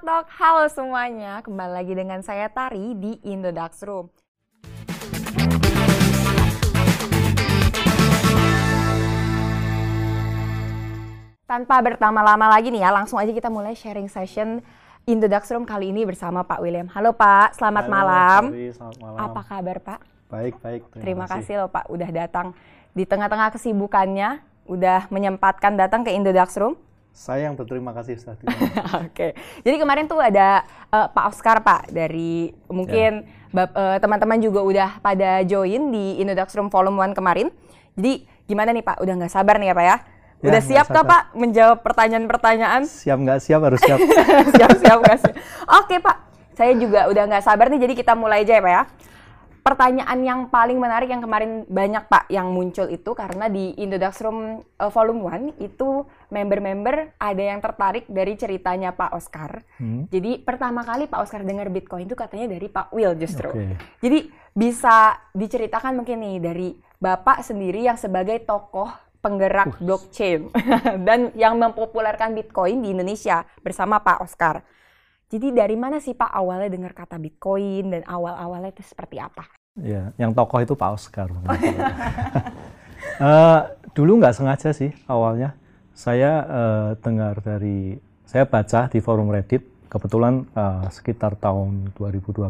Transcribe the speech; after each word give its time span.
Tok 0.00 0.08
Tok, 0.08 0.32
halo 0.40 0.64
semuanya. 0.72 1.44
Kembali 1.44 1.76
lagi 1.76 1.92
dengan 1.92 2.24
saya 2.24 2.48
Tari 2.48 2.96
di 2.96 3.20
Indodax 3.20 3.84
Room. 3.84 4.08
Tanpa 11.44 11.84
berlama-lama 11.84 12.48
lagi 12.48 12.72
nih 12.72 12.80
ya, 12.80 12.88
langsung 12.96 13.20
aja 13.20 13.28
kita 13.28 13.52
mulai 13.52 13.76
sharing 13.76 14.08
session 14.08 14.64
Indodax 15.04 15.52
Room 15.52 15.68
kali 15.68 15.92
ini 15.92 16.08
bersama 16.08 16.48
Pak 16.48 16.64
William. 16.64 16.88
Halo 16.96 17.12
Pak, 17.12 17.60
selamat 17.60 17.84
Halo, 17.84 17.92
malam. 17.92 18.42
Tari, 18.56 18.72
selamat 18.72 18.96
malam. 19.04 19.18
Apa 19.20 19.40
kabar 19.44 19.76
Pak? 19.84 20.00
Baik, 20.32 20.54
baik. 20.64 20.80
Terima 20.96 21.28
kasih 21.28 21.60
loh 21.60 21.68
Pak 21.68 21.92
udah 21.92 22.08
datang 22.08 22.56
di 22.96 23.04
tengah-tengah 23.04 23.52
kesibukannya, 23.52 24.40
udah 24.64 25.12
menyempatkan 25.12 25.76
datang 25.76 26.08
ke 26.08 26.16
Indodax 26.16 26.56
Room. 26.56 26.80
Saya 27.10 27.50
yang 27.50 27.54
berterima 27.54 27.92
kasih 27.92 28.16
Ustaz. 28.16 28.38
Ya. 28.40 28.48
Oke, 29.04 29.34
jadi 29.60 29.76
kemarin 29.76 30.06
tuh 30.06 30.18
ada 30.18 30.64
eh, 30.88 31.08
Pak 31.10 31.24
Oscar 31.28 31.60
Pak 31.60 31.90
dari 31.90 32.48
mungkin 32.66 33.22
bap- 33.50 33.74
eh, 33.74 33.98
teman-teman 33.98 34.38
juga 34.40 34.60
udah 34.62 34.90
pada 34.98 35.42
join 35.44 35.90
di 35.90 36.16
Indodax 36.18 36.54
Room 36.54 36.70
Volume 36.70 36.96
1 36.96 37.12
kemarin. 37.12 37.52
Jadi 37.98 38.24
gimana 38.46 38.72
nih 38.72 38.80
Pak? 38.80 39.02
Udah 39.02 39.14
nggak 39.20 39.32
sabar 39.32 39.60
nih 39.60 39.70
ya 39.70 39.76
Pak 39.76 39.84
ya? 39.84 39.96
Ya, 40.40 40.48
Udah 40.48 40.62
siap 40.64 40.86
kah. 40.88 41.04
Pak 41.04 41.22
menjawab 41.36 41.78
pertanyaan-pertanyaan? 41.84 42.88
siap 42.88 43.18
nggak 43.20 43.38
siap 43.44 43.60
harus 43.60 43.80
siap. 43.84 43.98
Siap-siap 44.56 44.98
nggak 45.04 45.18
sih? 45.20 45.32
Oke 45.68 46.00
Pak, 46.00 46.16
saya 46.56 46.72
juga 46.80 47.12
udah 47.12 47.28
nggak 47.28 47.44
sabar 47.44 47.68
nih. 47.68 47.76
Jadi 47.84 47.92
kita 47.92 48.16
mulai 48.16 48.48
aja 48.48 48.56
ya 48.56 48.62
Pak 48.64 48.72
ya. 48.72 48.82
Pertanyaan 49.60 50.18
yang 50.24 50.40
paling 50.48 50.80
menarik 50.80 51.12
yang 51.12 51.20
kemarin 51.20 51.68
banyak 51.68 52.08
Pak 52.08 52.32
yang 52.32 52.48
muncul 52.48 52.88
itu 52.88 53.10
karena 53.12 53.52
di 53.52 53.76
Indodax 53.76 54.24
Room 54.24 54.64
uh, 54.64 54.90
Volume 54.90 55.52
1 55.56 55.60
itu 55.60 56.08
member-member 56.32 57.20
ada 57.20 57.42
yang 57.42 57.60
tertarik 57.60 58.08
dari 58.08 58.40
ceritanya 58.40 58.96
Pak 58.96 59.10
Oscar. 59.12 59.60
Hmm. 59.76 60.08
Jadi 60.08 60.40
pertama 60.40 60.80
kali 60.80 61.06
Pak 61.06 61.20
Oscar 61.20 61.44
dengar 61.44 61.68
Bitcoin 61.68 62.08
itu 62.08 62.16
katanya 62.16 62.56
dari 62.56 62.72
Pak 62.72 62.88
Will 62.96 63.12
justru. 63.20 63.52
Oke. 63.52 63.76
Jadi 64.00 64.32
bisa 64.56 65.14
diceritakan 65.36 66.00
mungkin 66.00 66.24
nih 66.24 66.36
dari 66.40 66.68
Bapak 67.00 67.44
sendiri 67.44 67.84
yang 67.84 67.96
sebagai 67.96 68.40
tokoh 68.44 68.88
penggerak 69.20 69.76
blockchain 69.80 70.48
dan 71.06 71.32
yang 71.36 71.60
mempopulerkan 71.60 72.32
Bitcoin 72.32 72.80
di 72.80 72.96
Indonesia 72.96 73.44
bersama 73.60 74.00
Pak 74.00 74.24
Oscar. 74.24 74.64
Jadi 75.30 75.54
dari 75.54 75.78
mana 75.78 76.02
sih 76.02 76.10
Pak 76.10 76.34
awalnya 76.34 76.66
dengar 76.66 76.90
kata 76.90 77.14
Bitcoin 77.14 77.94
dan 77.94 78.02
awal-awalnya 78.02 78.74
itu 78.74 78.82
seperti 78.82 79.22
apa? 79.22 79.46
Ya, 79.78 80.10
yang 80.18 80.34
tokoh 80.34 80.58
itu 80.58 80.74
Pak 80.74 80.90
Oscar. 80.98 81.30
Eh, 83.20 83.60
dulu 83.96 84.20
nggak 84.20 84.36
sengaja 84.36 84.76
sih 84.76 84.92
awalnya. 85.08 85.56
Saya 85.96 86.44
eh, 86.44 86.88
dengar 87.00 87.40
dari, 87.40 87.96
saya 88.28 88.44
baca 88.44 88.88
di 88.92 89.00
forum 89.00 89.32
Reddit, 89.32 89.64
kebetulan 89.88 90.44
eh, 90.52 90.84
sekitar 90.88 91.36
tahun 91.36 91.96
2012, 91.96 92.48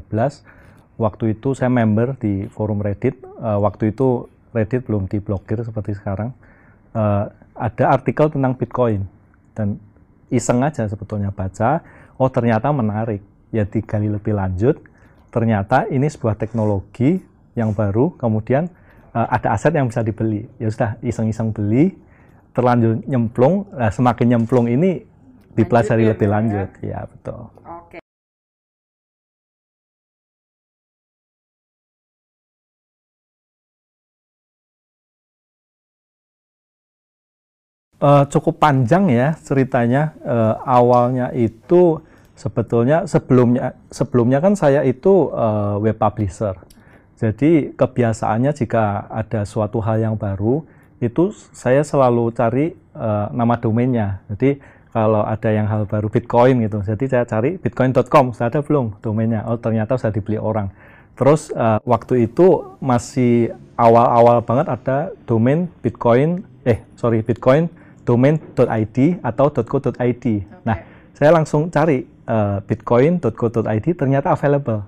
waktu 0.98 1.24
itu 1.38 1.54
saya 1.54 1.70
member 1.70 2.18
di 2.18 2.50
forum 2.50 2.82
Reddit, 2.82 3.18
Eh, 3.40 3.58
waktu 3.58 3.96
itu 3.96 4.28
Reddit 4.52 4.84
belum 4.84 5.08
diblokir 5.08 5.64
seperti 5.64 5.96
sekarang. 5.96 6.36
Eh, 6.92 7.24
ada 7.56 7.84
artikel 7.88 8.28
tentang 8.28 8.52
Bitcoin, 8.52 9.08
dan 9.56 9.80
iseng 10.28 10.60
aja 10.60 10.84
sebetulnya 10.86 11.32
baca, 11.32 11.80
oh 12.20 12.28
ternyata 12.28 12.68
menarik, 12.68 13.24
ya 13.48 13.64
digali 13.64 14.12
lebih 14.12 14.36
lanjut, 14.36 14.76
ternyata 15.32 15.88
ini 15.88 16.04
sebuah 16.04 16.36
teknologi 16.36 17.16
yang 17.56 17.72
baru, 17.72 18.12
kemudian 18.20 18.68
eh, 19.16 19.28
ada 19.32 19.56
aset 19.56 19.72
yang 19.72 19.88
bisa 19.88 20.04
dibeli. 20.04 20.44
Ya 20.60 20.68
sudah, 20.68 21.00
iseng-iseng 21.00 21.56
beli, 21.56 21.96
terlanjur 22.52 23.00
nyemplung, 23.08 23.64
nah, 23.72 23.88
semakin 23.88 24.36
nyemplung 24.36 24.68
ini 24.68 25.08
dipelajari 25.56 26.04
Lanjut 26.04 26.06
ya, 26.06 26.12
lebih 26.12 26.28
ya? 26.28 26.32
lanjut. 26.36 26.68
Ya, 26.84 27.00
betul. 27.08 27.40
Oke. 27.64 27.98
Eh, 38.00 38.24
cukup 38.32 38.54
panjang 38.60 39.08
ya 39.08 39.36
ceritanya. 39.40 40.12
Eh, 40.20 40.54
awalnya 40.68 41.32
itu 41.32 42.00
sebetulnya 42.40 43.04
sebelumnya 43.04 43.76
sebelumnya 43.92 44.40
kan 44.40 44.56
saya 44.56 44.80
itu 44.88 45.28
eh, 45.36 45.74
web 45.76 45.96
publisher. 46.00 46.56
Jadi 47.20 47.76
kebiasaannya 47.76 48.56
jika 48.56 49.12
ada 49.12 49.44
suatu 49.44 49.84
hal 49.84 50.00
yang 50.00 50.16
baru 50.16 50.64
itu 51.04 51.36
saya 51.52 51.84
selalu 51.84 52.32
cari 52.32 52.72
eh, 52.72 53.26
nama 53.36 53.60
domainnya. 53.60 54.24
Jadi 54.32 54.56
kalau 54.90 55.22
ada 55.22 55.52
yang 55.52 55.68
hal 55.68 55.84
baru 55.84 56.08
Bitcoin 56.08 56.66
gitu, 56.66 56.82
jadi 56.82 57.04
saya 57.06 57.24
cari 57.28 57.54
bitcoin.com, 57.62 58.34
sudah 58.34 58.50
ada 58.50 58.58
belum 58.58 58.98
domainnya? 58.98 59.46
Oh 59.46 59.54
ternyata 59.54 59.94
sudah 59.94 60.10
dibeli 60.10 60.40
orang. 60.40 60.72
Terus 61.14 61.52
eh, 61.52 61.78
waktu 61.84 62.24
itu 62.24 62.74
masih 62.80 63.52
awal-awal 63.76 64.40
banget 64.40 64.66
ada 64.72 65.12
domain 65.28 65.68
Bitcoin, 65.84 66.40
eh 66.64 66.80
sorry 66.96 67.20
Bitcoin 67.20 67.68
domain.id 68.08 68.98
atau 69.22 69.46
.co.id. 69.52 70.24
Nah, 70.66 70.78
saya 71.14 71.30
langsung 71.30 71.70
cari 71.70 72.09
eh, 72.26 72.58
bitcoin.co.id 72.64 73.86
ternyata 73.96 74.34
available. 74.34 74.84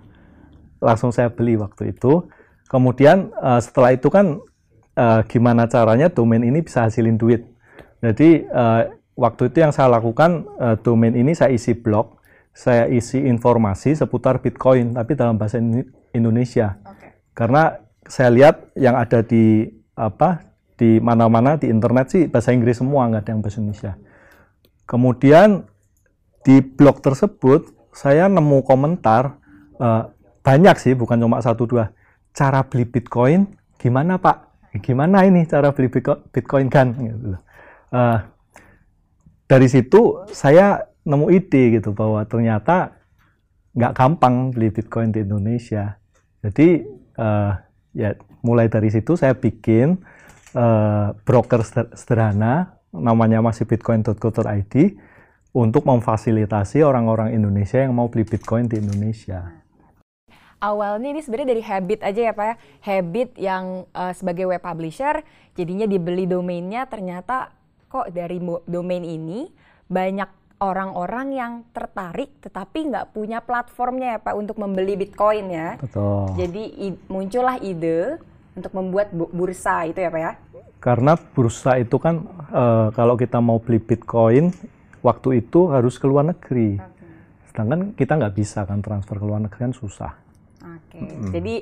Langsung 0.82 1.14
saya 1.14 1.30
beli 1.30 1.54
waktu 1.56 1.94
itu. 1.94 2.26
Kemudian 2.68 3.30
eh, 3.32 3.60
setelah 3.60 3.94
itu 3.94 4.08
kan 4.08 4.40
eh, 4.96 5.20
gimana 5.28 5.68
caranya 5.68 6.08
domain 6.10 6.42
ini 6.42 6.60
bisa 6.64 6.88
hasilin 6.88 7.16
duit. 7.16 7.44
Jadi 8.02 8.44
eh, 8.44 8.82
waktu 9.16 9.52
itu 9.52 9.62
yang 9.62 9.72
saya 9.72 9.92
lakukan 9.92 10.44
eh, 10.58 10.76
domain 10.80 11.14
ini 11.14 11.32
saya 11.36 11.52
isi 11.54 11.76
blog, 11.76 12.18
saya 12.52 12.88
isi 12.88 13.20
informasi 13.24 13.96
seputar 13.96 14.44
Bitcoin 14.44 14.92
tapi 14.92 15.16
dalam 15.16 15.40
bahasa 15.40 15.56
Indo- 15.56 15.88
Indonesia 16.12 16.76
karena 17.32 17.80
saya 18.04 18.28
lihat 18.28 18.76
yang 18.76 18.92
ada 18.96 19.24
di 19.24 19.64
apa 19.96 20.52
di 20.76 21.00
mana-mana 21.00 21.56
di 21.56 21.72
internet 21.72 22.12
sih 22.12 22.22
bahasa 22.28 22.52
Inggris 22.52 22.80
semua 22.80 23.08
nggak 23.08 23.22
ada 23.24 23.30
yang 23.32 23.40
bahasa 23.40 23.58
Indonesia. 23.60 23.92
Kemudian 24.84 25.64
di 26.42 26.60
blog 26.62 26.98
tersebut 27.02 27.70
saya 27.94 28.26
nemu 28.26 28.66
komentar 28.66 29.38
eh, 29.78 30.02
banyak 30.42 30.76
sih 30.78 30.94
bukan 30.98 31.22
cuma 31.22 31.38
satu 31.38 31.66
dua 31.70 31.94
cara 32.34 32.66
beli 32.66 32.88
Bitcoin 32.88 33.46
gimana 33.78 34.18
Pak? 34.18 34.70
Gimana 34.80 35.22
ini 35.28 35.44
cara 35.44 35.70
beli 35.70 35.92
Bitco- 35.92 36.24
Bitcoin 36.32 36.66
kan? 36.72 36.96
Gitu. 36.96 37.36
Eh, 37.92 38.18
dari 39.46 39.68
situ 39.68 40.24
saya 40.32 40.82
nemu 41.04 41.28
ide 41.28 41.78
gitu 41.78 41.92
bahwa 41.92 42.24
ternyata 42.24 42.96
nggak 43.76 43.92
gampang 43.92 44.50
beli 44.50 44.72
Bitcoin 44.72 45.12
di 45.12 45.22
Indonesia. 45.22 46.00
Jadi 46.42 46.82
eh, 47.18 47.52
ya 47.92 48.10
mulai 48.42 48.66
dari 48.66 48.88
situ 48.90 49.14
saya 49.14 49.36
bikin 49.36 50.00
eh, 50.56 51.08
broker 51.22 51.60
seder- 51.62 51.92
sederhana 51.94 52.80
namanya 52.92 53.40
masih 53.40 53.64
bitcoin.co.id 53.64 54.74
untuk 55.52 55.84
memfasilitasi 55.84 56.80
orang-orang 56.80 57.36
Indonesia 57.36 57.76
yang 57.76 57.92
mau 57.92 58.08
beli 58.08 58.24
Bitcoin 58.24 58.72
di 58.72 58.80
Indonesia. 58.80 59.52
Awalnya 60.62 61.12
ini 61.12 61.20
sebenarnya 61.20 61.50
dari 61.52 61.64
habit 61.64 62.00
aja 62.06 62.20
ya 62.30 62.32
Pak 62.32 62.46
ya. 62.46 62.54
Habit 62.86 63.30
yang 63.36 63.64
eh, 63.92 64.12
sebagai 64.16 64.48
web 64.48 64.62
publisher 64.62 65.20
jadinya 65.52 65.84
dibeli 65.84 66.24
domainnya 66.24 66.88
ternyata 66.88 67.52
kok 67.92 68.08
dari 68.08 68.40
domain 68.64 69.04
ini 69.04 69.52
banyak 69.90 70.30
orang-orang 70.62 71.34
yang 71.34 71.52
tertarik 71.74 72.32
tetapi 72.38 72.88
nggak 72.88 73.10
punya 73.12 73.42
platformnya 73.42 74.16
ya 74.16 74.18
Pak 74.22 74.34
untuk 74.38 74.56
membeli 74.56 74.96
Bitcoin 74.96 75.52
ya. 75.52 75.76
Betul. 75.76 76.32
Jadi 76.38 76.94
muncullah 77.10 77.58
ide 77.60 78.16
untuk 78.54 78.72
membuat 78.72 79.10
bu- 79.12 79.28
bursa 79.34 79.84
itu 79.84 79.98
ya 80.00 80.08
Pak 80.08 80.22
ya. 80.22 80.32
Karena 80.78 81.18
bursa 81.18 81.76
itu 81.76 81.98
kan 81.98 82.22
eh, 82.54 82.88
kalau 82.94 83.18
kita 83.18 83.42
mau 83.42 83.58
beli 83.58 83.82
Bitcoin 83.82 84.54
waktu 85.02 85.44
itu 85.44 85.68
harus 85.68 85.98
ke 85.98 86.06
luar 86.06 86.24
negeri. 86.30 86.78
Sedangkan 87.50 87.92
kita 87.92 88.16
nggak 88.16 88.34
bisa 88.34 88.64
kan 88.64 88.80
transfer 88.80 89.18
ke 89.20 89.26
luar 89.26 89.42
negeri 89.44 89.70
kan 89.70 89.74
susah. 89.76 90.12
Oke, 90.62 91.02
jadi 91.34 91.54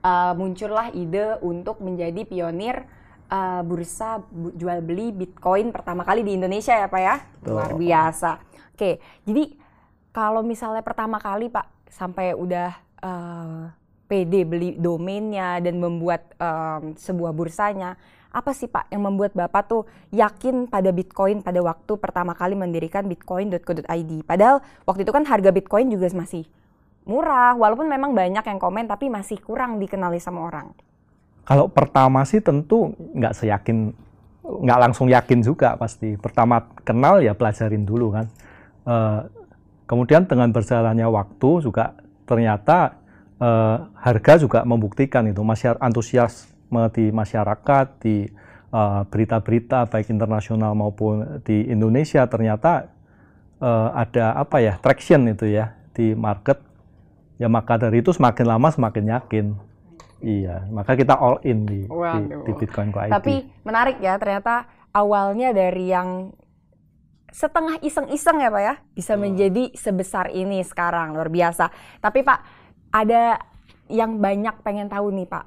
uh, 0.00 0.32
muncullah 0.32 0.90
ide 0.96 1.38
untuk 1.44 1.78
menjadi 1.84 2.24
pionir 2.24 2.88
uh, 3.28 3.60
bursa 3.62 4.24
bu- 4.26 4.56
jual 4.56 4.80
beli 4.80 5.12
Bitcoin 5.12 5.70
pertama 5.70 6.02
kali 6.02 6.24
di 6.24 6.34
Indonesia 6.34 6.72
ya 6.74 6.88
Pak 6.88 7.02
ya, 7.04 7.16
luar 7.46 7.76
biasa. 7.76 8.40
Oke, 8.72 8.98
jadi 9.28 9.54
kalau 10.10 10.40
misalnya 10.40 10.80
pertama 10.80 11.20
kali 11.20 11.52
Pak 11.52 11.92
sampai 11.92 12.32
udah 12.32 12.70
uh, 13.04 13.68
PD 14.06 14.46
beli 14.46 14.70
domainnya 14.78 15.58
dan 15.58 15.82
membuat 15.82 16.30
um, 16.38 16.94
sebuah 16.94 17.34
bursanya, 17.34 17.98
apa 18.36 18.52
sih 18.52 18.68
Pak 18.68 18.92
yang 18.92 19.00
membuat 19.00 19.32
Bapak 19.32 19.64
tuh 19.64 19.82
yakin 20.12 20.68
pada 20.68 20.92
Bitcoin 20.92 21.40
pada 21.40 21.56
waktu 21.64 21.96
pertama 21.96 22.36
kali 22.36 22.52
mendirikan 22.52 23.08
bitcoin.co.id? 23.08 24.12
Padahal 24.28 24.60
waktu 24.84 25.08
itu 25.08 25.12
kan 25.16 25.24
harga 25.24 25.48
Bitcoin 25.48 25.88
juga 25.88 26.12
masih 26.12 26.44
murah, 27.08 27.56
walaupun 27.56 27.88
memang 27.88 28.12
banyak 28.12 28.44
yang 28.44 28.60
komen 28.60 28.84
tapi 28.84 29.08
masih 29.08 29.40
kurang 29.40 29.80
dikenali 29.80 30.20
sama 30.20 30.44
orang. 30.44 30.76
Kalau 31.48 31.72
pertama 31.72 32.28
sih 32.28 32.44
tentu 32.44 32.92
nggak 33.16 33.32
seyakin, 33.32 33.96
nggak 34.44 34.78
langsung 34.84 35.08
yakin 35.08 35.40
juga 35.40 35.72
pasti. 35.80 36.20
Pertama 36.20 36.60
kenal 36.84 37.24
ya 37.24 37.32
pelajarin 37.32 37.88
dulu 37.88 38.12
kan. 38.12 38.26
Eh, 38.84 39.20
kemudian 39.88 40.28
dengan 40.28 40.52
berjalannya 40.52 41.06
waktu 41.08 41.50
juga 41.62 41.94
ternyata 42.26 42.98
uh, 43.38 43.86
harga 43.94 44.34
juga 44.42 44.66
membuktikan 44.66 45.22
itu 45.30 45.38
masyarakat 45.46 45.78
antusiasme 45.78 46.55
di 46.92 47.10
masyarakat 47.14 47.86
di 48.02 48.26
eh, 48.74 49.00
berita-berita 49.06 49.86
uh, 49.86 49.88
baik 49.88 50.10
internasional 50.10 50.74
maupun 50.74 51.40
di 51.46 51.66
Indonesia 51.70 52.26
ternyata 52.26 52.90
uh, 53.62 53.94
ada 53.94 54.36
apa 54.36 54.58
ya 54.60 54.76
traction 54.82 55.30
itu 55.30 55.48
ya 55.50 55.74
di 55.94 56.12
market. 56.12 56.60
Ya 57.36 57.52
maka 57.52 57.76
dari 57.76 58.00
itu 58.00 58.16
semakin 58.16 58.46
lama 58.48 58.68
semakin 58.72 59.04
yakin. 59.12 59.46
Iya 60.24 60.64
maka 60.72 60.96
kita 60.96 61.12
all 61.12 61.38
in 61.44 61.68
di, 61.68 61.84
di, 61.84 62.20
di 62.48 62.52
Bitcoin 62.56 62.88
Co 62.88 63.04
tapi 63.04 63.44
menarik 63.68 64.00
ya 64.00 64.16
ternyata 64.16 64.64
awalnya 64.96 65.52
dari 65.52 65.92
yang 65.92 66.32
setengah 67.36 67.76
iseng-iseng 67.84 68.40
ya 68.40 68.48
Pak 68.48 68.62
ya 68.64 68.74
bisa 68.96 69.12
menjadi 69.20 69.68
sebesar 69.76 70.32
ini 70.32 70.64
sekarang 70.64 71.12
luar 71.12 71.28
biasa. 71.28 71.68
Tapi 72.00 72.24
Pak 72.24 72.40
ada 72.96 73.36
yang 73.92 74.16
banyak 74.16 74.64
pengen 74.64 74.88
tahu 74.88 75.12
nih 75.12 75.28
Pak. 75.28 75.44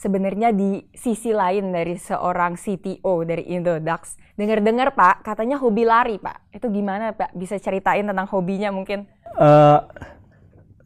Sebenarnya 0.00 0.48
di 0.48 0.80
sisi 0.96 1.28
lain 1.28 1.76
dari 1.76 1.92
seorang 2.00 2.56
CTO 2.56 3.20
dari 3.28 3.52
Indodax, 3.52 4.16
dengar-dengar 4.32 4.96
Pak, 4.96 5.20
katanya 5.28 5.60
hobi 5.60 5.84
lari 5.84 6.16
Pak. 6.16 6.56
Itu 6.56 6.72
gimana 6.72 7.12
Pak? 7.12 7.36
Bisa 7.36 7.60
ceritain 7.60 8.08
tentang 8.08 8.24
hobinya 8.32 8.72
mungkin? 8.72 9.04
Uh, 9.36 9.84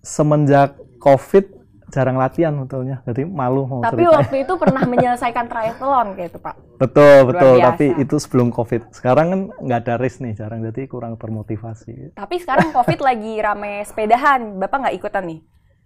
semenjak 0.03 0.75
COVID 0.99 1.47
jarang 1.95 2.19
latihan 2.19 2.51
betulnya, 2.59 3.07
jadi 3.07 3.23
malu 3.23 3.71
mau 3.71 3.87
Tapi 3.87 4.03
cerita. 4.03 4.19
waktu 4.19 4.37
itu 4.43 4.53
pernah 4.59 4.83
menyelesaikan 4.99 5.47
triathlon 5.47 6.19
kayak 6.19 6.35
itu 6.35 6.39
Pak. 6.43 6.55
Betul 6.83 7.15
Luar 7.23 7.29
betul, 7.31 7.55
biasa. 7.55 7.67
tapi 7.71 7.87
itu 8.03 8.17
sebelum 8.19 8.49
COVID. 8.51 8.83
Sekarang 8.91 9.27
kan 9.31 9.41
nggak 9.63 9.79
ada 9.87 9.95
race 9.95 10.19
nih, 10.19 10.35
jarang 10.35 10.59
jadi 10.67 10.91
kurang 10.91 11.15
termotivasi. 11.15 12.19
Tapi 12.19 12.35
sekarang 12.43 12.75
COVID 12.75 12.99
lagi 12.99 13.39
rame 13.39 13.87
sepedahan, 13.87 14.59
Bapak 14.59 14.91
nggak 14.91 14.97
ikutan 14.99 15.23
nih? 15.23 15.41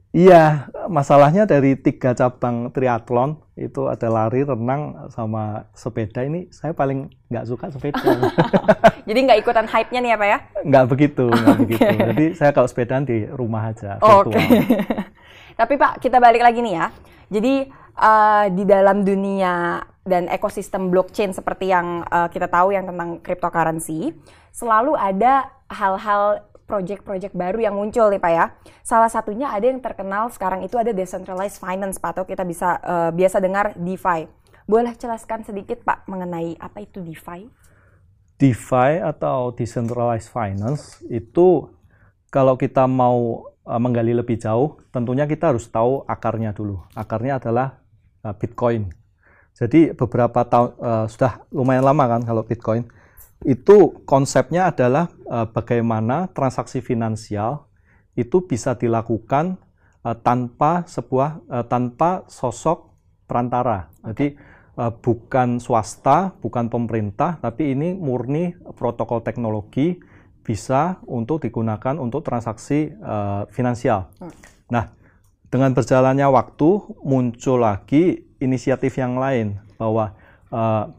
Iya, 0.08 0.72
masalahnya 0.88 1.44
dari 1.44 1.76
tiga 1.76 2.16
cabang 2.16 2.72
triathlon 2.72 3.36
itu 3.60 3.92
ada 3.92 4.08
lari, 4.08 4.40
renang, 4.40 5.12
sama 5.12 5.68
sepeda. 5.76 6.24
Ini 6.24 6.48
saya 6.48 6.72
paling 6.72 7.12
nggak 7.28 7.44
suka 7.44 7.68
sepeda. 7.68 8.00
Jadi 9.08 9.18
nggak 9.28 9.38
ikutan 9.44 9.68
hype-nya 9.68 10.00
nih 10.00 10.10
ya 10.10 10.16
Pak 10.16 10.28
ya? 10.28 10.38
Nggak 10.64 10.86
begitu, 10.88 11.24
nggak 11.28 11.52
okay. 11.52 11.60
begitu. 11.60 11.84
Jadi 11.92 12.26
saya 12.40 12.50
kalau 12.56 12.68
sepedaan 12.72 13.04
di 13.04 13.28
rumah 13.28 13.68
aja. 13.68 14.00
Oke. 14.00 14.32
Okay. 14.32 14.48
Tapi 15.60 15.74
Pak, 15.76 16.00
kita 16.00 16.16
balik 16.16 16.40
lagi 16.40 16.64
nih 16.64 16.74
ya. 16.80 16.86
Jadi 17.28 17.54
uh, 18.00 18.46
di 18.48 18.64
dalam 18.64 19.04
dunia 19.04 19.84
dan 20.08 20.24
ekosistem 20.32 20.88
blockchain 20.88 21.36
seperti 21.36 21.68
yang 21.68 22.00
uh, 22.08 22.32
kita 22.32 22.48
tahu 22.48 22.72
yang 22.72 22.88
tentang 22.88 23.20
cryptocurrency, 23.20 24.16
selalu 24.56 24.96
ada 24.96 25.52
hal-hal 25.68 26.47
project-project 26.68 27.32
baru 27.32 27.64
yang 27.64 27.74
muncul 27.74 28.12
nih 28.12 28.20
Pak 28.20 28.32
ya. 28.36 28.52
Salah 28.84 29.08
satunya 29.08 29.48
ada 29.48 29.64
yang 29.64 29.80
terkenal 29.80 30.28
sekarang 30.28 30.60
itu 30.60 30.76
ada 30.76 30.92
decentralized 30.92 31.56
finance 31.56 31.96
Pak 31.96 32.20
atau 32.20 32.24
kita 32.28 32.44
bisa 32.44 32.76
uh, 32.84 33.10
biasa 33.10 33.40
dengar 33.40 33.72
DeFi. 33.74 34.28
Boleh 34.68 34.92
jelaskan 35.00 35.48
sedikit 35.48 35.80
Pak 35.80 36.04
mengenai 36.04 36.60
apa 36.60 36.84
itu 36.84 37.00
DeFi? 37.00 37.48
DeFi 38.36 39.00
atau 39.00 39.56
decentralized 39.56 40.28
finance 40.28 41.00
itu 41.08 41.72
kalau 42.28 42.60
kita 42.60 42.84
mau 42.84 43.48
uh, 43.64 43.80
menggali 43.80 44.12
lebih 44.12 44.36
jauh, 44.36 44.76
tentunya 44.92 45.24
kita 45.24 45.56
harus 45.56 45.64
tahu 45.72 46.04
akarnya 46.04 46.52
dulu. 46.52 46.84
Akarnya 46.92 47.40
adalah 47.40 47.80
uh, 48.22 48.36
Bitcoin. 48.36 48.92
Jadi 49.58 49.90
beberapa 49.90 50.46
tahun 50.46 50.70
sudah 51.10 51.50
lumayan 51.50 51.82
lama 51.82 52.06
kan 52.06 52.22
kalau 52.22 52.46
Bitcoin 52.46 52.86
itu 53.46 54.02
konsepnya 54.02 54.74
adalah 54.74 55.10
uh, 55.30 55.46
bagaimana 55.46 56.26
transaksi 56.34 56.82
finansial 56.82 57.70
itu 58.18 58.42
bisa 58.42 58.74
dilakukan 58.74 59.62
uh, 60.02 60.16
tanpa 60.18 60.82
sebuah 60.90 61.30
uh, 61.46 61.64
tanpa 61.70 62.26
sosok 62.26 62.90
perantara. 63.30 63.94
Jadi 64.02 64.34
uh, 64.74 64.90
bukan 64.90 65.62
swasta, 65.62 66.34
bukan 66.42 66.66
pemerintah, 66.66 67.38
tapi 67.38 67.78
ini 67.78 67.94
murni 67.94 68.58
protokol 68.74 69.22
teknologi 69.22 70.02
bisa 70.42 70.98
untuk 71.04 71.44
digunakan 71.44 71.94
untuk 72.00 72.24
transaksi 72.24 72.90
uh, 73.04 73.44
finansial. 73.52 74.08
Hmm. 74.18 74.32
Nah, 74.72 74.84
dengan 75.52 75.76
berjalannya 75.76 76.26
waktu 76.26 76.68
muncul 77.04 77.62
lagi 77.62 78.24
inisiatif 78.42 78.98
yang 78.98 79.20
lain 79.20 79.60
bahwa 79.76 80.16
uh, 80.50 80.90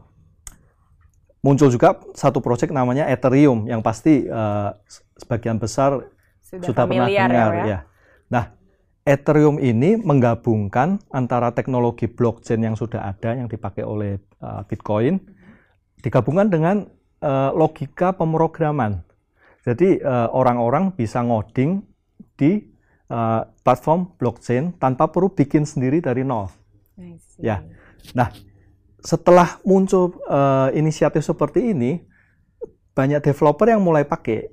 muncul 1.40 1.72
juga 1.72 1.96
satu 2.12 2.44
proyek 2.44 2.72
namanya 2.72 3.08
Ethereum 3.08 3.64
yang 3.68 3.80
pasti 3.80 4.28
uh, 4.28 4.76
sebagian 5.16 5.56
besar 5.56 6.04
sudah, 6.44 6.66
sudah 6.68 6.84
pernah 6.84 7.08
ya, 7.08 7.26
dengar 7.28 7.52
ya. 7.52 7.64
ya. 7.64 7.78
Nah, 8.30 8.44
Ethereum 9.04 9.56
ini 9.58 9.96
menggabungkan 9.96 11.00
antara 11.08 11.50
teknologi 11.56 12.06
blockchain 12.06 12.60
yang 12.60 12.76
sudah 12.76 13.08
ada 13.08 13.32
yang 13.32 13.48
dipakai 13.48 13.82
oleh 13.82 14.20
uh, 14.44 14.62
Bitcoin 14.68 15.18
digabungkan 16.04 16.48
dengan 16.48 16.76
uh, 17.24 17.50
logika 17.52 18.12
pemrograman. 18.16 19.04
Jadi 19.60 20.00
orang-orang 20.32 20.88
uh, 20.88 20.92
bisa 20.96 21.20
ngoding 21.20 21.84
di 22.40 22.64
uh, 23.12 23.44
platform 23.60 24.16
blockchain 24.16 24.72
tanpa 24.80 25.12
perlu 25.12 25.28
bikin 25.28 25.68
sendiri 25.68 26.00
dari 26.00 26.24
nol. 26.24 26.48
Ya. 27.36 27.60
Nah, 28.16 28.32
setelah 29.00 29.60
muncul 29.64 30.16
uh, 30.28 30.68
inisiatif 30.72 31.24
seperti 31.24 31.72
ini, 31.72 32.04
banyak 32.92 33.24
developer 33.24 33.66
yang 33.68 33.80
mulai 33.80 34.04
pakai 34.04 34.50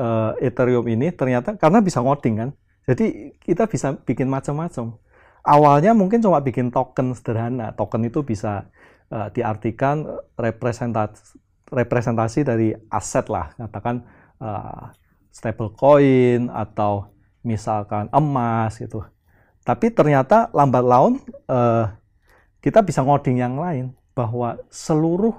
uh, 0.00 0.36
Ethereum 0.40 0.84
ini 0.88 1.12
ternyata 1.14 1.56
karena 1.56 1.80
bisa 1.80 2.00
ngoding 2.00 2.34
kan. 2.36 2.50
Jadi 2.88 3.36
kita 3.40 3.68
bisa 3.70 3.94
bikin 4.02 4.26
macam-macam. 4.26 4.98
Awalnya 5.40 5.96
mungkin 5.96 6.20
cuma 6.20 6.40
bikin 6.42 6.68
token 6.68 7.16
sederhana. 7.16 7.72
Token 7.72 8.04
itu 8.04 8.20
bisa 8.20 8.68
uh, 9.12 9.28
diartikan 9.32 10.04
representasi 10.36 11.38
representasi 11.70 12.42
dari 12.42 12.74
aset 12.90 13.30
lah, 13.30 13.54
katakan 13.54 14.02
uh, 14.42 14.90
stable 15.30 15.70
coin 15.78 16.50
atau 16.50 17.14
misalkan 17.46 18.10
emas 18.10 18.74
gitu. 18.74 19.06
Tapi 19.62 19.94
ternyata 19.94 20.50
lambat 20.50 20.82
laun 20.82 21.22
uh, 21.46 21.86
kita 22.60 22.84
bisa 22.84 23.00
ngoding 23.00 23.40
yang 23.40 23.56
lain 23.56 23.96
bahwa 24.12 24.60
seluruh 24.68 25.32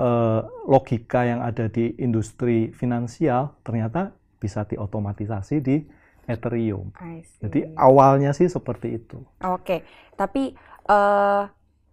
uh, 0.00 0.40
logika 0.64 1.28
yang 1.28 1.44
ada 1.44 1.68
di 1.68 1.92
industri 2.00 2.72
finansial 2.72 3.56
ternyata 3.60 4.16
bisa 4.40 4.64
diotomatisasi 4.64 5.56
di 5.60 5.84
Ethereum. 6.26 6.90
Jadi 7.38 7.70
awalnya 7.78 8.34
sih 8.34 8.50
seperti 8.50 8.98
itu. 8.98 9.22
Oke, 9.46 9.86
tapi 10.18 10.52
uh, 10.90 11.46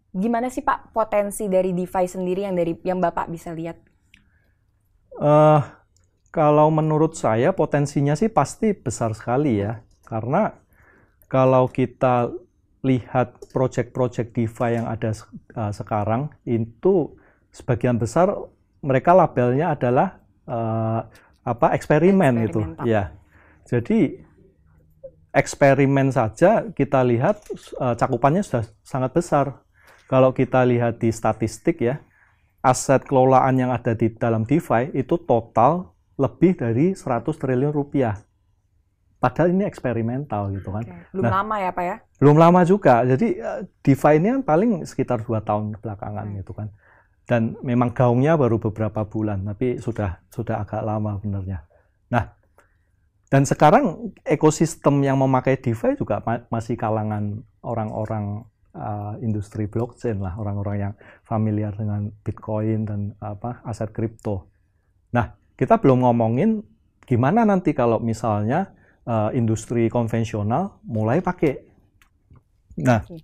gimana 0.10 0.50
sih 0.50 0.66
Pak 0.66 0.90
potensi 0.90 1.46
dari 1.46 1.72
DeFi 1.72 2.06
sendiri 2.10 2.42
yang 2.46 2.56
dari 2.58 2.74
yang 2.82 2.98
Bapak 2.98 3.30
bisa 3.30 3.54
lihat? 3.54 3.78
Uh, 5.14 5.62
kalau 6.34 6.74
menurut 6.74 7.14
saya 7.14 7.54
potensinya 7.54 8.18
sih 8.18 8.34
pasti 8.34 8.74
besar 8.74 9.14
sekali 9.14 9.62
ya, 9.62 9.86
karena 10.10 10.58
kalau 11.30 11.70
kita 11.70 12.34
lihat 12.84 13.40
proyek-proyek 13.56 14.36
DeFi 14.36 14.80
yang 14.80 14.88
ada 14.92 15.16
uh, 15.56 15.72
sekarang 15.72 16.28
itu 16.44 17.16
sebagian 17.50 17.96
besar 17.96 18.30
mereka 18.84 19.16
labelnya 19.16 19.72
adalah 19.72 20.20
uh, 20.46 21.08
apa 21.44 21.76
eksperimen 21.76 22.44
itu 22.44 22.62
ya 22.84 23.16
jadi 23.64 24.20
eksperimen 25.34 26.14
saja 26.14 26.70
kita 26.72 27.02
lihat 27.02 27.42
uh, 27.82 27.98
cakupannya 27.98 28.46
sudah 28.46 28.70
sangat 28.86 29.12
besar. 29.18 29.46
Kalau 30.06 30.30
kita 30.30 30.62
lihat 30.62 31.02
di 31.02 31.10
statistik 31.10 31.82
ya 31.82 31.98
aset 32.62 33.02
kelolaan 33.04 33.60
yang 33.60 33.74
ada 33.74 33.98
di 33.98 34.14
dalam 34.14 34.46
DeFi 34.46 34.94
itu 34.94 35.18
total 35.26 35.98
lebih 36.16 36.54
dari 36.56 36.94
100 36.94 37.26
triliun 37.26 37.74
rupiah 37.74 38.22
Padahal 39.24 39.56
ini 39.56 39.64
eksperimental 39.64 40.52
gitu 40.52 40.76
kan. 40.76 40.84
Okay. 40.84 41.16
Belum 41.16 41.32
nah, 41.32 41.40
lama 41.40 41.56
ya 41.56 41.72
Pak 41.72 41.86
ya? 41.88 41.96
Belum 42.20 42.36
lama 42.36 42.60
juga. 42.68 43.08
Jadi 43.08 43.40
uh, 43.40 43.64
DeFi 43.80 44.20
ini 44.20 44.28
kan 44.36 44.42
paling 44.44 44.72
sekitar 44.84 45.24
dua 45.24 45.40
tahun 45.40 45.80
belakangan 45.80 46.28
hmm. 46.28 46.36
gitu 46.44 46.52
kan. 46.52 46.68
Dan 47.24 47.56
memang 47.64 47.96
gaungnya 47.96 48.36
baru 48.36 48.60
beberapa 48.60 49.08
bulan, 49.08 49.48
tapi 49.48 49.80
sudah 49.80 50.20
sudah 50.28 50.60
agak 50.60 50.84
lama 50.84 51.16
benernya. 51.24 51.64
Nah, 52.12 52.36
dan 53.32 53.48
sekarang 53.48 54.12
ekosistem 54.28 55.00
yang 55.00 55.16
memakai 55.16 55.56
DeFi 55.56 55.96
juga 55.96 56.20
ma 56.28 56.44
masih 56.52 56.76
kalangan 56.76 57.48
orang-orang 57.64 58.44
uh, 58.76 59.16
industri 59.24 59.72
blockchain 59.72 60.20
lah, 60.20 60.36
orang-orang 60.36 60.92
yang 60.92 60.94
familiar 61.24 61.72
dengan 61.72 62.12
Bitcoin 62.28 62.84
dan 62.84 63.16
apa 63.24 63.64
aset 63.64 63.96
kripto. 63.96 64.52
Nah, 65.16 65.32
kita 65.56 65.80
belum 65.80 66.04
ngomongin 66.04 66.60
gimana 67.08 67.48
nanti 67.48 67.72
kalau 67.72 68.04
misalnya 68.04 68.76
uh, 69.08 69.30
industri 69.36 69.88
konvensional 69.88 70.80
mulai 70.88 71.20
pakai. 71.20 71.60
Nah, 72.82 73.06
okay. 73.06 73.22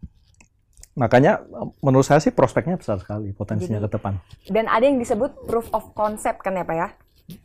makanya 0.94 1.42
menurut 1.82 2.06
saya 2.06 2.22
sih 2.22 2.30
prospeknya 2.30 2.78
besar 2.78 3.02
sekali 3.02 3.34
potensinya 3.34 3.82
Jadi, 3.82 3.88
ke 3.90 3.96
depan. 3.98 4.14
Dan 4.46 4.66
ada 4.70 4.86
yang 4.86 5.02
disebut 5.02 5.50
proof 5.50 5.68
of 5.74 5.92
concept 5.98 6.46
kan 6.46 6.54
ya 6.58 6.66
Pak 6.68 6.76
ya? 6.78 6.90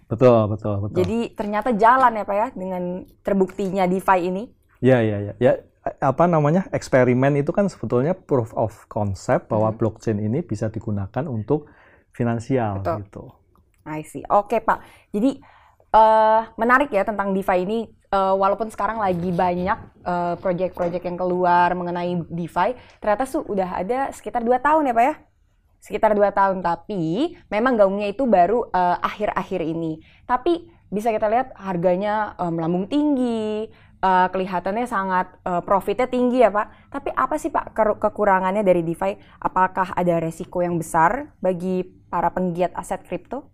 Betul, 0.08 0.48
betul, 0.48 0.74
betul. 0.84 0.96
Jadi 1.00 1.18
ternyata 1.36 1.72
jalan 1.76 2.12
ya 2.16 2.24
Pak 2.24 2.36
ya 2.36 2.48
dengan 2.52 2.82
terbuktinya 3.24 3.84
DeFi 3.88 4.18
ini. 4.32 4.42
Ya, 4.84 5.00
ya, 5.00 5.32
ya. 5.32 5.34
Ya, 5.40 5.52
apa 6.00 6.24
namanya? 6.28 6.68
eksperimen 6.72 7.40
itu 7.40 7.52
kan 7.52 7.68
sebetulnya 7.68 8.16
proof 8.16 8.52
of 8.56 8.72
concept 8.88 9.48
bahwa 9.52 9.72
hmm. 9.72 9.78
blockchain 9.80 10.18
ini 10.20 10.40
bisa 10.44 10.68
digunakan 10.68 11.24
untuk 11.28 11.68
finansial 12.12 12.80
betul. 12.80 12.96
gitu. 13.04 13.24
I 13.84 14.00
see. 14.04 14.24
Oke, 14.32 14.64
Pak. 14.64 14.80
Jadi 15.12 15.36
uh, 15.92 16.40
menarik 16.56 16.88
ya 16.88 17.04
tentang 17.04 17.36
DeFi 17.36 17.58
ini 17.68 17.78
uh, 18.14 18.38
walaupun 18.38 18.71
sekarang 18.71 19.02
lagi 19.02 19.35
banyak 19.35 19.78
uh, 20.06 20.38
project-project 20.38 21.02
yang 21.02 21.18
keluar 21.18 21.75
mengenai 21.75 22.23
DeFi, 22.30 22.78
ternyata 23.02 23.26
su 23.26 23.42
udah 23.42 23.83
ada 23.83 24.14
sekitar 24.14 24.47
dua 24.47 24.62
tahun 24.62 24.87
ya 24.87 24.94
Pak 24.94 25.04
ya? 25.04 25.14
Sekitar 25.83 26.14
dua 26.14 26.30
tahun, 26.30 26.62
tapi 26.62 27.35
memang 27.50 27.76
gaungnya 27.76 28.09
itu 28.09 28.25
baru 28.25 28.73
akhir-akhir 29.04 29.61
uh, 29.61 29.68
ini. 29.68 30.00
Tapi 30.25 30.71
bisa 30.88 31.11
kita 31.11 31.26
lihat 31.28 31.52
harganya 31.59 32.38
uh, 32.38 32.49
melambung 32.49 32.87
tinggi, 32.87 33.68
uh, 34.00 34.30
kelihatannya 34.30 34.87
sangat 34.87 35.26
uh, 35.42 35.61
profitnya 35.61 36.06
tinggi 36.06 36.40
ya 36.40 36.54
Pak. 36.54 36.88
Tapi 36.88 37.11
apa 37.12 37.35
sih 37.37 37.50
Pak 37.50 37.75
ke 37.75 37.83
kekurangannya 37.99 38.62
dari 38.62 38.87
DeFi? 38.87 39.18
Apakah 39.42 39.92
ada 39.92 40.23
resiko 40.23 40.62
yang 40.62 40.78
besar 40.78 41.35
bagi 41.42 41.83
para 42.09 42.30
penggiat 42.30 42.73
aset 42.78 43.02
kripto? 43.02 43.50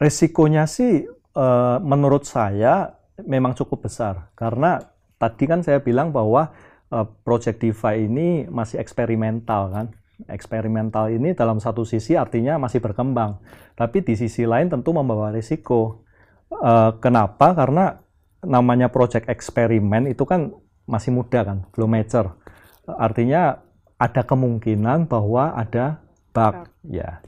Resikonya 0.00 0.66
sih 0.66 1.06
uh, 1.36 1.78
menurut 1.84 2.26
saya 2.26 3.01
memang 3.20 3.52
cukup 3.52 3.84
besar 3.84 4.32
karena 4.32 4.80
tadi 5.20 5.44
kan 5.46 5.60
saya 5.62 5.78
bilang 5.78 6.10
bahwa 6.10 6.50
uh, 6.92 7.06
project 7.24 7.64
DeFi 7.64 8.10
ini 8.10 8.28
masih 8.50 8.82
eksperimental 8.82 9.72
kan. 9.72 9.86
Eksperimental 10.30 11.10
ini 11.10 11.34
dalam 11.34 11.58
satu 11.58 11.82
sisi 11.82 12.14
artinya 12.14 12.54
masih 12.54 12.78
berkembang, 12.78 13.42
tapi 13.74 14.06
di 14.06 14.14
sisi 14.14 14.46
lain 14.46 14.70
tentu 14.70 14.94
membawa 14.94 15.34
risiko. 15.34 16.06
Uh, 16.52 16.94
kenapa? 17.02 17.58
Karena 17.58 17.98
namanya 18.44 18.86
project 18.86 19.26
eksperimen 19.26 20.06
itu 20.06 20.22
kan 20.22 20.54
masih 20.86 21.10
muda 21.10 21.42
kan, 21.42 21.66
belum 21.74 21.90
mature. 21.90 22.38
Artinya 22.86 23.66
ada 23.98 24.22
kemungkinan 24.22 25.10
bahwa 25.10 25.58
ada 25.58 26.06
bug, 26.30 26.70
ya. 26.86 27.18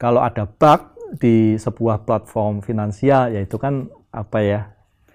Kalau 0.00 0.24
ada 0.24 0.50
bug, 0.50 0.98
di 1.14 1.58
sebuah 1.58 2.06
platform 2.06 2.62
finansial 2.62 3.34
yaitu 3.34 3.58
kan 3.58 3.90
apa 4.14 4.38
ya 4.46 4.60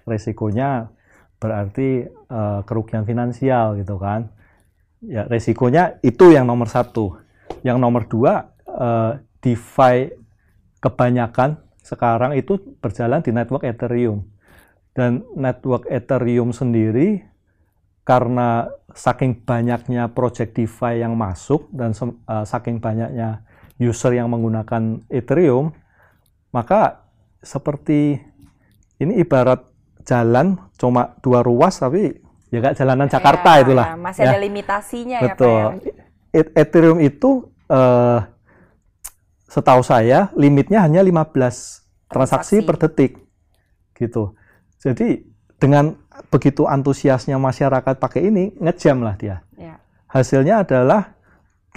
resikonya 0.06 0.90
berarti 1.42 2.06
uh, 2.32 2.62
kerugian 2.64 3.04
finansial 3.04 3.76
gitu 3.82 4.00
kan. 4.00 4.32
Ya 5.06 5.28
resikonya 5.28 6.00
itu 6.02 6.32
yang 6.32 6.48
nomor 6.48 6.72
satu. 6.72 7.20
Yang 7.62 7.78
nomor 7.78 8.08
dua 8.10 8.56
uh, 8.70 9.20
DeFi 9.42 10.14
kebanyakan 10.82 11.62
sekarang 11.86 12.34
itu 12.34 12.58
berjalan 12.82 13.22
di 13.22 13.30
network 13.30 13.66
Ethereum. 13.66 14.26
Dan 14.96 15.28
network 15.36 15.86
Ethereum 15.92 16.56
sendiri 16.56 17.22
karena 18.06 18.70
saking 18.94 19.44
banyaknya 19.44 20.14
project 20.14 20.56
DeFi 20.56 21.02
yang 21.02 21.18
masuk 21.18 21.68
dan 21.74 21.92
uh, 22.30 22.46
saking 22.46 22.78
banyaknya 22.78 23.44
user 23.82 24.16
yang 24.16 24.32
menggunakan 24.32 25.04
Ethereum 25.12 25.74
maka 26.56 27.04
seperti 27.44 28.16
ini 29.02 29.20
ibarat 29.20 29.68
jalan 30.06 30.56
cuma 30.78 31.18
dua 31.20 31.42
ruas 31.42 31.82
tapi 31.82 32.14
ya 32.54 32.60
kayak 32.62 32.76
jalanan 32.78 33.08
Jakarta 33.10 33.52
ya, 33.58 33.62
itulah. 33.66 33.86
Ya, 33.90 33.98
masih 33.98 34.22
ya. 34.24 34.30
ada 34.32 34.40
limitasinya 34.40 35.18
Betul. 35.26 35.50
ya 35.50 35.66
Pak. 35.66 35.74
Ya? 35.82 35.94
Ethereum 36.36 37.00
itu 37.00 37.48
uh, 37.72 38.20
setahu 39.48 39.82
saya 39.88 40.30
limitnya 40.36 40.84
hanya 40.84 41.00
15 41.00 41.32
transaksi, 41.32 41.82
transaksi 42.12 42.56
per 42.64 42.76
detik. 42.76 43.12
Gitu. 43.96 44.36
Jadi 44.84 45.24
dengan 45.56 45.96
begitu 46.28 46.68
antusiasnya 46.68 47.40
masyarakat 47.40 47.96
pakai 47.98 48.28
ini 48.28 48.52
ngejam 48.60 49.00
lah 49.00 49.16
dia. 49.16 49.42
Ya. 49.56 49.80
Hasilnya 50.12 50.68
adalah 50.68 51.16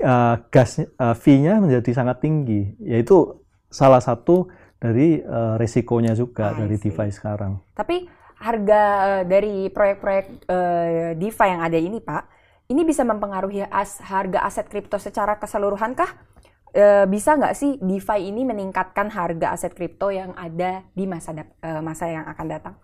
uh, 0.02 0.42
gas 0.50 0.82
uh, 0.82 1.14
fee-nya 1.14 1.62
menjadi 1.62 1.90
sangat 1.94 2.18
tinggi, 2.22 2.74
yaitu 2.82 3.38
salah 3.70 4.02
satu 4.02 4.50
dari 4.78 5.22
uh, 5.22 5.58
resikonya 5.58 6.14
juga 6.14 6.54
I 6.54 6.66
dari. 6.66 6.76
DeFi 6.78 7.08
sekarang. 7.14 7.62
Tapi 7.74 8.06
harga 8.38 8.82
uh, 8.82 9.22
dari 9.26 9.70
proyek-proyek 9.70 10.26
uh, 10.46 11.12
DeFi 11.18 11.46
yang 11.50 11.62
ada 11.62 11.78
ini, 11.78 11.98
Pak, 11.98 12.38
ini 12.68 12.84
bisa 12.84 13.00
mempengaruhi 13.00 13.64
as 13.64 13.96
harga 14.04 14.44
aset 14.44 14.68
kripto 14.68 15.00
secara 15.00 15.40
keseluruhan 15.40 15.96
kah? 15.96 16.20
E, 16.68 17.08
bisa 17.08 17.32
nggak 17.32 17.56
sih 17.56 17.80
DeFi 17.80 18.28
ini 18.28 18.44
meningkatkan 18.44 19.08
harga 19.08 19.56
aset 19.56 19.72
kripto 19.72 20.12
yang 20.12 20.36
ada 20.36 20.84
di 20.92 21.08
masa 21.08 21.32
e, 21.32 21.70
masa 21.80 22.12
yang 22.12 22.28
akan 22.28 22.46
datang? 22.46 22.74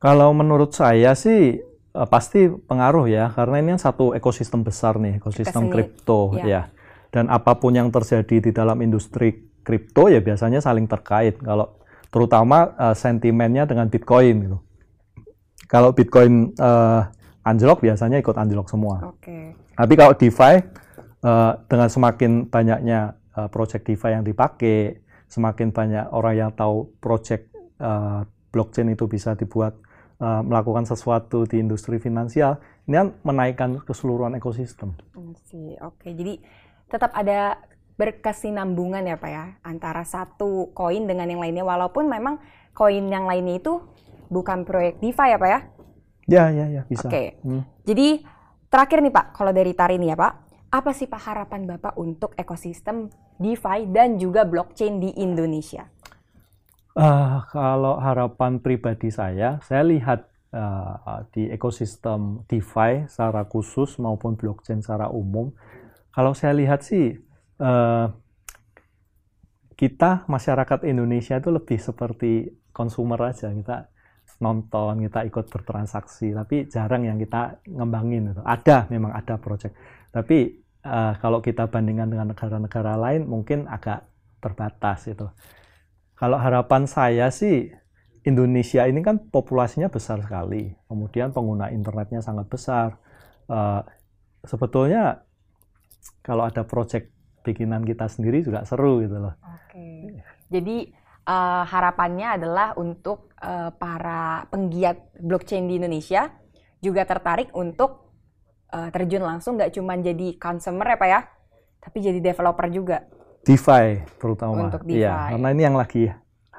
Kalau 0.00 0.32
menurut 0.32 0.72
saya 0.72 1.12
sih 1.12 1.60
e, 1.68 2.00
pasti 2.08 2.48
pengaruh 2.48 3.04
ya, 3.04 3.28
karena 3.36 3.60
ini 3.60 3.76
kan 3.76 3.92
satu 3.92 4.16
ekosistem 4.16 4.64
besar 4.64 4.96
nih, 4.96 5.20
ekosistem 5.20 5.68
kripto 5.68 6.40
ya. 6.40 6.44
ya. 6.48 6.62
Dan 7.12 7.28
apa 7.28 7.60
pun 7.60 7.76
yang 7.76 7.92
terjadi 7.92 8.40
di 8.40 8.50
dalam 8.56 8.80
industri 8.80 9.52
kripto 9.60 10.08
ya 10.08 10.24
biasanya 10.24 10.64
saling 10.64 10.88
terkait. 10.88 11.36
Kalau 11.44 11.76
terutama 12.14 12.70
uh, 12.78 12.94
sentimennya 12.94 13.66
dengan 13.66 13.90
Bitcoin 13.90 14.46
gitu. 14.46 14.58
Kalau 15.66 15.90
Bitcoin 15.90 16.54
uh, 16.62 17.02
anjlok 17.42 17.82
biasanya 17.82 18.22
ikut 18.22 18.38
anjlok 18.38 18.70
semua. 18.70 19.18
Okay. 19.18 19.58
Tapi 19.74 19.92
kalau 19.98 20.14
DeFi 20.14 20.54
uh, 21.26 21.58
dengan 21.66 21.88
semakin 21.90 22.46
banyaknya 22.46 23.18
uh, 23.34 23.50
project 23.50 23.82
DeFi 23.90 24.14
yang 24.14 24.22
dipakai, 24.22 25.02
semakin 25.26 25.74
banyak 25.74 26.06
orang 26.14 26.34
yang 26.38 26.50
tahu 26.54 26.94
project 27.02 27.50
uh, 27.82 28.22
blockchain 28.54 28.94
itu 28.94 29.10
bisa 29.10 29.34
dibuat 29.34 29.74
uh, 30.22 30.46
melakukan 30.46 30.86
sesuatu 30.86 31.42
di 31.50 31.58
industri 31.58 31.98
finansial, 31.98 32.62
ini 32.86 32.94
kan 32.94 33.08
menaikkan 33.26 33.82
keseluruhan 33.82 34.38
ekosistem. 34.38 34.94
Oke, 35.18 35.74
okay. 35.82 36.14
jadi 36.14 36.38
tetap 36.86 37.10
ada 37.18 37.58
berkesinambungan 37.94 39.06
ya 39.06 39.16
Pak 39.18 39.30
ya 39.30 39.44
antara 39.62 40.02
satu 40.02 40.74
koin 40.74 41.06
dengan 41.06 41.30
yang 41.30 41.38
lainnya 41.38 41.62
walaupun 41.62 42.10
memang 42.10 42.42
koin 42.74 43.06
yang 43.06 43.24
lainnya 43.30 43.62
itu 43.62 43.78
bukan 44.26 44.66
proyek 44.66 44.98
DeFi 44.98 45.26
ya 45.30 45.38
Pak 45.38 45.50
ya? 45.50 45.60
Ya 46.24 46.44
ya 46.50 46.66
ya 46.80 46.82
bisa. 46.88 47.06
Oke. 47.06 47.12
Okay. 47.12 47.26
Hmm. 47.46 47.62
Jadi 47.86 48.24
terakhir 48.66 48.98
nih 49.04 49.14
Pak 49.14 49.26
kalau 49.36 49.52
dari 49.54 49.72
Tari 49.76 49.96
nih 50.00 50.10
ya 50.12 50.16
Pak, 50.18 50.32
apa 50.74 50.90
sih 50.90 51.06
Pak 51.06 51.22
harapan 51.22 51.70
Bapak 51.70 51.94
untuk 51.94 52.34
ekosistem 52.34 53.12
DeFi 53.38 53.86
dan 53.94 54.18
juga 54.18 54.42
blockchain 54.42 54.98
di 54.98 55.14
Indonesia? 55.22 55.86
Uh, 56.94 57.42
kalau 57.50 57.98
harapan 57.98 58.62
pribadi 58.62 59.10
saya, 59.10 59.58
saya 59.66 59.82
lihat 59.82 60.30
uh, 60.54 61.26
di 61.34 61.50
ekosistem 61.50 62.46
DeFi 62.46 63.10
secara 63.10 63.46
khusus 63.50 63.98
maupun 63.98 64.38
blockchain 64.38 64.78
secara 64.78 65.10
umum, 65.10 65.50
kalau 66.14 66.30
saya 66.38 66.54
lihat 66.54 66.86
sih 66.86 67.18
uh, 67.60 68.06
kita 69.74 70.24
masyarakat 70.30 70.86
Indonesia 70.86 71.36
itu 71.38 71.50
lebih 71.50 71.78
seperti 71.82 72.46
konsumer 72.70 73.18
aja. 73.20 73.50
Kita 73.50 73.90
nonton 74.38 75.02
kita 75.02 75.26
ikut 75.26 75.46
bertransaksi. 75.50 76.34
Tapi 76.34 76.70
jarang 76.70 77.06
yang 77.06 77.18
kita 77.18 77.58
ngembangin. 77.66 78.34
Itu 78.34 78.42
ada 78.46 78.86
memang 78.88 79.12
ada 79.14 79.38
project. 79.38 79.74
Tapi 80.14 80.62
uh, 80.86 81.18
kalau 81.18 81.42
kita 81.42 81.66
bandingkan 81.66 82.10
dengan 82.10 82.30
negara-negara 82.32 82.94
lain 82.94 83.26
mungkin 83.26 83.66
agak 83.66 84.06
terbatas 84.38 85.10
itu. 85.10 85.26
Kalau 86.14 86.38
harapan 86.38 86.86
saya 86.86 87.26
sih 87.34 87.66
Indonesia 88.24 88.86
ini 88.86 89.02
kan 89.02 89.18
populasinya 89.18 89.90
besar 89.90 90.22
sekali. 90.22 90.72
Kemudian 90.86 91.34
pengguna 91.34 91.74
internetnya 91.74 92.22
sangat 92.22 92.46
besar. 92.46 92.96
Uh, 93.50 93.82
sebetulnya 94.46 95.26
kalau 96.24 96.48
ada 96.48 96.64
project 96.64 97.12
bikinan 97.44 97.84
kita 97.84 98.08
sendiri 98.08 98.40
juga 98.40 98.64
seru 98.64 99.04
gitu 99.04 99.20
loh. 99.20 99.36
Oke. 99.44 100.16
Jadi 100.48 100.88
uh, 101.28 101.62
harapannya 101.68 102.40
adalah 102.40 102.72
untuk 102.80 103.32
uh, 103.44 103.68
para 103.76 104.48
penggiat 104.48 105.12
blockchain 105.20 105.68
di 105.68 105.76
Indonesia 105.76 106.32
juga 106.80 107.04
tertarik 107.04 107.52
untuk 107.52 108.12
uh, 108.72 108.88
terjun 108.88 109.24
langsung 109.24 109.60
nggak 109.60 109.76
cuma 109.76 109.96
jadi 110.00 110.36
consumer 110.40 110.96
ya 110.96 110.96
Pak 110.96 111.08
ya, 111.08 111.20
tapi 111.84 111.98
jadi 112.00 112.18
developer 112.20 112.66
juga. 112.72 113.04
DeFi 113.44 114.00
terutama. 114.16 114.72
Untuk 114.72 114.88
DeFi. 114.88 115.04
Iya, 115.04 115.36
karena 115.36 115.48
ini 115.52 115.62
yang 115.62 115.76
lagi 115.76 116.08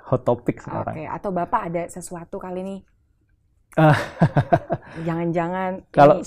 hot 0.05 0.21
topic 0.21 0.61
sekarang. 0.61 0.93
Oke, 0.93 1.03
atau 1.09 1.29
Bapak 1.33 1.61
ada 1.73 1.83
sesuatu 1.89 2.37
kali 2.37 2.61
ini? 2.61 2.77
Jangan-jangan 5.07 5.83
kalau 5.91 6.23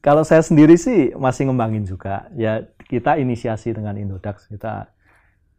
kalau 0.00 0.22
saya 0.24 0.44
sendiri 0.44 0.76
sih 0.76 1.14
masih 1.16 1.48
ngembangin 1.48 1.86
juga. 1.86 2.28
Ya 2.36 2.66
kita 2.90 3.14
inisiasi 3.22 3.70
dengan 3.70 3.94
Indodax 3.94 4.50
kita 4.50 4.90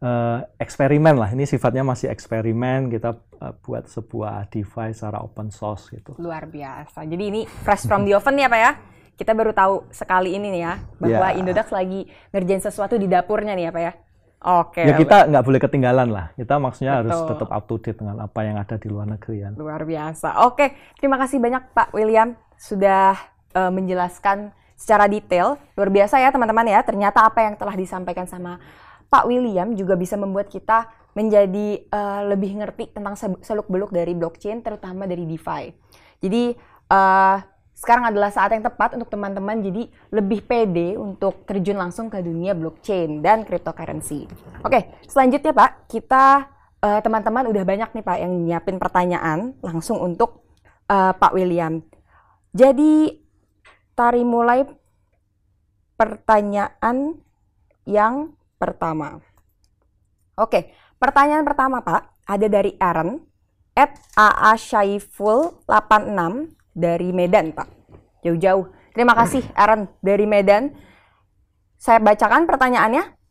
uh, 0.04 0.44
eksperimen 0.60 1.16
lah 1.16 1.32
ini 1.32 1.48
sifatnya 1.48 1.88
masih 1.88 2.12
eksperimen 2.12 2.92
kita 2.92 3.16
uh, 3.40 3.56
buat 3.64 3.88
sebuah 3.88 4.52
device 4.52 5.00
secara 5.00 5.24
open 5.24 5.48
source 5.48 5.88
gitu 5.96 6.12
luar 6.20 6.52
biasa 6.52 7.08
jadi 7.08 7.24
ini 7.32 7.48
fresh 7.48 7.88
from 7.88 8.04
the 8.04 8.12
oven 8.12 8.36
ya 8.36 8.52
pak 8.52 8.60
ya 8.60 8.72
kita 9.16 9.32
baru 9.32 9.56
tahu 9.56 9.88
sekali 9.96 10.36
ini 10.36 10.52
nih 10.60 10.62
ya 10.68 10.74
bahwa 11.00 11.28
yeah. 11.32 11.40
Indodax 11.40 11.72
lagi 11.72 12.04
ngerjain 12.36 12.60
sesuatu 12.60 13.00
di 13.00 13.08
dapurnya 13.08 13.56
nih 13.56 13.72
ya 13.72 13.74
pak 13.74 13.84
ya 13.88 13.94
Oke. 14.42 14.82
Ya 14.82 14.98
kita 14.98 15.30
nggak 15.30 15.46
boleh 15.46 15.62
ketinggalan 15.62 16.10
lah. 16.10 16.34
Kita 16.34 16.58
maksudnya 16.58 16.98
Betul. 16.98 17.14
harus 17.14 17.18
tetap 17.30 17.50
up 17.54 17.64
to 17.70 17.78
date 17.78 18.02
dengan 18.02 18.26
apa 18.26 18.42
yang 18.42 18.58
ada 18.58 18.74
di 18.82 18.90
luar 18.90 19.06
negeri 19.06 19.46
ya. 19.46 19.54
Luar 19.54 19.86
biasa. 19.86 20.50
Oke, 20.50 20.74
terima 20.98 21.22
kasih 21.22 21.38
banyak 21.38 21.78
Pak 21.78 21.94
William 21.94 22.34
sudah 22.58 23.14
uh, 23.54 23.70
menjelaskan 23.70 24.50
secara 24.82 25.06
detail. 25.06 25.62
Luar 25.78 25.94
biasa 25.94 26.18
ya 26.18 26.34
teman-teman 26.34 26.66
ya. 26.66 26.82
Ternyata 26.82 27.30
apa 27.30 27.46
yang 27.46 27.54
telah 27.54 27.78
disampaikan 27.78 28.26
sama 28.26 28.58
Pak 29.14 29.30
William 29.30 29.78
juga 29.78 29.94
bisa 29.94 30.18
membuat 30.18 30.50
kita 30.50 30.90
menjadi 31.14 31.86
uh, 31.94 32.34
lebih 32.34 32.58
ngerti 32.58 32.98
tentang 32.98 33.14
seluk-beluk 33.20 33.94
dari 33.94 34.18
blockchain, 34.18 34.66
terutama 34.66 35.06
dari 35.06 35.28
DeFi. 35.30 35.70
Jadi 36.24 36.56
uh, 36.90 37.38
sekarang 37.76 38.10
adalah 38.10 38.32
saat 38.32 38.56
yang 38.56 38.64
tepat 38.64 38.96
untuk 38.96 39.12
teman-teman 39.12 39.60
jadi 39.60 39.92
lebih 40.14 40.48
pede 40.48 40.96
untuk 40.96 41.44
terjun 41.44 41.76
langsung 41.78 42.08
ke 42.08 42.24
dunia 42.24 42.56
blockchain 42.56 43.20
dan 43.20 43.44
cryptocurrency. 43.44 44.30
Oke, 44.64 44.96
selanjutnya 45.06 45.54
Pak, 45.54 45.92
kita 45.92 46.26
teman 46.82 47.22
teman-teman 47.22 47.46
udah 47.54 47.62
banyak 47.62 47.90
nih 47.94 48.06
Pak 48.06 48.18
yang 48.18 48.34
nyiapin 48.42 48.82
pertanyaan 48.82 49.54
langsung 49.62 50.02
untuk 50.02 50.50
uh, 50.90 51.14
Pak 51.14 51.38
William. 51.38 51.86
Jadi 52.58 53.21
tari 54.02 54.26
mulai 54.26 54.66
pertanyaan 55.94 57.22
yang 57.86 58.34
pertama. 58.58 59.22
Oke, 60.34 60.74
pertanyaan 60.98 61.46
pertama 61.46 61.86
Pak 61.86 62.26
ada 62.26 62.48
dari 62.50 62.74
Aaron 62.82 63.22
at 63.78 63.94
AA 64.18 64.58
Syaiful 64.58 65.62
86 65.70 66.50
dari 66.74 67.14
Medan, 67.14 67.54
Pak. 67.54 67.70
Jauh-jauh. 68.26 68.74
Terima 68.98 69.14
kasih, 69.14 69.46
Aaron 69.54 69.86
dari 70.02 70.26
Medan. 70.26 70.74
Saya 71.78 72.02
bacakan 72.02 72.50
pertanyaannya. 72.50 73.22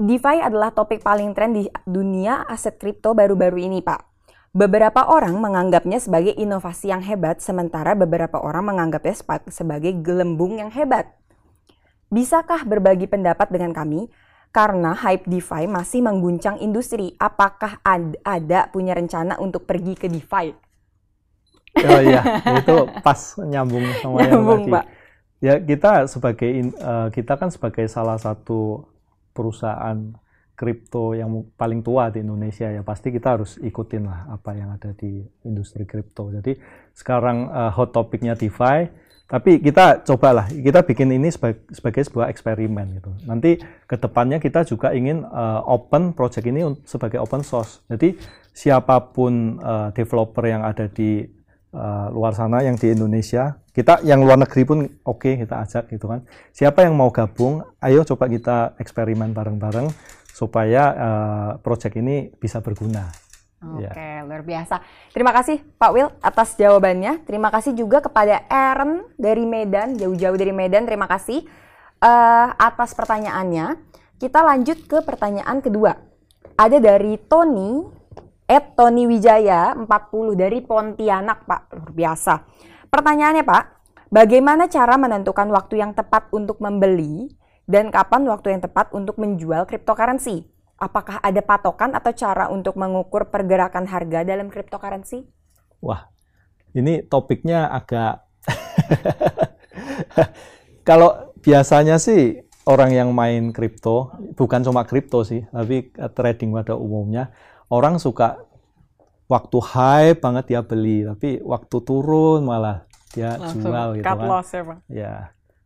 DeFi 0.00 0.42
adalah 0.42 0.74
topik 0.74 1.06
paling 1.06 1.30
tren 1.38 1.54
di 1.54 1.70
dunia 1.86 2.42
aset 2.50 2.82
kripto 2.82 3.14
baru-baru 3.14 3.62
ini, 3.62 3.78
Pak. 3.78 4.09
Beberapa 4.50 5.06
orang 5.06 5.38
menganggapnya 5.38 6.02
sebagai 6.02 6.34
inovasi 6.34 6.90
yang 6.90 7.06
hebat, 7.06 7.38
sementara 7.38 7.94
beberapa 7.94 8.42
orang 8.42 8.74
menganggapnya 8.74 9.14
sebagai 9.46 9.94
gelembung 10.02 10.58
yang 10.58 10.74
hebat. 10.74 11.06
Bisakah 12.10 12.66
berbagi 12.66 13.06
pendapat 13.06 13.46
dengan 13.54 13.70
kami? 13.70 14.10
Karena 14.50 14.98
hype 14.98 15.30
DeFi 15.30 15.70
masih 15.70 16.02
mengguncang 16.02 16.58
industri, 16.58 17.14
apakah 17.22 17.78
ada 18.26 18.66
punya 18.74 18.98
rencana 18.98 19.38
untuk 19.38 19.70
pergi 19.70 19.94
ke 19.94 20.10
DeFi? 20.10 20.50
Oh 21.86 22.02
iya, 22.02 22.42
itu 22.58 22.76
pas 23.06 23.38
nyambung 23.38 23.86
sama 24.02 24.26
nyambung, 24.26 24.66
yang 24.66 24.66
tadi. 24.66 24.74
Pak. 24.74 24.84
Ya 25.38 25.54
kita 25.62 25.92
sebagai 26.10 26.50
uh, 26.82 27.08
kita 27.14 27.38
kan 27.38 27.54
sebagai 27.54 27.86
salah 27.86 28.18
satu 28.18 28.90
perusahaan 29.30 30.18
kripto 30.60 31.16
yang 31.16 31.32
paling 31.56 31.80
tua 31.80 32.12
di 32.12 32.20
Indonesia 32.20 32.68
ya 32.68 32.84
pasti 32.84 33.08
kita 33.08 33.40
harus 33.40 33.56
ikutin 33.56 34.04
lah 34.04 34.28
apa 34.28 34.52
yang 34.52 34.76
ada 34.76 34.92
di 34.92 35.24
industri 35.48 35.88
kripto. 35.88 36.28
Jadi 36.28 36.60
sekarang 36.92 37.48
uh, 37.48 37.72
hot 37.72 37.96
topiknya 37.96 38.36
DeFi, 38.36 38.92
tapi 39.24 39.56
kita 39.64 40.04
cobalah 40.04 40.52
kita 40.52 40.84
bikin 40.84 41.16
ini 41.16 41.32
sebagai, 41.32 41.64
sebagai 41.72 42.04
sebuah 42.04 42.28
eksperimen 42.28 43.00
gitu. 43.00 43.10
Nanti 43.24 43.56
ke 43.88 43.96
depannya 43.96 44.36
kita 44.36 44.68
juga 44.68 44.92
ingin 44.92 45.24
uh, 45.24 45.64
open 45.64 46.12
project 46.12 46.44
ini 46.44 46.60
sebagai 46.84 47.24
open 47.24 47.40
source. 47.40 47.80
Jadi 47.88 48.20
siapa 48.52 49.00
pun 49.16 49.56
uh, 49.64 49.88
developer 49.96 50.44
yang 50.44 50.60
ada 50.60 50.92
di 50.92 51.24
uh, 51.72 52.12
luar 52.12 52.36
sana 52.36 52.60
yang 52.60 52.76
di 52.76 52.92
Indonesia 52.92 53.56
kita 53.70 54.02
yang 54.02 54.20
luar 54.26 54.34
negeri 54.34 54.62
pun 54.66 54.78
oke 55.06 55.22
okay, 55.22 55.38
kita 55.38 55.62
ajak 55.62 55.84
gitu 55.94 56.10
kan 56.10 56.26
siapa 56.50 56.82
yang 56.82 56.98
mau 56.98 57.14
gabung 57.14 57.62
ayo 57.78 58.02
coba 58.02 58.26
kita 58.26 58.56
eksperimen 58.82 59.30
bareng-bareng 59.30 59.86
supaya 60.30 60.82
uh, 60.94 61.50
project 61.60 61.98
ini 61.98 62.30
bisa 62.38 62.62
berguna 62.62 63.10
Oke, 63.60 63.92
okay, 63.92 63.92
ya. 63.92 64.24
luar 64.24 64.40
biasa. 64.40 64.80
Terima 65.12 65.36
kasih 65.36 65.60
Pak 65.76 65.90
Will 65.92 66.08
atas 66.24 66.56
jawabannya. 66.56 67.28
Terima 67.28 67.52
kasih 67.52 67.76
juga 67.76 68.00
kepada 68.00 68.48
Aaron 68.48 69.04
dari 69.20 69.44
Medan, 69.44 70.00
jauh-jauh 70.00 70.32
dari 70.40 70.48
Medan. 70.48 70.88
Terima 70.88 71.04
kasih 71.04 71.44
uh, 72.00 72.56
atas 72.56 72.96
pertanyaannya. 72.96 73.76
Kita 74.16 74.40
lanjut 74.40 74.88
ke 74.88 75.04
pertanyaan 75.04 75.60
kedua. 75.60 75.92
Ada 76.56 76.80
dari 76.80 77.20
Tony 77.20 77.84
Ed 78.50 78.74
Tony 78.74 79.04
Wijaya 79.06 79.76
40 79.76 79.86
dari 80.34 80.58
Pontianak, 80.64 81.44
Pak. 81.44 81.60
Luar 81.76 81.92
biasa. 81.92 82.34
Pertanyaannya, 82.88 83.44
Pak, 83.44 83.64
bagaimana 84.10 84.72
cara 84.72 84.96
menentukan 84.96 85.52
waktu 85.52 85.84
yang 85.84 85.94
tepat 85.94 86.32
untuk 86.34 86.58
membeli 86.64 87.30
dan 87.70 87.94
kapan 87.94 88.26
waktu 88.26 88.58
yang 88.58 88.62
tepat 88.66 88.90
untuk 88.90 89.14
menjual 89.22 89.70
cryptocurrency? 89.70 90.50
Apakah 90.74 91.22
ada 91.22 91.38
patokan 91.38 91.94
atau 91.94 92.10
cara 92.10 92.50
untuk 92.50 92.74
mengukur 92.74 93.30
pergerakan 93.30 93.86
harga 93.86 94.26
dalam 94.26 94.50
cryptocurrency? 94.50 95.30
Wah, 95.78 96.10
ini 96.74 97.06
topiknya 97.06 97.70
agak 97.70 98.26
kalau 100.88 101.30
biasanya 101.44 102.02
sih 102.02 102.42
orang 102.66 102.90
yang 102.90 103.08
main 103.14 103.54
kripto, 103.54 104.10
bukan 104.34 104.66
cuma 104.66 104.82
kripto 104.82 105.22
sih, 105.22 105.46
tapi 105.54 105.94
trading 105.94 106.50
pada 106.50 106.74
umumnya, 106.74 107.30
orang 107.70 108.02
suka 108.02 108.42
waktu 109.30 109.58
high 109.62 110.10
banget 110.18 110.44
dia 110.50 110.60
beli, 110.66 111.06
tapi 111.06 111.38
waktu 111.44 111.76
turun 111.86 112.42
malah 112.42 112.82
dia 113.14 113.38
Langsung 113.38 113.62
jual 113.62 113.88
gitu 114.00 114.06
kan. 114.06 114.26
Loss 114.26 114.50
ya, 114.50 114.62
ya, 114.90 115.12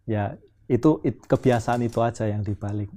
ya 0.04 0.24
itu 0.68 1.00
it, 1.04 1.20
kebiasaan 1.24 1.84
itu 1.84 2.00
aja 2.00 2.24
yang 2.24 2.40
dibalik 2.40 2.88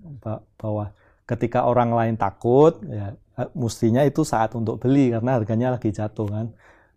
bahwa 0.55 0.95
ketika 1.27 1.67
orang 1.67 1.91
lain 1.91 2.15
takut, 2.15 2.79
ya 2.87 3.13
mestinya 3.53 4.01
itu 4.07 4.23
saat 4.23 4.55
untuk 4.57 4.81
beli 4.81 5.13
karena 5.13 5.37
harganya 5.37 5.67
lagi 5.75 5.91
jatuh 5.93 6.25
kan. 6.25 6.47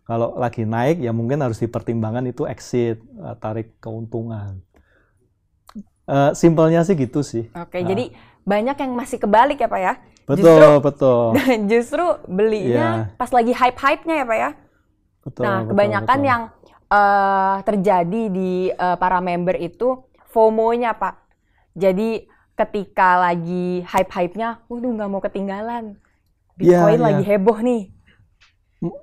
Kalau 0.06 0.34
lagi 0.34 0.66
naik 0.66 1.02
ya 1.02 1.14
mungkin 1.14 1.38
harus 1.42 1.60
dipertimbangkan 1.60 2.30
itu 2.30 2.46
exit, 2.48 2.98
eh, 2.98 3.36
tarik 3.38 3.78
keuntungan. 3.78 4.62
Uh, 6.10 6.34
simpelnya 6.34 6.82
sih 6.82 6.98
gitu 6.98 7.22
sih. 7.22 7.46
Oke, 7.54 7.78
nah. 7.78 7.86
jadi 7.86 8.10
banyak 8.42 8.76
yang 8.82 8.92
masih 8.98 9.22
kebalik 9.22 9.62
ya 9.62 9.70
Pak 9.70 9.78
ya? 9.78 9.94
Betul, 10.26 10.58
justru, 10.58 10.70
betul. 10.82 11.22
justru 11.70 12.04
belinya 12.26 13.06
yeah. 13.06 13.14
pas 13.14 13.30
lagi 13.30 13.54
hype-hype-nya 13.54 14.14
ya 14.18 14.26
Pak 14.26 14.38
ya. 14.42 14.50
Betul. 15.22 15.42
Nah, 15.46 15.56
betul, 15.62 15.68
kebanyakan 15.70 16.18
betul. 16.18 16.30
yang 16.34 16.42
uh, 16.90 17.56
terjadi 17.62 18.22
di 18.26 18.50
uh, 18.74 18.98
para 18.98 19.22
member 19.22 19.54
itu 19.54 20.02
FOMO-nya 20.30 20.94
Pak. 20.96 21.14
Jadi 21.74 22.26
ketika 22.54 23.20
lagi 23.20 23.82
hype-hype-nya, 23.86 24.66
waduh 24.70 24.90
nggak 24.94 25.10
mau 25.10 25.22
ketinggalan. 25.22 25.96
Bitcoin 26.58 26.76
yeah, 26.76 26.92
yeah. 26.94 27.02
lagi 27.02 27.24
heboh 27.24 27.58
nih. 27.60 27.82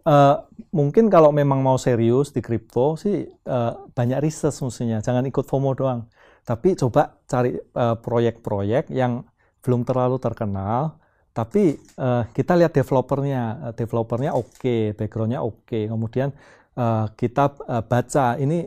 Uh, 0.07 0.41
mungkin 0.73 1.05
kalau 1.05 1.29
memang 1.29 1.61
mau 1.61 1.77
serius 1.77 2.33
di 2.33 2.41
kripto 2.41 2.97
sih 2.97 3.29
uh, 3.45 3.85
banyak 3.93 4.25
riset 4.25 4.53
mestinya. 4.57 4.97
Jangan 5.01 5.25
ikut 5.29 5.45
FOMO 5.45 5.77
doang. 5.77 6.09
Tapi 6.47 6.79
coba 6.79 7.19
cari 7.27 7.59
proyek-proyek 7.75 8.87
uh, 8.87 8.95
yang 8.95 9.27
belum 9.59 9.83
terlalu 9.83 10.15
terkenal, 10.15 10.95
tapi 11.35 11.75
uh, 11.99 12.23
kita 12.31 12.55
lihat 12.55 12.71
developernya, 12.71 13.75
developernya 13.75 14.31
oke, 14.31 14.55
okay, 14.55 14.95
backgroundnya 14.95 15.43
oke, 15.43 15.67
okay. 15.67 15.91
kemudian 15.91 16.31
uh, 16.79 17.11
kita 17.19 17.51
uh, 17.67 17.83
baca 17.83 18.39
ini 18.39 18.63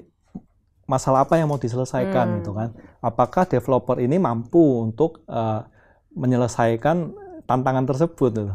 masalah 0.90 1.22
apa 1.22 1.38
yang 1.38 1.46
mau 1.46 1.62
diselesaikan 1.62 2.26
hmm. 2.26 2.36
gitu 2.42 2.50
kan? 2.50 2.74
Apakah 2.98 3.46
developer 3.46 4.02
ini 4.02 4.18
mampu 4.18 4.82
untuk 4.82 5.22
uh, 5.30 5.62
menyelesaikan 6.18 7.14
tantangan 7.46 7.86
tersebut? 7.86 8.30
Gitu. 8.34 8.54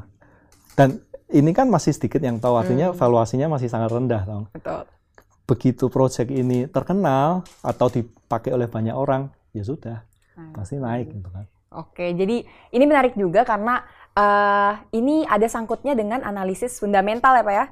Dan 0.76 1.00
ini 1.32 1.56
kan 1.56 1.71
masih 1.71 1.95
sedikit 1.95 2.19
yang 2.19 2.43
tahu, 2.43 2.60
artinya 2.60 2.91
hmm. 2.91 3.00
valuasinya 3.00 3.56
masih 3.56 3.71
sangat 3.71 3.95
rendah, 3.95 4.21
tau? 4.28 4.43
Betul. 4.52 4.84
Begitu 5.48 5.88
project 5.88 6.28
ini 6.28 6.67
terkenal 6.67 7.48
atau 7.63 7.88
dipakai 7.88 8.52
oleh 8.52 8.67
banyak 8.67 8.91
orang, 8.91 9.32
ya 9.56 9.63
sudah, 9.63 10.04
hmm. 10.36 10.52
pasti 10.52 10.76
naik 10.76 11.15
gitu 11.15 11.32
kan. 11.32 11.48
Oke, 11.71 12.12
jadi 12.12 12.43
ini 12.71 12.84
menarik 12.84 13.15
juga 13.15 13.48
karena 13.48 13.84
uh, 14.15 14.80
ini 14.91 15.24
ada 15.28 15.48
sangkutnya 15.48 15.95
dengan 15.95 16.24
analisis 16.24 16.80
fundamental 16.80 17.36
ya 17.36 17.43
Pak 17.43 17.56
ya. 17.56 17.65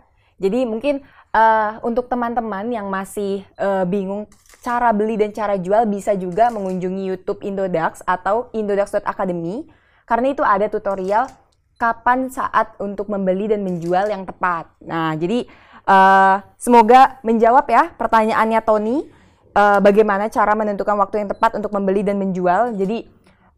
Jadi 0.43 0.60
mungkin 0.67 0.99
uh, 1.32 1.80
untuk 1.88 2.12
teman-teman 2.12 2.67
yang 2.67 2.91
masih 2.91 3.47
uh, 3.56 3.88
bingung 3.88 4.28
cara 4.63 4.95
beli 4.95 5.19
dan 5.19 5.36
cara 5.36 5.60
jual 5.60 5.84
bisa 5.91 6.15
juga 6.15 6.47
mengunjungi 6.47 7.04
YouTube 7.12 7.43
Indodax 7.43 7.99
atau 8.08 8.47
indodax.academy 8.56 9.67
karena 10.08 10.28
itu 10.32 10.39
ada 10.39 10.71
tutorial 10.71 11.28
kapan 11.76 12.32
saat 12.32 12.80
untuk 12.80 13.12
membeli 13.12 13.52
dan 13.52 13.60
menjual 13.60 14.08
yang 14.08 14.23
tepat. 14.23 14.71
Nah, 14.88 15.19
jadi 15.19 15.43
uh, 15.84 16.39
semoga 16.56 17.19
menjawab 17.28 17.67
ya 17.67 17.91
pertanyaannya 17.91 18.60
Tony 18.63 19.04
uh, 19.52 19.84
bagaimana 19.84 20.32
cara 20.32 20.56
menentukan 20.56 20.95
waktu 20.95 21.23
yang 21.23 21.30
tepat 21.36 21.60
untuk 21.60 21.76
membeli 21.76 22.08
dan 22.08 22.15
menjual. 22.15 22.71
Jadi 22.80 23.04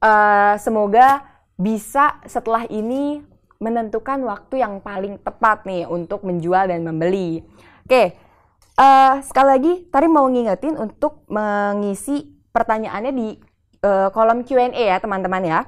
uh, 0.01 0.57
semoga 0.57 1.21
bisa 1.53 2.17
setelah 2.25 2.65
ini 2.67 3.21
menentukan 3.61 4.19
waktu 4.25 4.59
yang 4.59 4.81
paling 4.83 5.21
tepat 5.21 5.63
nih 5.63 5.85
untuk 5.85 6.25
menjual 6.25 6.67
dan 6.67 6.81
membeli. 6.81 7.45
Oke, 7.85 8.17
uh, 8.79 9.19
sekali 9.23 9.47
lagi 9.47 9.73
tadi 9.89 10.07
mau 10.07 10.27
ngingetin 10.27 10.75
untuk 10.79 11.27
mengisi 11.31 12.35
pertanyaannya 12.51 13.11
di 13.11 13.27
uh, 13.83 14.07
kolom 14.11 14.43
Q&A 14.43 14.71
ya 14.71 14.97
teman-teman 14.99 15.43
ya. 15.43 15.59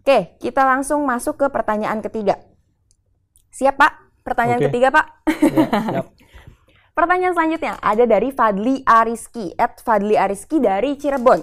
Oke, 0.00 0.40
kita 0.40 0.64
langsung 0.64 1.04
masuk 1.04 1.44
ke 1.44 1.46
pertanyaan 1.52 2.00
ketiga. 2.00 2.40
Siap 3.52 3.76
Pak? 3.76 3.92
Pertanyaan 4.24 4.64
Oke. 4.64 4.66
ketiga 4.72 4.88
Pak. 4.88 5.06
Ya, 5.44 5.66
siap. 5.68 6.06
Pertanyaan 6.96 7.32
selanjutnya 7.32 7.80
ada 7.80 8.04
dari 8.04 8.28
Fadli 8.32 8.84
Ariski, 8.84 9.56
at 9.56 9.80
Fadli 9.80 10.16
Ariski 10.20 10.60
dari 10.60 11.00
Cirebon. 11.00 11.40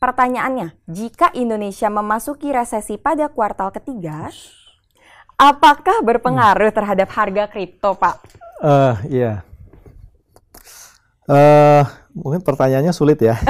Pertanyaannya, 0.00 0.84
jika 0.84 1.32
Indonesia 1.32 1.88
memasuki 1.88 2.52
resesi 2.52 3.00
pada 3.00 3.32
kuartal 3.32 3.72
ketiga, 3.72 4.28
apakah 5.40 6.04
berpengaruh 6.04 6.72
terhadap 6.72 7.08
harga 7.16 7.48
kripto, 7.48 7.96
Pak? 7.96 8.16
Eh, 8.64 8.94
iya. 9.12 9.44
Eh, 11.24 11.82
mungkin 12.12 12.44
pertanyaannya 12.44 12.92
sulit 12.92 13.20
ya. 13.20 13.40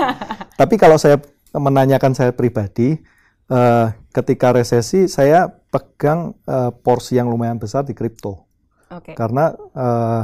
Tapi 0.60 0.74
kalau 0.76 1.00
saya 1.00 1.16
menanyakan 1.52 2.12
saya 2.12 2.32
pribadi, 2.36 3.00
eh, 3.48 3.86
ketika 4.12 4.52
resesi 4.52 5.08
saya 5.08 5.48
pegang 5.72 6.36
eh, 6.44 6.70
porsi 6.84 7.16
yang 7.16 7.32
lumayan 7.32 7.56
besar 7.56 7.88
di 7.88 7.96
kripto. 7.96 8.44
Oke. 8.92 9.16
Karena 9.16 9.56
eh, 9.56 10.22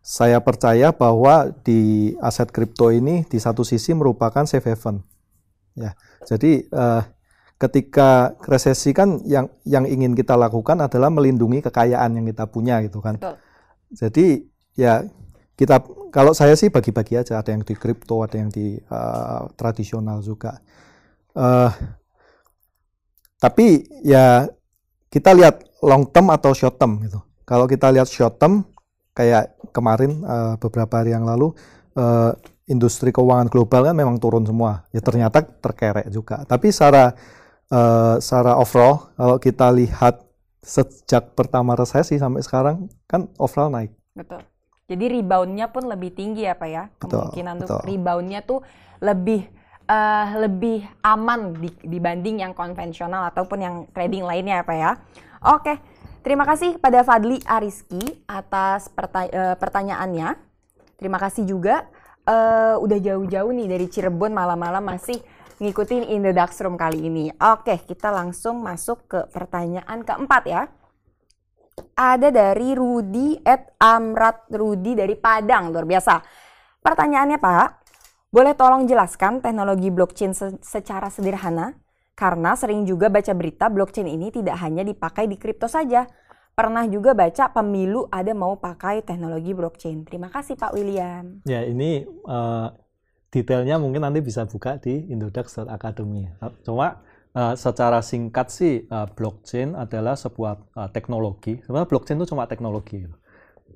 saya 0.00 0.40
percaya 0.40 0.96
bahwa 0.96 1.52
di 1.68 2.12
aset 2.24 2.48
kripto 2.48 2.88
ini 2.88 3.28
di 3.28 3.36
satu 3.36 3.60
sisi 3.60 3.92
merupakan 3.92 4.48
safe 4.48 4.72
haven. 4.72 5.04
Ya. 5.76 5.92
Jadi 6.24 6.64
eh, 6.64 7.02
ketika 7.60 8.38
resesi 8.48 8.96
kan 8.96 9.20
yang 9.28 9.52
yang 9.68 9.84
ingin 9.84 10.16
kita 10.16 10.38
lakukan 10.38 10.80
adalah 10.80 11.12
melindungi 11.12 11.60
kekayaan 11.60 12.16
yang 12.16 12.24
kita 12.24 12.48
punya 12.48 12.80
gitu 12.80 13.04
kan. 13.04 13.20
Betul. 13.20 13.36
Jadi 13.92 14.26
ya 14.78 15.04
kita 15.58 15.82
kalau 16.08 16.32
saya 16.32 16.54
sih 16.56 16.72
bagi-bagi 16.72 17.20
aja 17.20 17.40
ada 17.40 17.50
yang 17.52 17.62
di 17.62 17.74
kripto, 17.76 18.24
ada 18.24 18.36
yang 18.36 18.50
di 18.50 18.76
eh, 18.78 19.42
tradisional 19.54 20.24
juga. 20.24 20.58
Eh, 21.36 21.70
tapi 23.38 23.86
ya 24.02 24.48
kita 25.08 25.30
lihat 25.32 25.62
long 25.84 26.10
term 26.10 26.34
atau 26.34 26.52
short 26.52 26.76
term 26.76 26.98
gitu. 27.06 27.22
Kalau 27.46 27.64
kita 27.70 27.88
lihat 27.94 28.10
short 28.10 28.36
term 28.36 28.66
kayak 29.14 29.54
kemarin 29.70 30.22
eh, 30.24 30.54
beberapa 30.58 31.00
hari 31.00 31.14
yang 31.14 31.24
lalu 31.24 31.54
eh, 31.96 32.32
industri 32.68 33.14
keuangan 33.14 33.48
global 33.48 33.88
kan 33.88 33.96
memang 33.96 34.20
turun 34.20 34.44
semua. 34.44 34.84
Ya 34.92 35.00
ternyata 35.00 35.40
terkerek 35.40 36.10
juga. 36.10 36.44
Tapi 36.44 36.74
secara 36.74 37.14
eh, 37.70 38.14
secara 38.20 38.58
overall 38.58 39.14
kalau 39.14 39.36
kita 39.38 39.70
lihat 39.72 40.24
sejak 40.58 41.32
pertama 41.32 41.78
resesi 41.78 42.18
sampai 42.18 42.42
sekarang 42.42 42.90
kan 43.08 43.30
overall 43.40 43.72
naik. 43.72 43.94
Betul. 44.12 44.42
Jadi 44.88 45.20
reboundnya 45.20 45.68
pun 45.68 45.84
lebih 45.84 46.16
tinggi 46.16 46.48
ya 46.48 46.56
Pak 46.56 46.68
ya? 46.72 46.88
Betul, 46.96 47.28
Kemungkinan 47.28 47.54
untuk 47.60 47.84
betul. 47.84 47.88
reboundnya 47.92 48.40
tuh 48.40 48.60
lebih 49.04 49.44
eh, 49.84 50.26
lebih 50.40 50.88
aman 51.04 51.52
di- 51.60 51.80
dibanding 51.84 52.40
yang 52.40 52.56
konvensional 52.56 53.28
ataupun 53.28 53.58
yang 53.60 53.76
trading 53.92 54.24
lainnya 54.24 54.60
ya 54.60 54.64
Pak 54.64 54.76
ya? 54.80 54.90
Oke, 55.52 55.76
terima 56.24 56.48
kasih 56.48 56.80
kepada 56.80 57.04
Fadli 57.04 57.36
Ariski 57.44 58.00
atas 58.24 58.88
perta- 58.88 59.28
eh, 59.28 59.56
pertanyaannya. 59.60 60.40
Terima 60.96 61.20
kasih 61.20 61.44
juga 61.44 61.84
eh, 62.24 62.76
udah 62.80 62.98
jauh-jauh 63.00 63.52
nih 63.52 63.68
dari 63.68 63.86
Cirebon 63.92 64.32
malam-malam 64.32 64.88
masih 64.88 65.20
ngikutin 65.60 66.16
In 66.16 66.24
The 66.24 66.32
Dark 66.32 66.56
Room 66.64 66.80
kali 66.80 67.12
ini. 67.12 67.28
Oke, 67.36 67.76
kita 67.84 68.08
langsung 68.08 68.64
masuk 68.64 69.04
ke 69.04 69.20
pertanyaan 69.36 70.00
keempat 70.00 70.42
ya 70.48 70.62
ada 71.96 72.28
dari 72.28 72.74
Rudi 72.76 73.38
at 73.42 73.74
Amrat 73.78 74.50
Rudi 74.52 74.94
dari 74.98 75.14
Padang 75.14 75.70
luar 75.70 75.86
biasa. 75.88 76.20
Pertanyaannya 76.78 77.38
Pak, 77.40 77.68
boleh 78.28 78.52
tolong 78.52 78.84
jelaskan 78.84 79.40
teknologi 79.40 79.88
blockchain 79.88 80.36
se- 80.36 80.60
secara 80.60 81.08
sederhana? 81.08 81.74
Karena 82.18 82.58
sering 82.58 82.82
juga 82.82 83.06
baca 83.08 83.30
berita 83.30 83.70
blockchain 83.70 84.10
ini 84.10 84.34
tidak 84.34 84.58
hanya 84.58 84.82
dipakai 84.82 85.30
di 85.30 85.38
kripto 85.38 85.70
saja. 85.70 86.04
Pernah 86.58 86.90
juga 86.90 87.14
baca 87.14 87.54
pemilu 87.54 88.10
ada 88.10 88.34
mau 88.34 88.58
pakai 88.58 89.06
teknologi 89.06 89.54
blockchain. 89.54 90.02
Terima 90.02 90.26
kasih 90.26 90.58
Pak 90.58 90.74
William. 90.74 91.38
Ya 91.46 91.62
ini 91.62 92.02
eh, 92.02 92.68
detailnya 93.30 93.78
mungkin 93.78 94.02
nanti 94.02 94.18
bisa 94.18 94.42
buka 94.50 94.82
di 94.82 95.06
Indodax 95.06 95.62
Academy. 95.62 96.26
Cuma 96.66 96.98
eh, 97.38 97.54
secara 97.54 98.02
singkat 98.02 98.50
sih 98.50 98.74
eh, 98.90 99.06
blockchain 99.14 99.78
adalah 99.78 100.18
sebuah 100.18 100.74
eh, 100.74 100.90
teknologi. 100.90 101.62
Sebenarnya 101.62 101.86
blockchain 101.86 102.18
itu 102.18 102.34
cuma 102.34 102.50
teknologi, 102.50 103.06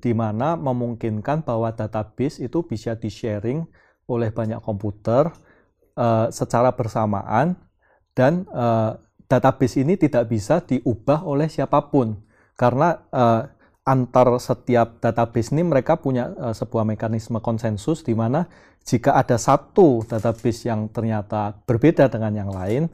di 0.03 0.11
mana 0.11 0.59
memungkinkan 0.59 1.47
bahwa 1.47 1.71
database 1.71 2.43
itu 2.43 2.67
bisa 2.67 2.99
di-sharing 2.99 3.63
oleh 4.11 4.29
banyak 4.35 4.59
komputer 4.59 5.31
eh, 5.95 6.27
secara 6.35 6.75
bersamaan 6.75 7.55
dan 8.11 8.43
eh, 8.51 8.91
database 9.31 9.79
ini 9.79 9.95
tidak 9.95 10.27
bisa 10.27 10.59
diubah 10.59 11.23
oleh 11.23 11.47
siapa 11.47 11.87
pun 11.87 12.19
karena 12.59 12.99
eh, 13.09 13.41
antar 13.83 14.39
setiap 14.39 15.03
database 15.03 15.51
ini 15.51 15.63
mereka 15.63 15.99
punya 15.99 16.31
eh, 16.35 16.55
sebuah 16.55 16.83
mekanisme 16.83 17.39
konsensus 17.39 18.03
di 18.03 18.15
mana 18.15 18.47
jika 18.83 19.15
ada 19.15 19.39
satu 19.39 20.03
database 20.03 20.67
yang 20.67 20.91
ternyata 20.91 21.55
berbeda 21.63 22.11
dengan 22.11 22.35
yang 22.35 22.51
lain, 22.51 22.91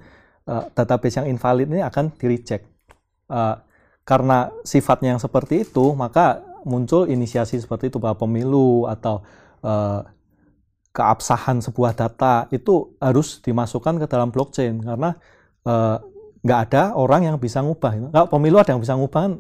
eh, 0.49 0.65
database 0.73 1.21
yang 1.21 1.27
invalid 1.29 1.69
ini 1.69 1.85
akan 1.85 2.09
di-reject. 2.17 2.65
Eh, 3.29 3.55
karena 4.01 4.49
sifatnya 4.65 5.13
yang 5.13 5.21
seperti 5.21 5.69
itu, 5.69 5.93
maka 5.93 6.41
muncul 6.65 7.05
inisiasi 7.05 7.61
seperti 7.61 7.93
itu 7.93 8.01
bahwa 8.01 8.17
pemilu 8.17 8.89
atau 8.89 9.21
eh, 9.61 10.01
keabsahan 10.89 11.61
sebuah 11.61 11.93
data 11.93 12.49
itu 12.49 12.97
harus 12.97 13.37
dimasukkan 13.45 14.01
ke 14.01 14.05
dalam 14.09 14.33
blockchain 14.33 14.81
karena 14.81 15.13
nggak 16.39 16.59
ada 16.71 16.97
orang 16.97 17.29
yang 17.29 17.37
bisa 17.37 17.61
ngubah. 17.61 18.09
Kalau 18.09 18.27
pemilu 18.31 18.57
ada 18.57 18.73
yang 18.73 18.81
bisa 18.81 18.97
ngubah 18.97 19.21
kan 19.29 19.33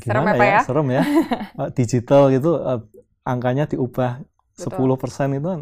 Serem 0.00 0.24
gimana 0.24 0.30
ya, 0.32 0.40
Pak 0.40 0.48
ya? 0.48 0.60
Serem 0.64 0.88
ya. 0.88 1.02
Digital 1.76 2.22
gitu 2.32 2.50
eh, 2.64 2.80
angkanya 3.28 3.68
diubah 3.68 4.24
Betul. 4.56 4.96
10% 4.96 5.36
itu 5.36 5.48
kan 5.48 5.60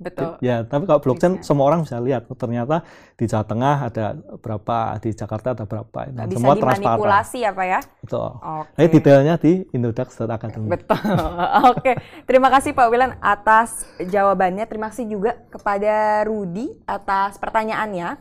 Betul. 0.00 0.40
ya, 0.40 0.64
tapi 0.64 0.88
kalau 0.88 0.96
blockchain 1.04 1.44
Bisa. 1.44 1.52
semua 1.52 1.68
orang 1.68 1.84
bisa 1.84 2.00
lihat 2.00 2.24
oh, 2.32 2.32
ternyata 2.32 2.88
di 3.20 3.28
Jawa 3.28 3.44
Tengah 3.44 3.76
ada 3.92 4.16
berapa, 4.40 4.96
di 4.96 5.12
Jakarta 5.12 5.52
ada 5.52 5.68
berapa. 5.68 6.08
Nggak 6.08 6.26
bisa 6.32 6.38
semua 6.40 6.54
dimanipulasi 6.56 7.38
ya 7.44 7.52
Pak 7.52 7.66
ya? 7.68 7.80
Betul. 8.00 8.28
Oke. 8.40 8.72
Nah, 8.80 8.88
detailnya 8.88 9.34
di 9.36 9.52
Indodax.academy. 9.76 10.72
Betul. 10.72 10.96
Oke, 11.76 11.92
terima 12.24 12.48
kasih 12.48 12.72
Pak 12.72 12.88
Wilan 12.88 13.12
atas 13.20 13.84
jawabannya. 14.00 14.64
Terima 14.64 14.88
kasih 14.88 15.04
juga 15.04 15.36
kepada 15.52 16.24
Rudi 16.24 16.72
atas 16.88 17.36
pertanyaannya. 17.36 18.16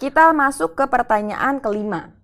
Kita 0.00 0.32
masuk 0.32 0.80
ke 0.80 0.88
pertanyaan 0.88 1.60
kelima. 1.60 2.16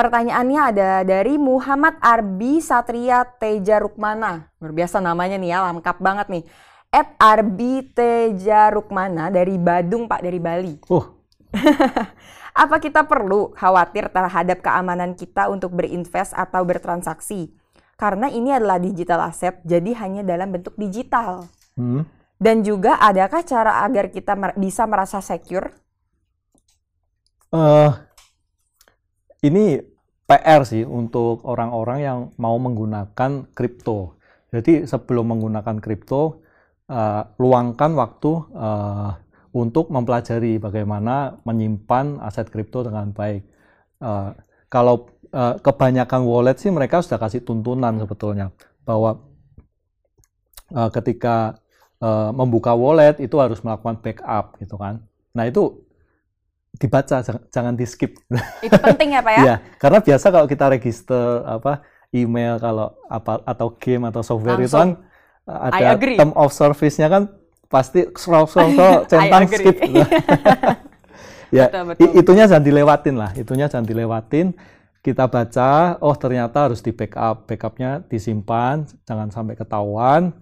Pertanyaannya 0.00 0.60
ada 0.64 0.90
dari 1.04 1.36
Muhammad 1.36 2.00
Arbi 2.00 2.64
Satria 2.64 3.20
Teja 3.36 3.76
Rukmana. 3.76 4.48
Luar 4.56 4.72
biasa 4.72 4.96
namanya 4.96 5.36
nih 5.36 5.52
ya, 5.52 5.68
lengkap 5.68 6.00
banget 6.00 6.26
nih. 6.32 6.44
At 6.90 7.14
Arbi 7.22 7.86
Teja 7.94 8.66
Rukmana 8.74 9.30
dari 9.30 9.54
Badung 9.54 10.10
Pak 10.10 10.26
dari 10.26 10.42
Bali. 10.42 10.74
Uh, 10.90 11.06
Apa 12.62 12.82
kita 12.82 13.06
perlu 13.06 13.54
khawatir 13.54 14.10
terhadap 14.10 14.58
keamanan 14.58 15.14
kita 15.14 15.46
untuk 15.46 15.70
berinvest 15.70 16.34
atau 16.34 16.66
bertransaksi? 16.66 17.54
Karena 17.94 18.26
ini 18.26 18.50
adalah 18.50 18.82
digital 18.82 19.22
asset, 19.22 19.62
jadi 19.62 19.94
hanya 20.02 20.26
dalam 20.26 20.50
bentuk 20.50 20.74
digital. 20.74 21.46
hmm. 21.78 22.02
Dan 22.40 22.64
juga 22.64 22.96
adakah 22.96 23.44
cara 23.44 23.84
agar 23.84 24.08
kita 24.08 24.32
mer- 24.32 24.56
bisa 24.56 24.88
merasa 24.88 25.20
secure? 25.20 25.70
Eh, 27.52 27.90
ini 29.44 29.78
PR 30.24 30.64
sih 30.64 30.82
untuk 30.88 31.44
orang-orang 31.44 31.98
yang 32.00 32.18
mau 32.40 32.56
menggunakan 32.56 33.46
kripto. 33.52 34.16
Jadi 34.50 34.88
sebelum 34.88 35.36
menggunakan 35.36 35.78
kripto, 35.84 36.40
eh, 36.90 37.22
luangkan 37.38 37.94
waktu 37.94 38.32
eh, 38.50 39.10
untuk 39.54 39.90
mempelajari 39.94 40.58
bagaimana 40.58 41.38
menyimpan 41.46 42.18
aset 42.26 42.50
kripto 42.50 42.82
dengan 42.82 43.14
baik. 43.14 43.42
Eh, 44.02 44.30
kalau 44.66 45.06
eh, 45.30 45.54
kebanyakan 45.62 46.26
wallet 46.26 46.58
sih 46.58 46.74
mereka 46.74 46.98
sudah 47.00 47.22
kasih 47.22 47.46
tuntunan 47.46 47.94
sebetulnya 48.02 48.50
bahwa 48.82 49.22
eh, 50.74 50.90
ketika 50.90 51.62
eh, 52.02 52.30
membuka 52.34 52.74
wallet 52.74 53.22
itu 53.22 53.38
harus 53.38 53.62
melakukan 53.62 54.02
backup 54.02 54.58
gitu 54.58 54.74
kan. 54.74 55.06
Nah 55.34 55.46
itu 55.46 55.86
dibaca 56.80 57.22
jangan, 57.22 57.42
jangan 57.50 57.74
di 57.74 57.86
skip. 57.86 58.14
Itu 58.66 58.78
penting 58.78 59.14
ya 59.14 59.20
Pak 59.20 59.32
ya? 59.34 59.40
Iya, 59.42 59.54
karena 59.78 59.98
biasa 60.00 60.26
kalau 60.30 60.46
kita 60.46 60.70
register 60.70 61.42
apa 61.44 61.82
email 62.14 62.58
kalau 62.58 62.94
apa 63.10 63.42
atau 63.46 63.74
game 63.78 64.06
atau 64.10 64.22
software 64.22 64.58
itu 64.58 64.74
kan 64.74 64.94
Langsung. 64.94 64.94
uh, 64.94 65.09
I 65.09 65.09
ada 65.58 65.98
term 65.98 66.32
of 66.38 66.50
service-nya 66.54 67.10
kan 67.10 67.22
pasti 67.66 68.06
scroll 68.14 68.46
scroll 68.50 68.74
scroll 68.74 68.98
centang 69.06 69.46
skip. 69.46 69.76
ya, 71.56 71.66
Betul, 71.66 71.82
betul. 71.94 72.10
itunya 72.18 72.44
jangan 72.46 72.64
dilewatin 72.64 73.14
lah, 73.18 73.30
itunya 73.34 73.66
jangan 73.66 73.86
dilewatin. 73.86 74.54
Kita 75.00 75.32
baca, 75.32 75.96
oh 76.04 76.12
ternyata 76.12 76.68
harus 76.68 76.84
di 76.84 76.92
backup, 76.92 77.48
backupnya 77.48 78.04
disimpan, 78.04 78.84
jangan 79.08 79.32
sampai 79.32 79.56
ketahuan. 79.56 80.36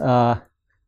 Eh, 0.00 0.34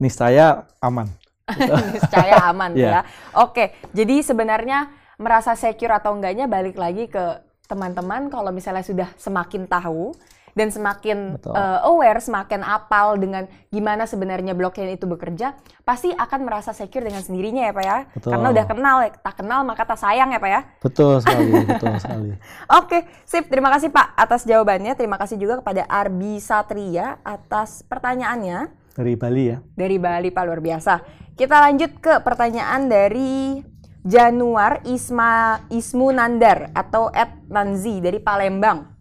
niscaya 0.01 0.65
aman. 0.81 1.05
Niscaya 1.93 2.47
aman 2.49 2.73
Iya. 2.79 2.89
ya. 2.89 3.01
Oke, 3.43 3.75
jadi 3.91 4.23
sebenarnya 4.23 4.87
merasa 5.21 5.53
secure 5.59 5.93
atau 5.93 6.15
enggaknya 6.17 6.47
balik 6.47 6.79
lagi 6.79 7.11
ke 7.11 7.43
teman-teman 7.69 8.31
kalau 8.33 8.49
misalnya 8.55 8.87
sudah 8.87 9.11
semakin 9.19 9.67
tahu 9.67 10.15
dan 10.55 10.69
semakin 10.71 11.39
uh, 11.47 11.87
aware, 11.87 12.19
semakin 12.19 12.63
apal 12.63 13.17
dengan 13.17 13.47
gimana 13.71 14.05
sebenarnya 14.05 14.55
blockchain 14.55 14.95
itu 14.95 15.07
bekerja, 15.07 15.55
pasti 15.87 16.11
akan 16.11 16.41
merasa 16.47 16.75
secure 16.75 17.07
dengan 17.07 17.23
sendirinya 17.23 17.71
ya 17.71 17.73
Pak 17.73 17.85
ya. 17.85 17.99
Betul. 18.15 18.31
Karena 18.35 18.47
udah 18.51 18.65
kenal, 18.67 18.97
ya, 19.07 19.11
tak 19.15 19.35
kenal 19.39 19.61
maka 19.63 19.83
tak 19.87 19.99
sayang 19.99 20.31
ya 20.35 20.39
Pak 20.43 20.51
ya. 20.51 20.61
Betul 20.83 21.13
sekali, 21.23 21.53
betul 21.71 21.95
sekali. 21.99 22.31
Oke, 22.77 22.99
sip. 23.25 23.47
Terima 23.51 23.71
kasih 23.75 23.91
Pak 23.91 24.15
atas 24.19 24.43
jawabannya. 24.47 24.93
Terima 24.99 25.17
kasih 25.19 25.37
juga 25.39 25.59
kepada 25.63 25.87
Arbi 25.87 26.39
Satria 26.43 27.19
atas 27.23 27.83
pertanyaannya. 27.87 28.71
Dari 28.95 29.15
Bali 29.15 29.45
ya. 29.55 29.59
Dari 29.63 29.97
Bali 29.97 30.29
Pak, 30.35 30.43
luar 30.45 30.61
biasa. 30.61 31.01
Kita 31.39 31.57
lanjut 31.63 32.05
ke 32.05 32.21
pertanyaan 32.21 32.91
dari 32.91 33.65
Januar 34.01 34.81
Isma 34.89 35.65
Ismu 35.69 36.09
Nandar 36.13 36.73
atau 36.73 37.13
Ed 37.13 37.49
Nanzi 37.53 38.01
dari 38.01 38.17
Palembang. 38.17 39.00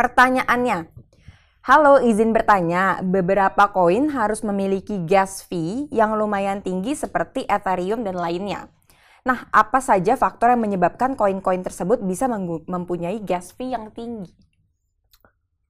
Pertanyaannya, 0.00 0.88
Halo, 1.60 2.00
izin 2.00 2.32
bertanya, 2.32 3.04
beberapa 3.04 3.68
koin 3.68 4.08
harus 4.08 4.40
memiliki 4.40 4.96
gas 5.04 5.44
fee 5.44 5.92
yang 5.92 6.16
lumayan 6.16 6.64
tinggi 6.64 6.96
seperti 6.96 7.44
Ethereum 7.44 8.00
dan 8.00 8.16
lainnya. 8.16 8.72
Nah, 9.28 9.44
apa 9.52 9.84
saja 9.84 10.16
faktor 10.16 10.56
yang 10.56 10.64
menyebabkan 10.64 11.20
koin-koin 11.20 11.60
tersebut 11.60 12.00
bisa 12.00 12.24
mempunyai 12.64 13.20
gas 13.20 13.52
fee 13.52 13.76
yang 13.76 13.92
tinggi? 13.92 14.32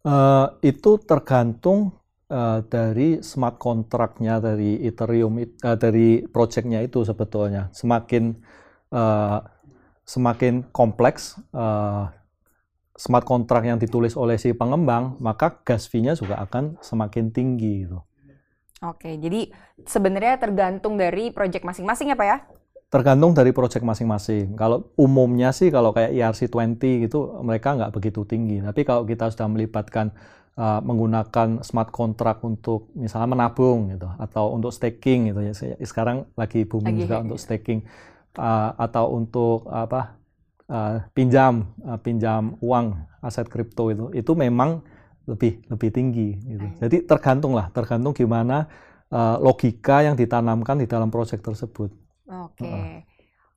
Uh, 0.07 0.47
itu 0.63 1.03
tergantung 1.03 1.99
uh, 2.31 2.63
dari 2.63 3.19
smart 3.27 3.59
kontraknya 3.59 4.39
dari 4.39 4.79
Ethereum, 4.87 5.43
uh, 5.43 5.75
dari 5.75 6.23
projectnya 6.31 6.87
itu 6.87 7.03
sebetulnya. 7.03 7.67
Semakin 7.75 8.39
uh, 8.95 9.43
semakin 10.07 10.71
kompleks 10.71 11.35
uh, 11.51 12.15
smart 13.01 13.25
contract 13.25 13.65
yang 13.65 13.81
ditulis 13.81 14.13
oleh 14.13 14.37
si 14.37 14.53
pengembang, 14.53 15.17
maka 15.25 15.65
gas 15.65 15.89
fee-nya 15.89 16.13
juga 16.13 16.37
akan 16.45 16.77
semakin 16.85 17.33
tinggi 17.33 17.89
gitu. 17.89 18.05
Oke, 18.85 19.17
jadi 19.17 19.49
sebenarnya 19.89 20.37
tergantung 20.37 21.01
dari 21.01 21.33
project 21.33 21.65
masing-masing 21.65 22.13
ya 22.13 22.17
Pak 22.17 22.29
ya? 22.29 22.39
Tergantung 22.93 23.33
dari 23.33 23.57
project 23.57 23.85
masing-masing. 23.85 24.53
Kalau 24.57 24.93
umumnya 25.01 25.53
sih 25.57 25.73
kalau 25.73 25.97
kayak 25.97 26.13
ERC20 26.13 27.09
gitu 27.09 27.41
mereka 27.41 27.77
nggak 27.77 27.93
begitu 27.93 28.25
tinggi. 28.29 28.61
Tapi 28.61 28.81
kalau 28.85 29.09
kita 29.09 29.33
sudah 29.33 29.49
melibatkan 29.49 30.13
uh, 30.61 30.81
menggunakan 30.85 31.65
smart 31.65 31.93
contract 31.95 32.45
untuk 32.45 32.93
misalnya 32.99 33.33
menabung 33.33 33.95
gitu 33.95 34.11
atau 34.21 34.53
untuk 34.53 34.75
staking 34.75 35.33
gitu 35.33 35.41
ya. 35.41 35.53
Sekarang 35.85 36.29
lagi 36.37 36.67
booming 36.69 36.99
lagi, 36.99 37.03
juga 37.07 37.17
ya. 37.21 37.23
untuk 37.25 37.39
staking 37.39 37.81
uh, 38.37 38.77
atau 38.77 39.13
untuk 39.17 39.69
apa 39.71 40.20
uh, 40.71 41.03
pinjam 41.13 41.67
uh, 41.83 41.99
pinjam 41.99 42.55
uang 42.63 42.95
aset 43.21 43.51
kripto 43.51 43.91
itu 43.91 44.09
itu 44.15 44.33
memang 44.39 44.81
lebih 45.29 45.63
lebih 45.69 45.91
tinggi 45.93 46.39
gitu. 46.41 46.67
Jadi 46.81 46.97
tergantung 47.05 47.53
lah, 47.53 47.69
tergantung 47.71 48.17
gimana 48.17 48.67
uh, 49.13 49.37
logika 49.39 50.03
yang 50.03 50.17
ditanamkan 50.17 50.81
di 50.81 50.87
dalam 50.89 51.13
proyek 51.13 51.43
tersebut. 51.45 51.93
Oke. 52.31 52.65
Okay. 52.65 52.73
Uh. 52.73 52.81
Oke, 52.81 53.03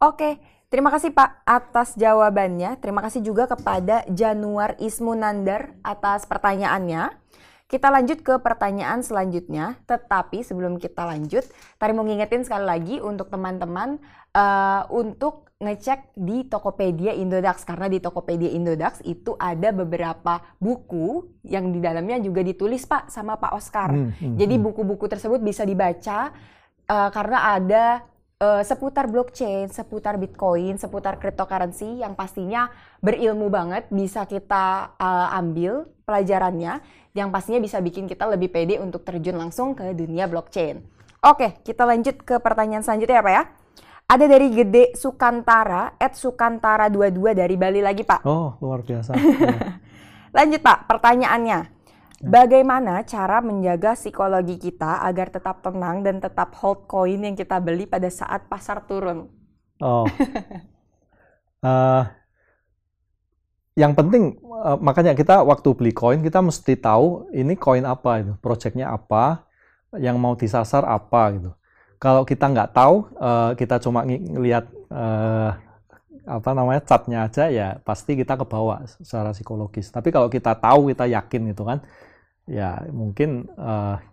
okay. 0.04 0.34
terima 0.68 0.92
kasih 0.92 1.16
Pak 1.16 1.48
atas 1.48 1.96
jawabannya. 1.96 2.76
Terima 2.84 3.00
kasih 3.00 3.24
juga 3.24 3.48
kepada 3.48 4.04
Januar 4.12 4.76
Ismunandar 4.84 5.80
atas 5.80 6.28
pertanyaannya. 6.28 7.24
Kita 7.72 7.90
lanjut 7.90 8.22
ke 8.22 8.38
pertanyaan 8.38 9.02
selanjutnya, 9.02 9.82
tetapi 9.90 10.46
sebelum 10.46 10.78
kita 10.78 11.10
lanjut, 11.10 11.42
tadi 11.82 11.92
mau 11.96 12.06
ngingetin 12.06 12.46
sekali 12.46 12.70
lagi 12.70 12.96
untuk 13.02 13.34
teman-teman 13.34 13.98
uh, 14.36 14.86
untuk 14.94 15.50
ngecek 15.64 16.14
di 16.20 16.46
Tokopedia 16.46 17.16
Indodax 17.16 17.64
karena 17.64 17.88
di 17.88 18.04
Tokopedia 18.04 18.52
Indodax 18.52 19.00
itu 19.08 19.34
ada 19.40 19.72
beberapa 19.72 20.44
buku 20.60 21.40
yang 21.48 21.72
di 21.72 21.80
dalamnya 21.80 22.20
juga 22.20 22.44
ditulis 22.44 22.84
Pak 22.84 23.08
sama 23.08 23.40
Pak 23.40 23.52
Oscar. 23.56 23.90
Hmm, 23.96 24.12
hmm, 24.12 24.36
Jadi 24.36 24.56
hmm. 24.60 24.64
buku-buku 24.64 25.08
tersebut 25.08 25.40
bisa 25.40 25.64
dibaca 25.64 26.36
uh, 26.92 27.10
karena 27.10 27.56
ada 27.56 27.86
uh, 28.44 28.62
seputar 28.62 29.08
blockchain, 29.08 29.72
seputar 29.72 30.20
Bitcoin, 30.20 30.76
seputar 30.76 31.18
cryptocurrency 31.18 32.04
yang 32.04 32.14
pastinya 32.14 32.68
berilmu 33.00 33.48
banget 33.48 33.88
bisa 33.88 34.28
kita 34.28 34.96
uh, 35.00 35.40
ambil 35.40 35.88
pelajarannya 36.04 36.84
yang 37.16 37.30
pastinya 37.30 37.62
bisa 37.62 37.80
bikin 37.80 38.10
kita 38.10 38.26
lebih 38.28 38.52
pede 38.52 38.82
untuk 38.82 39.06
terjun 39.06 39.38
langsung 39.38 39.78
ke 39.78 39.94
dunia 39.96 40.28
blockchain. 40.28 40.82
Oke, 41.24 41.56
kita 41.64 41.88
lanjut 41.88 42.20
ke 42.20 42.36
pertanyaan 42.44 42.84
selanjutnya 42.84 43.22
ya 43.22 43.24
Pak 43.24 43.34
ya. 43.34 43.44
Ada 44.04 44.26
dari 44.28 44.52
Gede 44.52 44.94
Sukantara, 44.94 45.96
at 45.98 46.14
Sukantara 46.14 46.92
22 46.92 47.34
dari 47.34 47.56
Bali 47.56 47.80
lagi 47.80 48.04
Pak. 48.04 48.22
Oh, 48.28 48.60
luar 48.60 48.84
biasa. 48.84 49.16
lanjut 50.38 50.62
Pak, 50.62 50.86
pertanyaannya. 50.92 51.60
Ya. 52.24 52.30
Bagaimana 52.30 53.04
cara 53.04 53.44
menjaga 53.44 54.00
psikologi 54.00 54.56
kita 54.56 55.04
agar 55.04 55.28
tetap 55.28 55.60
tenang 55.60 56.08
dan 56.08 56.24
tetap 56.24 56.56
hold 56.56 56.88
koin 56.88 57.20
yang 57.20 57.36
kita 57.36 57.60
beli 57.60 57.84
pada 57.84 58.08
saat 58.08 58.48
pasar 58.48 58.88
turun? 58.88 59.28
Oh, 59.84 60.08
uh, 61.60 62.04
yang 63.82 63.92
penting 63.92 64.40
uh, 64.40 64.80
makanya 64.80 65.12
kita 65.18 65.44
waktu 65.44 65.76
beli 65.76 65.92
koin 65.92 66.24
kita 66.24 66.40
mesti 66.40 66.80
tahu 66.80 67.28
ini 67.36 67.60
koin 67.60 67.84
apa 67.84 68.24
itu, 68.24 68.34
projectnya 68.40 68.94
apa, 68.94 69.44
yang 70.00 70.16
mau 70.16 70.38
disasar 70.40 70.88
apa 70.88 71.22
gitu. 71.36 71.52
Kalau 72.04 72.28
kita 72.28 72.52
nggak 72.52 72.76
tahu, 72.76 73.08
uh, 73.16 73.56
kita 73.56 73.80
cuma 73.80 74.04
ngelihat 74.04 74.68
uh, 74.92 75.56
apa 76.28 76.50
namanya 76.52 76.84
catnya 76.84 77.28
aja 77.28 77.52
ya 77.52 77.68
pasti 77.84 78.20
kita 78.20 78.36
kebawa 78.36 78.84
secara 78.84 79.32
psikologis. 79.32 79.88
Tapi 79.88 80.12
kalau 80.12 80.28
kita 80.28 80.52
tahu, 80.60 80.92
kita 80.92 81.08
yakin 81.08 81.56
gitu 81.56 81.64
kan, 81.64 81.80
ya 82.44 82.84
mungkin 82.92 83.48
uh, 83.56 84.04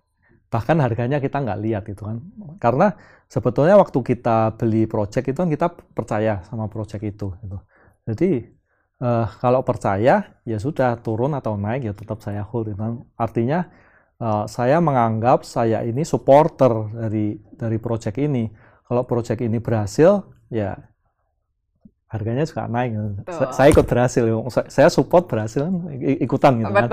bahkan 0.54 0.78
harganya 0.78 1.18
kita 1.18 1.42
nggak 1.42 1.60
lihat 1.66 1.82
gitu 1.90 2.06
kan. 2.06 2.22
Karena 2.62 2.94
sebetulnya 3.26 3.74
waktu 3.74 3.98
kita 4.06 4.54
beli 4.54 4.86
project 4.86 5.26
itu 5.26 5.38
kan 5.42 5.50
kita 5.50 5.66
percaya 5.74 6.46
sama 6.46 6.70
project 6.70 7.02
itu. 7.02 7.34
Gitu. 7.42 7.58
Jadi 8.06 8.30
uh, 9.02 9.26
kalau 9.42 9.66
percaya 9.66 10.38
ya 10.46 10.58
sudah 10.62 10.94
turun 11.02 11.34
atau 11.34 11.58
naik 11.58 11.90
ya 11.90 11.92
tetap 11.94 12.22
saya 12.22 12.46
hold 12.46 12.70
gitu. 12.70 13.02
artinya 13.18 13.66
uh, 14.20 14.44
saya 14.46 14.78
menganggap 14.78 15.42
saya 15.42 15.82
ini 15.82 16.04
supporter 16.04 16.92
dari 16.92 17.40
dari 17.56 17.78
project 17.80 18.20
ini. 18.20 18.46
Kalau 18.86 19.02
project 19.06 19.40
ini 19.42 19.58
berhasil 19.58 20.22
ya 20.52 20.76
harganya 22.10 22.42
juga 22.42 22.66
naik. 22.66 22.90
Sa 23.30 23.54
saya 23.54 23.68
ikut 23.70 23.86
berhasil 23.86 24.22
saya 24.68 24.88
support 24.90 25.30
berhasil 25.30 25.66
ikutan 26.20 26.60
gitu 26.60 26.72
kan. 26.74 26.90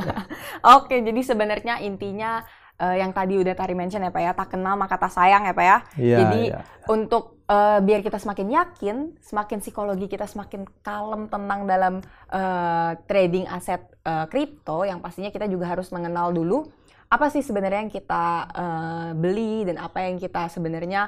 Oke 0.78 1.02
jadi 1.02 1.20
sebenarnya 1.20 1.82
intinya 1.82 2.46
uh, 2.80 2.96
yang 2.96 3.14
tadi 3.14 3.38
udah 3.38 3.54
tadi 3.54 3.74
mention 3.76 4.02
ya 4.02 4.10
Pak 4.10 4.22
ya, 4.22 4.32
tak 4.32 4.48
kenal 4.54 4.74
maka 4.74 4.98
tak 4.98 5.12
sayang 5.12 5.46
ya 5.46 5.52
Pak 5.54 5.64
ya. 5.64 5.78
Yeah, 5.98 6.18
Jadi 6.24 6.42
yeah. 6.54 6.62
untuk 6.90 7.42
uh, 7.46 7.78
biar 7.82 8.00
kita 8.00 8.18
semakin 8.18 8.48
yakin, 8.50 8.96
semakin 9.22 9.58
psikologi 9.62 10.06
kita 10.06 10.24
semakin 10.26 10.66
kalem, 10.82 11.26
tenang 11.28 11.66
dalam 11.66 11.94
uh, 12.32 12.92
trading 13.06 13.46
aset 13.50 13.82
kripto, 14.28 14.82
uh, 14.82 14.88
yang 14.88 15.00
pastinya 15.00 15.32
kita 15.32 15.48
juga 15.48 15.70
harus 15.70 15.88
mengenal 15.94 16.32
dulu 16.32 16.68
apa 17.14 17.30
sih 17.30 17.46
sebenarnya 17.46 17.86
yang 17.86 17.92
kita 17.92 18.24
uh, 18.50 19.08
beli 19.14 19.62
dan 19.68 19.78
apa 19.78 20.02
yang 20.02 20.18
kita 20.18 20.50
sebenarnya 20.50 21.06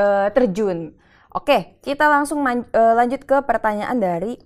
uh, 0.00 0.32
terjun. 0.32 0.96
Oke, 1.34 1.82
kita 1.82 2.06
langsung 2.06 2.40
man, 2.40 2.64
uh, 2.72 2.94
lanjut 2.94 3.26
ke 3.26 3.42
pertanyaan 3.44 3.98
dari 3.98 4.38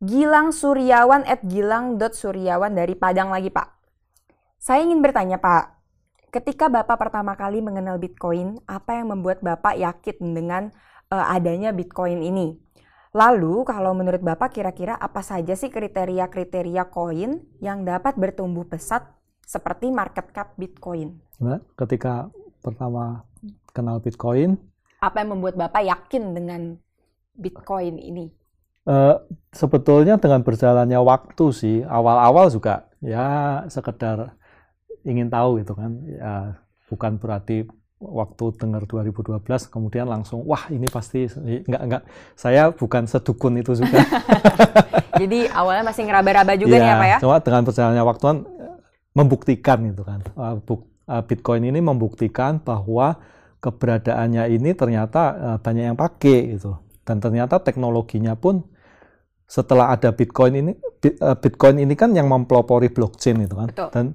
Gilang 0.00 0.52
Suryawan 0.52 1.24
at 1.24 1.40
gilang.suryawan 1.44 2.72
dari 2.72 2.94
Padang 2.94 3.32
lagi 3.32 3.48
Pak. 3.48 3.75
Saya 4.66 4.82
ingin 4.82 4.98
bertanya 4.98 5.38
Pak, 5.38 5.78
ketika 6.34 6.66
Bapak 6.66 6.98
pertama 6.98 7.38
kali 7.38 7.62
mengenal 7.62 8.02
Bitcoin, 8.02 8.58
apa 8.66 8.98
yang 8.98 9.14
membuat 9.14 9.38
Bapak 9.38 9.78
yakin 9.78 10.34
dengan 10.34 10.74
uh, 11.06 11.22
adanya 11.30 11.70
Bitcoin 11.70 12.18
ini? 12.18 12.58
Lalu 13.14 13.62
kalau 13.62 13.94
menurut 13.94 14.26
Bapak 14.26 14.58
kira-kira 14.58 14.98
apa 14.98 15.22
saja 15.22 15.54
sih 15.54 15.70
kriteria-kriteria 15.70 16.82
koin 16.90 17.46
yang 17.62 17.86
dapat 17.86 18.18
bertumbuh 18.18 18.66
pesat 18.66 19.06
seperti 19.46 19.94
market 19.94 20.34
cap 20.34 20.58
Bitcoin? 20.58 21.14
Ketika 21.78 22.26
pertama 22.58 23.22
kenal 23.70 24.02
Bitcoin, 24.02 24.58
apa 24.98 25.22
yang 25.22 25.38
membuat 25.38 25.54
Bapak 25.54 25.86
yakin 25.86 26.34
dengan 26.34 26.74
Bitcoin 27.38 28.02
ini? 28.02 28.34
Uh, 28.82 29.14
sebetulnya 29.54 30.18
dengan 30.18 30.42
berjalannya 30.42 30.98
waktu 30.98 31.54
sih, 31.54 31.76
awal-awal 31.86 32.50
juga 32.50 32.90
ya 32.98 33.62
sekedar 33.70 34.34
ingin 35.06 35.30
tahu 35.30 35.62
gitu 35.62 35.72
kan 35.78 36.02
ya 36.10 36.58
bukan 36.90 37.16
berarti 37.22 37.64
waktu 37.96 38.44
dengar 38.60 38.84
2012 38.84 39.40
kemudian 39.72 40.04
langsung 40.04 40.44
wah 40.44 40.68
ini 40.68 40.84
pasti 40.90 41.24
enggak 41.64 41.82
enggak 41.82 42.02
saya 42.36 42.68
bukan 42.68 43.08
sedukun 43.08 43.56
itu 43.56 43.72
juga. 43.72 44.04
Jadi 45.20 45.48
awalnya 45.48 45.88
masih 45.88 46.04
ngeraba-raba 46.04 46.60
juga 46.60 46.76
ya, 46.76 46.82
nih 46.82 46.90
ya 46.92 46.96
Pak 47.00 47.08
ya? 47.08 47.18
cuma 47.24 47.36
dengan 47.40 47.62
perjalanannya 47.64 48.04
waktu 48.04 48.24
kan 48.28 48.38
membuktikan 49.16 49.78
itu 49.88 50.02
kan. 50.04 50.20
Uh, 50.36 50.60
uh, 51.08 51.22
Bitcoin 51.24 51.64
ini 51.64 51.80
membuktikan 51.80 52.60
bahwa 52.60 53.16
keberadaannya 53.64 54.52
ini 54.52 54.76
ternyata 54.76 55.56
banyak 55.64 55.84
yang 55.88 55.96
pakai 55.96 56.60
gitu. 56.60 56.76
Dan 57.06 57.22
ternyata 57.22 57.62
teknologinya 57.62 58.36
pun 58.36 58.66
setelah 59.46 59.94
ada 59.94 60.10
Bitcoin 60.10 60.58
ini, 60.58 60.72
eh, 61.06 61.36
Bitcoin 61.38 61.78
ini 61.78 61.94
kan 61.94 62.10
yang 62.12 62.26
mempelopori 62.26 62.90
blockchain 62.90 63.46
itu 63.46 63.54
kan. 63.54 63.68
Betul. 63.70 63.88
Dan 63.94 64.06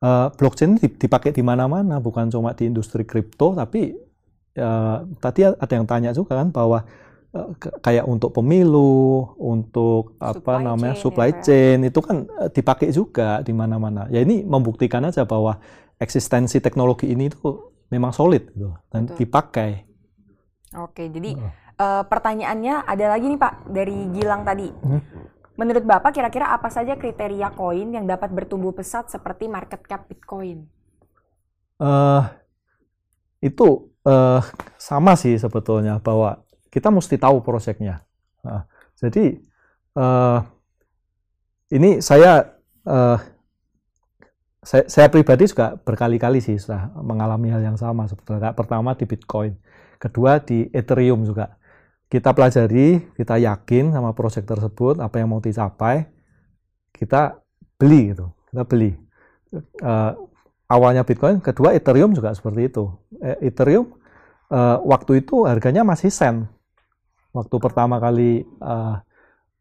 uh, 0.00 0.28
blockchain 0.34 0.76
dipakai 0.76 1.30
di 1.32 1.40
mana-mana, 1.44 2.00
bukan 2.00 2.28
cuma 2.28 2.52
di 2.52 2.68
industri 2.68 3.04
kripto, 3.04 3.56
tapi 3.56 3.96
uh, 4.58 5.06
tadi 5.20 5.46
ada 5.46 5.72
yang 5.72 5.86
tanya 5.88 6.10
juga 6.12 6.40
kan 6.40 6.52
bahwa 6.52 6.84
uh, 7.36 7.48
kayak 7.80 8.04
untuk 8.08 8.34
pemilu, 8.36 9.36
untuk 9.38 10.16
supply 10.18 10.40
apa 10.40 10.52
namanya 10.60 10.94
chain, 10.96 11.04
supply 11.04 11.30
ya, 11.30 11.38
chain 11.40 11.78
itu 11.86 12.00
kan 12.02 12.16
dipakai 12.52 12.88
juga 12.92 13.40
di 13.40 13.52
mana-mana. 13.52 14.08
Ya 14.12 14.20
ini 14.20 14.42
membuktikan 14.44 15.04
aja 15.06 15.24
bahwa 15.24 15.60
eksistensi 16.00 16.58
teknologi 16.58 17.08
ini 17.12 17.28
itu 17.28 17.72
memang 17.92 18.12
solid 18.12 18.48
gitu 18.56 18.74
dan 18.92 19.06
Betul. 19.08 19.16
dipakai. 19.24 19.70
Oke, 20.70 21.10
jadi 21.10 21.34
uh 21.34 21.60
uh, 21.80 22.02
pertanyaannya 22.04 22.84
ada 22.84 23.06
lagi 23.08 23.26
nih 23.32 23.40
Pak 23.40 23.54
dari 23.72 23.96
Gilang 24.12 24.42
tadi. 24.44 24.68
Hmm? 24.84 25.00
Menurut 25.60 25.84
Bapak 25.84 26.16
kira-kira 26.16 26.56
apa 26.56 26.72
saja 26.72 26.96
kriteria 26.96 27.52
koin 27.52 27.92
yang 27.92 28.08
dapat 28.08 28.32
bertumbuh 28.32 28.72
pesat 28.72 29.12
seperti 29.12 29.44
market 29.44 29.84
cap 29.84 30.08
Bitcoin? 30.08 30.64
Uh, 31.76 32.24
itu 33.44 33.92
uh, 34.08 34.40
sama 34.80 35.20
sih 35.20 35.36
sebetulnya 35.36 36.00
bahwa 36.00 36.40
kita 36.72 36.88
mesti 36.88 37.20
tahu 37.20 37.44
proyeknya. 37.44 38.00
Nah, 38.40 38.64
jadi 38.96 39.36
uh, 40.00 40.40
ini 41.76 42.00
saya, 42.00 42.56
uh, 42.88 43.20
saya 44.64 44.88
saya 44.88 45.12
pribadi 45.12 45.44
juga 45.44 45.76
berkali-kali 45.76 46.40
sih 46.40 46.56
sudah 46.56 46.88
mengalami 47.04 47.52
hal 47.52 47.60
yang 47.60 47.76
sama 47.76 48.08
sebetulnya. 48.08 48.56
Pertama 48.56 48.96
di 48.96 49.04
Bitcoin, 49.04 49.60
kedua 50.00 50.40
di 50.40 50.72
Ethereum 50.72 51.20
juga 51.28 51.59
kita 52.10 52.34
pelajari, 52.34 53.14
kita 53.14 53.38
yakin 53.38 53.94
sama 53.94 54.10
proyek 54.10 54.42
tersebut, 54.42 54.98
apa 54.98 55.22
yang 55.22 55.30
mau 55.30 55.38
dicapai, 55.38 56.10
kita 56.90 57.38
beli 57.78 58.10
gitu, 58.10 58.34
kita 58.50 58.66
beli. 58.66 58.98
Uh, 59.78 60.18
awalnya 60.66 61.06
Bitcoin, 61.06 61.38
kedua 61.38 61.70
Ethereum 61.70 62.10
juga 62.10 62.34
seperti 62.34 62.66
itu. 62.66 62.90
E, 63.18 63.50
Ethereum 63.50 63.94
uh, 64.50 64.82
waktu 64.82 65.22
itu 65.22 65.46
harganya 65.46 65.86
masih 65.86 66.10
sen, 66.10 66.50
waktu 67.30 67.56
pertama 67.62 68.02
kali 68.02 68.42
uh, 68.58 68.98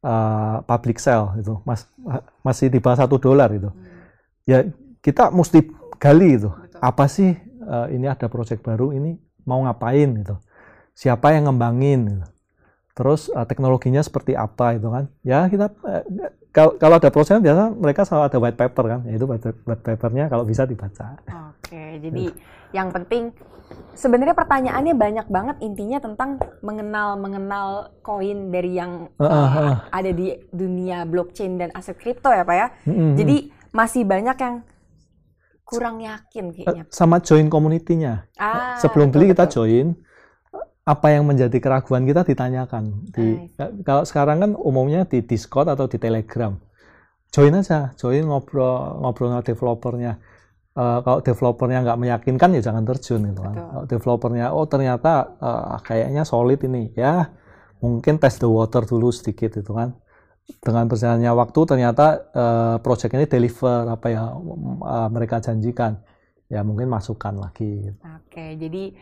uh, 0.01 0.57
public 0.65 0.97
sale 0.97 1.37
itu, 1.37 1.53
mas, 1.61 1.85
masih 2.41 2.73
di 2.73 2.81
bawah 2.81 3.05
satu 3.05 3.21
dolar 3.21 3.53
itu. 3.53 3.69
Ya 4.49 4.65
kita 5.05 5.29
mesti 5.29 5.69
gali 6.01 6.33
itu, 6.33 6.49
apa 6.81 7.05
sih 7.05 7.29
uh, 7.61 7.93
ini 7.93 8.09
ada 8.09 8.25
proyek 8.25 8.65
baru 8.65 8.89
ini 8.89 9.21
mau 9.45 9.61
ngapain 9.65 10.17
gitu, 10.17 10.37
siapa 10.97 11.33
yang 11.37 11.49
ngembangin 11.49 12.01
gitu 12.09 12.25
terus 12.99 13.31
uh, 13.31 13.47
teknologinya 13.47 14.03
seperti 14.03 14.35
apa 14.35 14.75
itu 14.75 14.91
kan? 14.91 15.07
Ya 15.23 15.47
kita 15.47 15.71
uh, 15.87 16.03
kalau, 16.51 16.75
kalau 16.75 16.99
ada 16.99 17.07
proses 17.07 17.39
biasa 17.39 17.71
mereka 17.71 18.03
selalu 18.03 18.23
ada 18.27 18.37
white 18.43 18.59
paper 18.59 18.85
kan? 18.91 18.99
Yaitu 19.07 19.23
white 19.23 19.83
papernya 19.87 20.27
kalau 20.27 20.43
bisa 20.43 20.67
dibaca. 20.67 21.15
Oke 21.55 22.03
jadi 22.03 22.35
yang 22.75 22.91
penting 22.91 23.31
sebenarnya 23.95 24.35
pertanyaannya 24.35 24.93
banyak 24.99 25.27
banget 25.31 25.55
intinya 25.63 26.03
tentang 26.03 26.43
mengenal 26.59 27.15
mengenal 27.15 27.67
koin 28.03 28.51
dari 28.51 28.75
yang 28.75 29.07
uh, 29.15 29.23
uh, 29.23 29.47
uh. 29.55 29.75
ada 29.95 30.11
di 30.11 30.35
dunia 30.51 31.07
blockchain 31.07 31.55
dan 31.55 31.71
aset 31.71 31.95
kripto 31.95 32.35
ya 32.35 32.43
pak 32.43 32.55
ya? 32.59 32.67
Uh, 32.83 32.91
uh, 32.91 33.11
jadi 33.15 33.37
masih 33.71 34.03
banyak 34.03 34.35
yang 34.35 34.55
kurang 35.69 36.01
yakin 36.01 36.49
kayaknya. 36.49 36.83
sama 36.89 37.21
join 37.21 37.45
community-nya. 37.45 38.25
Ah, 38.41 38.73
sebelum 38.81 39.13
betul, 39.13 39.21
beli 39.21 39.25
kita 39.37 39.45
betul. 39.45 39.53
join 39.53 39.87
apa 40.89 41.13
yang 41.13 41.29
menjadi 41.29 41.53
keraguan 41.61 42.09
kita 42.09 42.25
ditanyakan. 42.25 43.13
Di 43.13 43.45
kalau 43.85 44.01
sekarang 44.09 44.41
kan 44.41 44.51
umumnya 44.57 45.05
di 45.05 45.21
Discord 45.21 45.69
atau 45.69 45.85
di 45.85 46.01
Telegram. 46.01 46.57
Join 47.29 47.53
aja 47.53 47.93
join 47.93 48.25
ngobrol 48.25 48.97
ngobrol 48.97 49.29
sama 49.29 49.45
developernya. 49.45 50.17
Uh, 50.73 51.03
kalau 51.05 51.19
developernya 51.21 51.85
nggak 51.85 51.99
meyakinkan 51.99 52.49
ya 52.57 52.61
jangan 52.65 52.89
terjun 52.89 53.21
gitu 53.29 53.41
kan. 53.45 53.53
Kalau 53.53 53.85
developernya 53.85 54.49
oh 54.49 54.65
ternyata 54.65 55.37
uh, 55.37 55.77
kayaknya 55.85 56.25
solid 56.25 56.57
ini. 56.65 56.89
Ya 56.97 57.37
mungkin 57.85 58.17
test 58.17 58.41
the 58.41 58.49
water 58.49 58.81
dulu 58.81 59.13
sedikit 59.13 59.61
itu 59.61 59.69
kan. 59.69 59.93
Dengan 60.49 60.89
berjalannya 60.89 61.29
waktu 61.29 61.59
ternyata 61.69 62.05
uh, 62.33 62.75
project 62.81 63.13
ini 63.13 63.29
deliver 63.29 63.93
apa 63.93 64.07
ya 64.09 64.33
uh, 64.33 65.05
mereka 65.13 65.37
janjikan. 65.37 66.01
Ya 66.49 66.65
mungkin 66.65 66.89
masukkan 66.89 67.37
lagi. 67.37 67.93
Oke, 68.01 68.57
jadi 68.57 68.97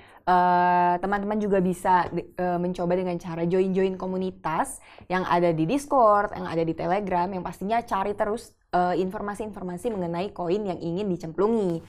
teman-teman 1.00 1.40
uh, 1.40 1.44
juga 1.48 1.63
bisa 1.63 2.12
uh, 2.12 2.60
mencoba 2.60 3.00
dengan 3.00 3.16
cara 3.16 3.48
join-join 3.48 3.96
komunitas 3.96 4.84
yang 5.08 5.24
ada 5.24 5.56
di 5.56 5.63
Discord, 5.63 6.36
yang 6.36 6.52
ada 6.52 6.68
di 6.68 6.76
Telegram, 6.76 7.32
yang 7.32 7.44
pastinya 7.44 7.80
cari 7.84 8.12
terus 8.12 8.52
informasi 8.78 9.48
informasi-informasi 9.48 9.90
mengenai 9.96 10.36
koin 10.36 10.68
yang 10.68 10.78
ingin 10.78 11.08
dicemplungi. 11.08 11.82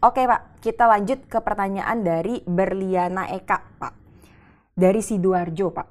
Oke 0.00 0.24
Pak, 0.24 0.64
kita 0.64 0.88
lanjut 0.88 1.28
ke 1.28 1.36
pertanyaan 1.44 2.00
dari 2.00 2.40
Berliana 2.46 3.28
Eka 3.28 3.60
Pak. 3.76 3.92
Dari 4.72 5.04
Sidoarjo 5.04 5.68
Pak. 5.74 5.88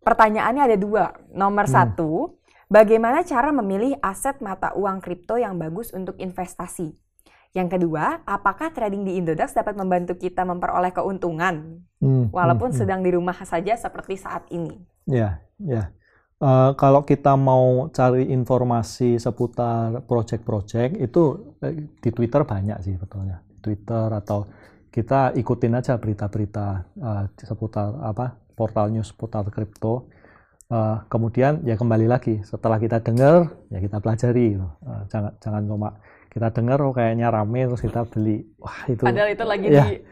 Pertanyaannya 0.00 0.62
ada 0.64 0.76
dua. 0.80 1.12
Nomor 1.34 1.68
hmm. 1.68 1.74
satu, 1.74 2.40
bagaimana 2.72 3.20
cara 3.26 3.52
memilih 3.52 4.00
aset 4.00 4.40
mata 4.40 4.72
uang 4.72 5.04
kripto 5.04 5.36
yang 5.36 5.60
bagus 5.60 5.92
untuk 5.92 6.16
investasi? 6.16 7.03
Yang 7.54 7.78
kedua, 7.78 8.18
apakah 8.26 8.74
trading 8.74 9.06
di 9.06 9.14
Indodax 9.14 9.54
dapat 9.54 9.78
membantu 9.78 10.18
kita 10.18 10.42
memperoleh 10.42 10.90
keuntungan 10.90 11.86
hmm, 12.02 12.34
walaupun 12.34 12.74
hmm, 12.74 12.74
hmm. 12.74 12.82
sedang 12.82 13.00
di 13.06 13.14
rumah 13.14 13.38
saja 13.46 13.78
seperti 13.78 14.18
saat 14.18 14.42
ini? 14.50 14.74
Ya, 15.06 15.38
ya. 15.62 15.94
Uh, 16.42 16.74
kalau 16.74 17.06
kita 17.06 17.38
mau 17.38 17.86
cari 17.94 18.26
informasi 18.34 19.22
seputar 19.22 20.02
project-project 20.02 20.98
itu 20.98 21.54
eh, 21.62 21.86
di 22.02 22.10
Twitter 22.10 22.42
banyak 22.42 22.74
sih 22.82 22.98
betulnya. 22.98 23.38
Twitter 23.62 24.10
atau 24.10 24.50
kita 24.90 25.38
ikutin 25.38 25.78
aja 25.78 25.94
berita-berita 25.94 26.66
uh, 26.98 27.24
seputar 27.38 28.02
apa 28.02 28.34
portal 28.58 28.90
news 28.90 29.14
seputar 29.14 29.46
kripto. 29.46 30.10
Uh, 30.66 31.06
kemudian 31.06 31.62
ya 31.62 31.78
kembali 31.78 32.10
lagi 32.10 32.42
setelah 32.42 32.82
kita 32.82 32.98
dengar 32.98 33.52
ya 33.70 33.78
kita 33.78 34.02
pelajari 34.02 34.58
gitu. 34.58 34.64
uh, 34.64 35.06
jangan 35.06 35.32
jangan 35.38 35.62
cuma 35.70 35.90
kita 36.34 36.50
dengar 36.50 36.82
oh 36.82 36.90
kayaknya 36.90 37.30
rame 37.30 37.70
terus 37.70 37.78
kita 37.78 38.02
beli. 38.10 38.42
Wah 38.58 38.78
itu 38.90 39.02
padahal 39.06 39.28
itu 39.30 39.44
lagi 39.46 39.66
ya, 39.70 39.84
di 39.86 40.02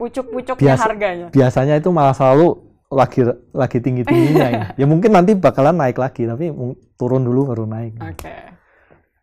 pucuk-pucuknya 0.00 0.74
biasa, 0.74 0.84
harganya. 0.88 1.26
biasanya 1.28 1.74
itu 1.76 1.88
malah 1.92 2.16
selalu 2.16 2.64
lagi 2.88 3.20
lagi 3.52 3.78
tinggi 3.84 4.02
tingginya 4.08 4.48
ya 4.48 4.64
ya 4.80 4.86
mungkin 4.88 5.12
nanti 5.12 5.36
bakalan 5.36 5.76
naik 5.76 6.00
lagi 6.00 6.24
tapi 6.24 6.48
turun 6.96 7.22
dulu 7.22 7.52
baru 7.52 7.68
naik. 7.68 8.00
Oke. 8.00 8.16
Okay. 8.16 8.40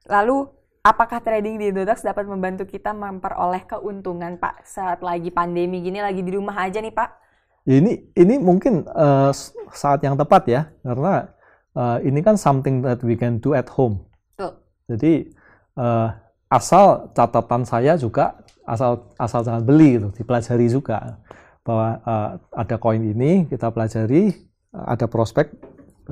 lalu 0.05 0.45
apakah 0.85 1.17
trading 1.17 1.57
di 1.57 1.73
Indodax 1.73 2.05
dapat 2.05 2.29
membantu 2.29 2.69
kita 2.69 2.93
memperoleh 2.93 3.65
keuntungan 3.65 4.37
Pak 4.37 4.69
saat 4.69 5.01
lagi 5.01 5.33
pandemi 5.33 5.81
gini 5.81 5.97
lagi 5.97 6.21
di 6.21 6.29
rumah 6.29 6.61
aja 6.61 6.77
nih 6.77 6.93
Pak? 6.93 7.09
Ya, 7.65 7.81
ini 7.81 8.05
ini 8.13 8.37
mungkin 8.37 8.85
uh, 8.85 9.33
saat 9.73 10.05
yang 10.05 10.13
tepat 10.13 10.45
ya 10.45 10.69
karena 10.85 11.33
uh, 11.73 11.97
ini 12.05 12.21
kan 12.21 12.37
something 12.37 12.85
that 12.85 13.01
we 13.01 13.17
can 13.17 13.41
do 13.41 13.57
at 13.57 13.65
home. 13.73 14.05
Tuh. 14.37 14.53
jadi 14.85 15.33
uh, 15.73 16.13
asal 16.49 17.09
catatan 17.17 17.65
saya 17.65 17.97
juga 17.97 18.39
asal 18.65 19.09
asal 19.17 19.45
jangan 19.45 19.63
beli 19.65 20.01
itu 20.01 20.09
dipelajari 20.17 20.67
juga 20.69 21.21
bahwa 21.65 22.01
uh, 22.05 22.29
ada 22.53 22.75
koin 22.77 23.01
ini 23.01 23.49
kita 23.49 23.69
pelajari 23.73 24.33
uh, 24.73 24.85
ada 24.93 25.05
prospek 25.09 25.49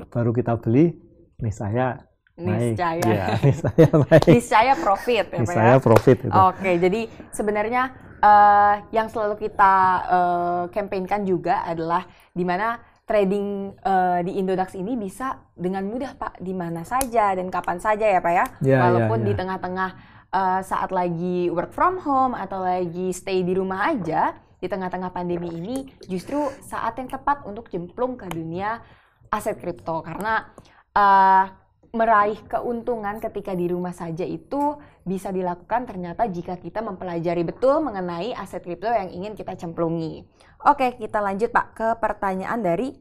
baru 0.09 0.33
kita 0.33 0.57
beli 0.57 0.97
nih 1.41 1.53
saya 1.53 2.01
naik 2.33 2.73
niscaya 2.73 3.01
ya, 3.05 3.25
niscaya 3.45 3.87
naik 3.93 4.25
niscaya 4.25 4.73
profit 4.77 5.25
ya 5.29 5.39
niscaya 5.45 5.75
ya? 5.77 5.81
profit 5.81 6.17
itu. 6.25 6.33
oke 6.33 6.71
jadi 6.81 7.01
sebenarnya 7.29 7.83
uh, 8.21 8.75
yang 8.89 9.07
selalu 9.13 9.37
kita 9.37 9.73
uh, 10.09 10.63
campaignkan 10.73 11.21
juga 11.25 11.61
adalah 11.61 12.09
di 12.33 12.41
mana 12.41 12.81
trading 13.03 13.75
uh, 13.83 14.23
di 14.25 14.39
Indodax 14.39 14.73
ini 14.79 14.95
bisa 14.97 15.43
dengan 15.53 15.85
mudah 15.85 16.15
Pak 16.15 16.39
di 16.39 16.55
mana 16.55 16.81
saja 16.87 17.35
dan 17.35 17.51
kapan 17.53 17.77
saja 17.77 18.07
ya 18.07 18.23
Pak 18.23 18.33
ya, 18.33 18.45
ya, 18.45 18.45
ya 18.63 18.77
walaupun 18.81 19.19
ya, 19.21 19.23
ya. 19.23 19.27
di 19.27 19.33
tengah-tengah 19.37 19.89
uh, 20.33 20.59
saat 20.65 20.89
lagi 20.89 21.47
work 21.53 21.71
from 21.71 22.01
home 22.01 22.33
atau 22.33 22.65
lagi 22.65 23.13
stay 23.13 23.45
di 23.45 23.53
rumah 23.53 23.93
aja 23.93 24.33
di 24.57 24.65
tengah-tengah 24.65 25.13
pandemi 25.13 25.53
ini 25.53 25.77
justru 26.09 26.49
saat 26.65 26.97
yang 26.97 27.07
tepat 27.07 27.45
untuk 27.45 27.69
jemplung 27.69 28.17
ke 28.17 28.25
dunia 28.27 28.81
aset 29.29 29.61
kripto 29.61 30.01
karena 30.01 30.49
uh, 30.97 31.45
meraih 31.93 32.41
keuntungan 32.49 33.21
ketika 33.21 33.53
di 33.53 33.69
rumah 33.69 33.93
saja 33.93 34.25
itu 34.25 34.81
bisa 35.05 35.29
dilakukan 35.29 35.85
ternyata 35.85 36.25
jika 36.25 36.57
kita 36.57 36.81
mempelajari 36.81 37.45
betul 37.45 37.85
mengenai 37.85 38.33
aset 38.33 38.65
kripto 38.65 38.89
yang 38.89 39.13
ingin 39.13 39.37
kita 39.37 39.53
cemplungi. 39.53 40.25
Oke, 40.65 40.97
kita 40.97 41.21
lanjut 41.21 41.53
Pak 41.53 41.67
ke 41.77 41.87
pertanyaan 42.01 42.65
dari 42.65 42.97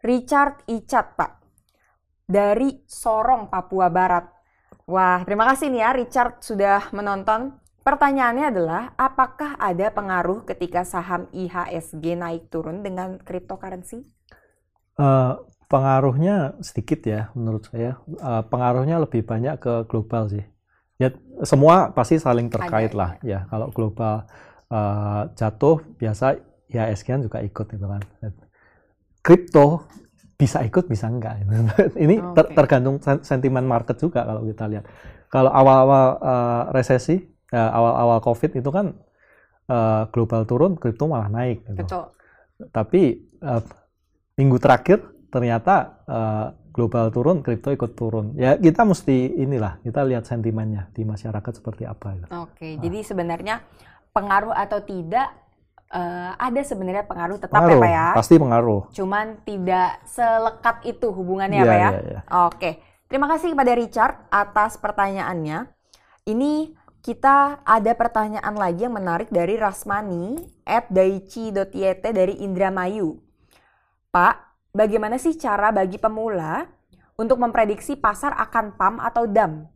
Richard 0.00 0.64
Icat 0.64 1.12
Pak. 1.12 1.32
Dari 2.24 2.80
Sorong, 2.88 3.52
Papua 3.52 3.92
Barat. 3.92 4.41
Wah, 4.86 5.22
terima 5.22 5.46
kasih 5.46 5.70
nih 5.70 5.80
ya 5.82 5.90
Richard 5.94 6.42
sudah 6.42 6.90
menonton. 6.90 7.54
Pertanyaannya 7.82 8.46
adalah, 8.54 8.82
apakah 8.94 9.58
ada 9.58 9.90
pengaruh 9.90 10.46
ketika 10.46 10.86
saham 10.86 11.26
IHSG 11.34 12.14
naik 12.14 12.46
turun 12.46 12.82
dengan 12.86 13.18
cryptocurrency? 13.18 14.06
Uh, 14.94 15.42
pengaruhnya 15.66 16.54
sedikit 16.62 17.02
ya 17.02 17.34
menurut 17.34 17.66
saya. 17.66 17.98
Uh, 18.22 18.46
pengaruhnya 18.46 19.02
lebih 19.02 19.26
banyak 19.26 19.58
ke 19.58 19.86
global 19.90 20.30
sih. 20.30 20.46
Ya 20.98 21.10
semua 21.42 21.90
pasti 21.90 22.22
saling 22.22 22.46
terkait 22.54 22.94
Ada, 22.94 22.98
lah 22.98 23.10
ya. 23.26 23.42
ya. 23.42 23.50
Kalau 23.50 23.74
global 23.74 24.30
uh, 24.70 25.26
jatuh 25.34 25.82
biasa 25.98 26.38
SGN 26.70 27.26
juga 27.26 27.42
ikut 27.42 27.66
gitu 27.66 27.86
kan. 27.86 28.02
Kripto 29.26 29.90
bisa 30.36 30.62
ikut 30.64 30.88
bisa 30.90 31.06
enggak. 31.08 31.42
Ini 32.04 32.16
okay. 32.18 32.34
ter 32.34 32.46
tergantung 32.56 32.96
sentimen 33.02 33.64
market 33.64 33.96
juga 33.98 34.26
kalau 34.26 34.42
kita 34.46 34.66
lihat. 34.68 34.84
Kalau 35.32 35.48
awal-awal 35.48 36.06
uh, 36.20 36.62
resesi, 36.76 37.24
awal-awal 37.52 38.20
uh, 38.20 38.24
COVID 38.24 38.52
itu 38.60 38.68
kan 38.68 38.92
uh, 39.72 40.02
global 40.12 40.44
turun, 40.44 40.76
kripto 40.76 41.08
malah 41.08 41.32
naik. 41.32 41.64
Gitu. 41.64 41.84
Betul. 41.84 42.04
Tapi 42.68 43.02
uh, 43.40 43.62
minggu 44.36 44.56
terakhir 44.60 45.00
ternyata 45.32 46.04
uh, 46.04 46.46
global 46.72 47.12
turun, 47.12 47.40
kripto 47.40 47.72
ikut 47.72 47.92
turun. 47.96 48.36
Ya 48.36 48.56
kita 48.56 48.84
mesti 48.84 49.36
inilah 49.40 49.80
kita 49.84 50.04
lihat 50.04 50.24
sentimennya 50.28 50.92
di 50.92 51.04
masyarakat 51.04 51.52
seperti 51.52 51.84
apa. 51.88 52.08
Gitu. 52.16 52.28
Oke, 52.28 52.36
okay, 52.52 52.72
nah. 52.76 52.80
jadi 52.88 52.98
sebenarnya 53.04 53.56
pengaruh 54.12 54.52
atau 54.52 54.80
tidak 54.84 55.41
uh, 55.92 56.32
ada 56.40 56.60
sebenarnya 56.64 57.04
pengaruh 57.04 57.38
tetap 57.38 57.52
pengaruh, 57.60 57.78
ya 57.78 57.84
Pak 57.84 57.92
ya. 57.92 58.08
Pasti 58.16 58.34
pengaruh. 58.40 58.80
Cuman 58.90 59.26
tidak 59.44 60.00
selekat 60.08 60.76
itu 60.88 61.06
hubungannya 61.12 61.60
ya, 61.62 61.68
Pak 61.68 61.78
ya. 61.78 61.90
ya, 61.92 62.00
ya. 62.00 62.20
Oke, 62.48 62.70
terima 63.06 63.28
kasih 63.28 63.52
kepada 63.52 63.72
Richard 63.76 64.16
atas 64.32 64.80
pertanyaannya. 64.80 65.68
Ini 66.26 66.52
kita 67.02 67.66
ada 67.66 67.92
pertanyaan 67.98 68.54
lagi 68.54 68.86
yang 68.86 68.94
menarik 68.94 69.28
dari 69.28 69.58
Rasmani 69.58 70.38
at 70.62 70.86
daichi.yt 70.88 72.04
dari 72.14 72.40
Indramayu. 72.46 73.18
Pak, 74.14 74.70
bagaimana 74.70 75.18
sih 75.18 75.34
cara 75.34 75.74
bagi 75.74 75.98
pemula 75.98 76.62
untuk 77.18 77.42
memprediksi 77.42 77.98
pasar 77.98 78.38
akan 78.38 78.78
PAM 78.78 78.94
atau 79.02 79.26
DAM? 79.26 79.66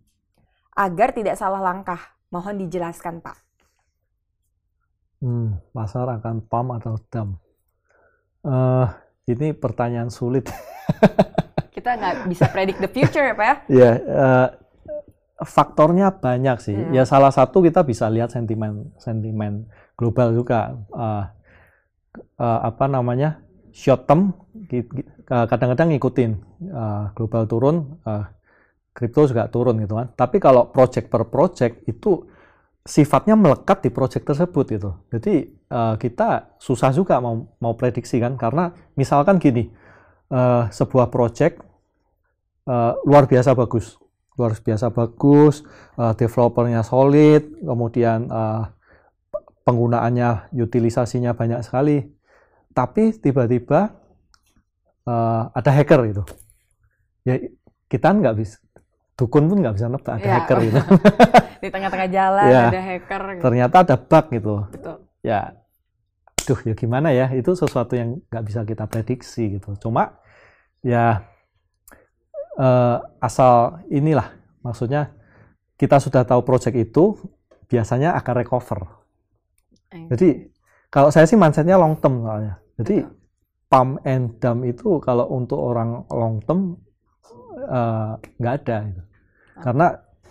Agar 0.77 1.17
tidak 1.17 1.41
salah 1.41 1.59
langkah. 1.59 1.99
Mohon 2.29 2.69
dijelaskan, 2.69 3.25
Pak. 3.25 3.46
Hmm, 5.17 5.57
pasar 5.73 6.07
akan 6.21 6.45
PAM 6.45 6.67
atau 6.77 6.95
DAM? 7.09 7.29
Uh, 8.45 8.87
ini 9.27 9.57
pertanyaan 9.57 10.13
sulit. 10.13 10.47
Kita 11.75 11.97
nggak 11.97 12.29
bisa 12.29 12.47
predict 12.53 12.81
the 12.85 12.91
future 12.91 13.25
ya, 13.25 13.35
Pak 13.35 13.47
ya? 13.47 13.57
Iya, 13.69 13.91
uh, 14.07 14.49
faktornya 15.45 16.13
banyak 16.13 16.57
sih. 16.61 16.77
Hmm. 16.77 16.93
Ya 16.93 17.05
salah 17.05 17.33
satu 17.33 17.61
kita 17.61 17.85
bisa 17.85 18.09
lihat 18.09 18.33
sentimen 18.33 18.93
sentimen 18.97 19.69
global 19.97 20.33
juga. 20.33 20.73
Uh, 20.93 21.25
uh, 22.41 22.61
apa 22.69 22.89
namanya? 22.89 23.41
short 23.77 24.09
term 24.09 24.33
kadang-kadang 25.29 25.93
ngikutin 25.93 26.33
uh, 26.73 27.13
global 27.13 27.45
turun, 27.45 28.01
kripto 28.97 29.21
uh, 29.21 29.29
juga 29.29 29.53
turun 29.53 29.77
gitu 29.85 30.01
kan. 30.01 30.09
Tapi 30.17 30.41
kalau 30.41 30.73
project 30.73 31.13
per 31.13 31.29
project 31.29 31.85
itu 31.85 32.25
sifatnya 32.87 33.35
melekat 33.35 33.83
di 33.83 33.91
project 33.91 34.25
tersebut 34.31 34.65
gitu. 34.71 34.91
Jadi 35.11 35.51
uh, 35.75 35.99
kita 35.99 36.57
susah 36.57 36.95
juga 36.95 37.19
mau 37.19 37.51
mau 37.59 37.75
prediksi 37.75 38.23
kan 38.23 38.39
karena 38.39 38.73
misalkan 38.95 39.43
gini 39.43 39.69
uh, 40.31 40.71
sebuah 40.71 41.11
project 41.11 41.61
uh, 42.71 42.95
luar 43.03 43.27
biasa 43.27 43.53
bagus, 43.59 43.99
luar 44.39 44.55
biasa 44.55 44.95
bagus, 44.95 45.67
uh, 45.99 46.15
developernya 46.15 46.87
solid, 46.87 47.59
kemudian 47.59 48.31
uh, 48.31 48.71
penggunaannya 49.67 50.55
utilisasinya 50.55 51.35
banyak 51.35 51.61
sekali. 51.67 52.07
Tapi 52.71 53.19
tiba-tiba 53.19 53.91
uh, 55.11 55.43
ada 55.51 55.71
hacker 55.75 56.01
itu 56.07 56.25
ya 57.27 57.43
kita 57.91 58.15
nggak 58.15 58.35
bisa 58.39 58.63
dukun 59.17 59.49
pun 59.49 59.59
nggak 59.65 59.75
bisa 59.81 59.89
nebak 59.89 60.21
ada 60.21 60.29
ya. 60.29 60.35
hacker 60.41 60.59
itu 60.61 60.81
di 61.65 61.69
tengah-tengah 61.73 62.09
jalan 62.13 62.51
ya, 62.53 62.69
ada 62.69 62.83
hacker 62.85 63.23
gitu. 63.33 63.43
ternyata 63.43 63.77
ada 63.81 63.97
bug 63.97 64.25
gitu 64.29 64.55
Betul. 64.69 64.97
ya 65.25 65.41
aduh 66.47 66.61
ya 66.63 66.75
gimana 66.79 67.09
ya 67.11 67.27
itu 67.35 67.51
sesuatu 67.59 67.99
yang 67.99 68.23
nggak 68.31 68.45
bisa 68.45 68.61
kita 68.63 68.85
prediksi 68.87 69.59
gitu 69.59 69.75
cuma 69.83 70.21
ya 70.85 71.27
uh, 72.61 73.03
asal 73.19 73.83
inilah 73.91 74.37
maksudnya 74.63 75.11
kita 75.75 75.99
sudah 75.99 76.23
tahu 76.23 76.47
project 76.47 76.77
itu 76.77 77.19
biasanya 77.67 78.15
akan 78.21 78.35
recover 78.37 78.81
eh. 79.91 80.07
jadi 80.13 80.29
kalau 80.93 81.11
saya 81.11 81.27
sih 81.27 81.35
mindsetnya 81.35 81.75
long 81.75 81.99
term 81.99 82.23
soalnya 82.23 82.63
jadi 82.79 83.11
pump 83.67 84.07
and 84.07 84.39
dump 84.39 84.63
itu 84.63 85.03
kalau 85.03 85.27
untuk 85.35 85.59
orang 85.59 86.07
long 86.15 86.39
term 86.47 86.79
eh, 87.59 88.13
nggak 88.39 88.55
uh, 88.55 88.59
ada 88.63 88.77
gitu. 88.87 89.03
Karena 89.61 89.87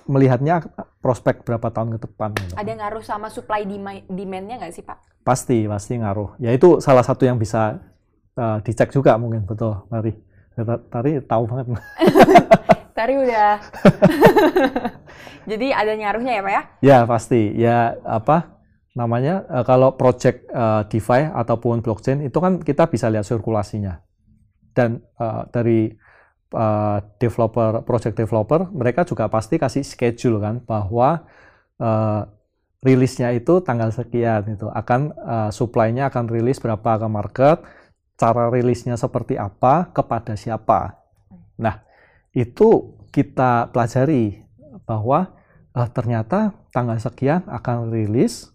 melihatnya 0.06 0.62
prospek 1.02 1.42
berapa 1.42 1.70
tahun 1.74 1.98
ke 1.98 2.00
depan. 2.10 2.30
Gitu. 2.38 2.54
Ada 2.54 2.72
ngaruh 2.78 3.04
sama 3.06 3.28
supply 3.34 3.66
demand-nya 4.06 4.62
nggak 4.62 4.74
sih 4.74 4.86
Pak? 4.86 5.26
Pasti, 5.26 5.66
pasti 5.66 5.98
ngaruh. 5.98 6.38
Ya 6.38 6.54
itu 6.54 6.78
salah 6.78 7.02
satu 7.02 7.26
yang 7.26 7.42
bisa 7.42 7.82
uh, 8.38 8.58
dicek 8.62 8.94
juga 8.94 9.18
mungkin, 9.18 9.46
betul. 9.50 9.82
Tari, 9.90 10.14
Tari 10.90 11.12
tahu 11.26 11.44
banget. 11.50 11.66
Tari 12.98 13.14
udah. 13.18 13.58
Jadi 15.50 15.68
ada 15.74 15.92
ngaruhnya 15.98 16.34
ya 16.38 16.42
Pak 16.42 16.54
ya? 16.54 16.62
Ya 16.82 16.98
pasti. 17.10 17.42
Ya 17.58 17.98
apa? 18.06 18.56
namanya 18.96 19.44
uh, 19.52 19.68
kalau 19.68 19.94
project 20.00 20.48
uh, 20.56 20.88
DeFi 20.88 21.28
ataupun 21.36 21.84
blockchain 21.84 22.24
itu 22.24 22.40
kan 22.40 22.64
kita 22.64 22.88
bisa 22.88 23.12
lihat 23.12 23.28
sirkulasinya 23.28 24.00
dan 24.72 25.04
uh, 25.20 25.44
dari 25.52 25.92
uh, 26.56 27.04
developer 27.20 27.84
project 27.84 28.16
developer 28.16 28.72
mereka 28.72 29.04
juga 29.04 29.28
pasti 29.28 29.60
kasih 29.60 29.84
schedule 29.84 30.40
kan 30.40 30.64
bahwa 30.64 31.28
uh, 31.78 32.24
rilisnya 32.86 33.34
itu 33.36 33.60
tanggal 33.66 33.92
sekian 33.92 34.56
itu 34.56 34.72
akan 34.72 35.12
uh, 35.18 35.50
supply-nya 35.52 36.08
akan 36.08 36.32
rilis 36.32 36.62
berapa 36.62 37.02
ke 37.02 37.08
market 37.12 37.58
cara 38.16 38.48
rilisnya 38.48 38.96
seperti 38.96 39.36
apa 39.36 39.92
kepada 39.92 40.40
siapa. 40.40 41.04
Nah 41.60 41.84
itu 42.32 42.96
kita 43.12 43.74
pelajari 43.76 44.44
bahwa 44.88 45.36
uh, 45.76 45.90
ternyata 45.92 46.56
tanggal 46.72 47.02
sekian 47.02 47.44
akan 47.50 47.92
rilis 47.92 48.52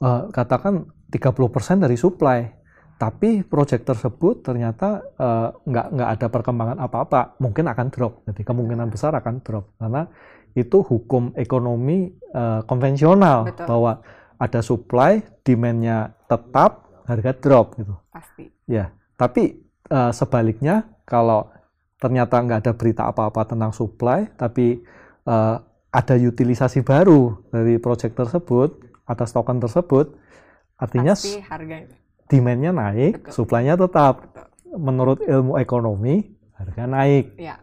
uh, 0.00 0.32
katakan 0.32 0.88
30% 1.10 1.82
dari 1.82 1.98
supply, 1.98 2.46
tapi 3.00 3.40
project 3.48 3.88
tersebut 3.88 4.44
ternyata 4.44 5.00
uh, 5.16 5.56
nggak 5.64 5.86
nggak 5.96 6.08
ada 6.20 6.26
perkembangan 6.28 6.78
apa-apa, 6.84 7.40
mungkin 7.40 7.64
akan 7.72 7.88
drop. 7.88 8.28
Jadi 8.28 8.44
kemungkinan 8.44 8.92
besar 8.92 9.16
akan 9.16 9.40
drop 9.40 9.72
karena 9.80 10.04
itu 10.52 10.84
hukum 10.84 11.32
ekonomi 11.32 12.12
uh, 12.36 12.60
konvensional 12.68 13.48
Betul. 13.48 13.64
bahwa 13.64 13.92
ada 14.36 14.60
supply, 14.60 15.24
demand-nya 15.40 16.12
tetap, 16.28 16.92
harga 17.08 17.32
drop 17.40 17.80
gitu. 17.80 17.96
Pasti. 18.12 18.52
Ya, 18.68 18.92
tapi 19.16 19.64
uh, 19.88 20.12
sebaliknya 20.12 20.84
kalau 21.08 21.48
ternyata 21.96 22.36
nggak 22.36 22.68
ada 22.68 22.72
berita 22.76 23.08
apa-apa 23.08 23.48
tentang 23.48 23.72
supply, 23.72 24.28
tapi 24.36 24.76
uh, 25.24 25.56
ada 25.88 26.14
utilisasi 26.20 26.84
baru 26.84 27.48
dari 27.48 27.80
project 27.80 28.12
tersebut, 28.12 28.76
atas 29.08 29.32
token 29.32 29.56
tersebut, 29.56 30.12
artinya 30.76 31.16
demand-nya 32.30 32.70
naik, 32.70 33.28
supply-nya 33.34 33.74
tetap. 33.74 34.30
Menurut 34.70 35.18
ilmu 35.26 35.58
ekonomi, 35.58 36.30
harga 36.54 36.86
naik. 36.86 37.34
Ya. 37.34 37.58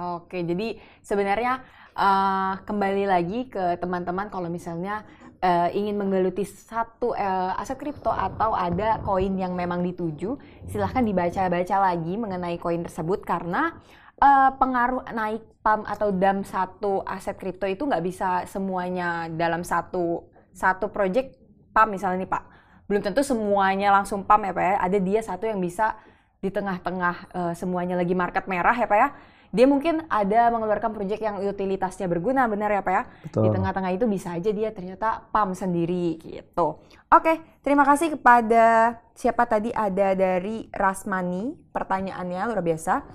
Oke, 0.00 0.40
jadi 0.40 0.80
sebenarnya 1.04 1.60
uh, 1.92 2.56
kembali 2.64 3.04
lagi 3.04 3.52
ke 3.52 3.76
teman-teman 3.76 4.32
kalau 4.32 4.48
misalnya 4.48 5.04
uh, 5.44 5.68
ingin 5.76 6.00
menggeluti 6.00 6.48
satu 6.48 7.12
uh, 7.12 7.60
aset 7.60 7.76
kripto 7.76 8.08
atau 8.08 8.56
ada 8.56 9.04
koin 9.04 9.36
yang 9.36 9.52
memang 9.52 9.84
dituju, 9.84 10.40
silahkan 10.72 11.04
dibaca-baca 11.04 11.76
lagi 11.92 12.16
mengenai 12.16 12.56
koin 12.56 12.80
tersebut 12.80 13.20
karena 13.28 13.76
uh, 14.24 14.56
pengaruh 14.56 15.04
naik 15.12 15.44
PAM 15.60 15.84
atau 15.84 16.08
DAM 16.08 16.40
satu 16.40 17.04
aset 17.04 17.36
kripto 17.36 17.68
itu 17.68 17.84
nggak 17.84 18.04
bisa 18.04 18.48
semuanya 18.48 19.28
dalam 19.28 19.60
satu 19.60 20.24
satu 20.56 20.88
project 20.88 21.36
PAM 21.76 21.92
misalnya 21.92 22.24
nih 22.24 22.30
Pak, 22.32 22.44
belum 22.90 23.06
tentu 23.06 23.22
semuanya 23.22 23.94
langsung 23.94 24.26
PAM 24.26 24.50
ya 24.50 24.52
Pak 24.52 24.64
ya. 24.66 24.74
Ada 24.82 24.98
dia 24.98 25.20
satu 25.22 25.46
yang 25.46 25.62
bisa 25.62 25.94
di 26.42 26.50
tengah-tengah 26.50 27.16
uh, 27.30 27.52
semuanya 27.54 27.94
lagi 27.94 28.18
market 28.18 28.50
merah 28.50 28.74
ya 28.74 28.90
Pak 28.90 28.98
ya. 28.98 29.08
Dia 29.50 29.66
mungkin 29.66 30.06
ada 30.06 30.46
mengeluarkan 30.50 30.94
project 30.94 31.22
yang 31.22 31.42
utilitasnya 31.42 32.06
berguna 32.10 32.50
benar 32.50 32.74
ya 32.74 32.82
Pak 32.82 32.94
ya. 32.94 33.02
Betul. 33.30 33.42
Di 33.46 33.48
tengah-tengah 33.54 33.90
itu 33.94 34.10
bisa 34.10 34.34
aja 34.34 34.50
dia 34.50 34.74
ternyata 34.74 35.22
PAM 35.30 35.54
sendiri 35.54 36.18
gitu. 36.18 36.82
Oke, 37.10 37.38
terima 37.62 37.86
kasih 37.86 38.18
kepada 38.18 38.98
siapa 39.14 39.46
tadi 39.46 39.70
ada 39.70 40.14
dari 40.18 40.66
Rasmani 40.74 41.70
pertanyaannya 41.70 42.42
luar 42.50 42.62
biasa. 42.62 43.06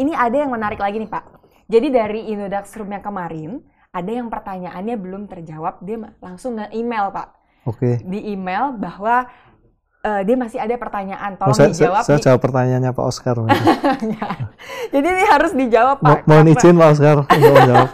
Ini 0.00 0.16
ada 0.16 0.36
yang 0.36 0.52
menarik 0.52 0.80
lagi 0.80 0.96
nih 0.96 1.12
Pak. 1.12 1.24
Jadi 1.68 1.88
dari 1.92 2.20
Inodax 2.28 2.76
Room 2.76 2.92
yang 2.92 3.04
kemarin, 3.04 3.64
ada 3.90 4.10
yang 4.10 4.28
pertanyaannya 4.28 4.96
belum 5.00 5.26
terjawab, 5.32 5.80
dia 5.82 6.12
langsung 6.20 6.60
nge-email 6.60 7.08
Pak. 7.08 7.39
Oke. 7.68 8.00
Okay. 8.00 8.06
Di 8.06 8.32
email 8.32 8.76
bahwa 8.76 9.28
uh, 10.04 10.22
dia 10.24 10.36
masih 10.36 10.58
ada 10.60 10.74
pertanyaan. 10.80 11.36
Tolong 11.36 11.52
oh, 11.52 11.56
saya, 11.56 11.70
dijawab. 11.72 12.02
Saya, 12.04 12.18
saya 12.18 12.24
jawab 12.32 12.40
pertanyaannya 12.40 12.90
Pak 12.92 13.04
Oscar. 13.04 13.36
jadi 14.92 15.06
ini 15.06 15.24
harus 15.28 15.52
dijawab 15.52 15.96
Pak. 16.00 16.24
Mohon 16.24 16.46
izin 16.56 16.74
Pak 16.76 16.88
Oscar 16.92 17.16
untuk 17.24 17.52
menjawab. 17.56 17.90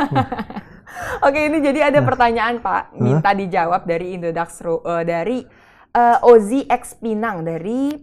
Oke, 1.27 1.41
ini 1.49 1.59
jadi 1.61 1.81
ada 1.93 2.01
ya. 2.01 2.07
pertanyaan 2.07 2.57
Pak, 2.61 2.97
minta 2.97 3.31
huh? 3.33 3.37
dijawab 3.37 3.83
dari 3.85 4.17
Indodax 4.17 4.63
uh, 4.65 5.03
dari 5.05 5.45
uh, 5.97 6.29
Ozi 6.29 6.65
X 6.69 6.97
Pinang 7.01 7.45
dari 7.45 7.97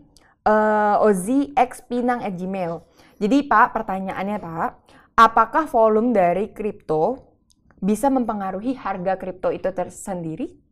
uh, 0.45 1.05
Ozi 1.05 1.53
X 1.53 1.85
Pinang 1.85 2.21
at 2.25 2.33
Gmail. 2.35 2.81
Jadi 3.21 3.37
Pak, 3.45 3.71
pertanyaannya 3.71 4.37
Pak, 4.41 4.69
apakah 5.15 5.69
volume 5.69 6.11
dari 6.11 6.51
kripto 6.51 7.33
bisa 7.77 8.09
mempengaruhi 8.09 8.75
harga 8.77 9.15
kripto 9.15 9.53
itu 9.53 9.69
tersendiri? 9.69 10.62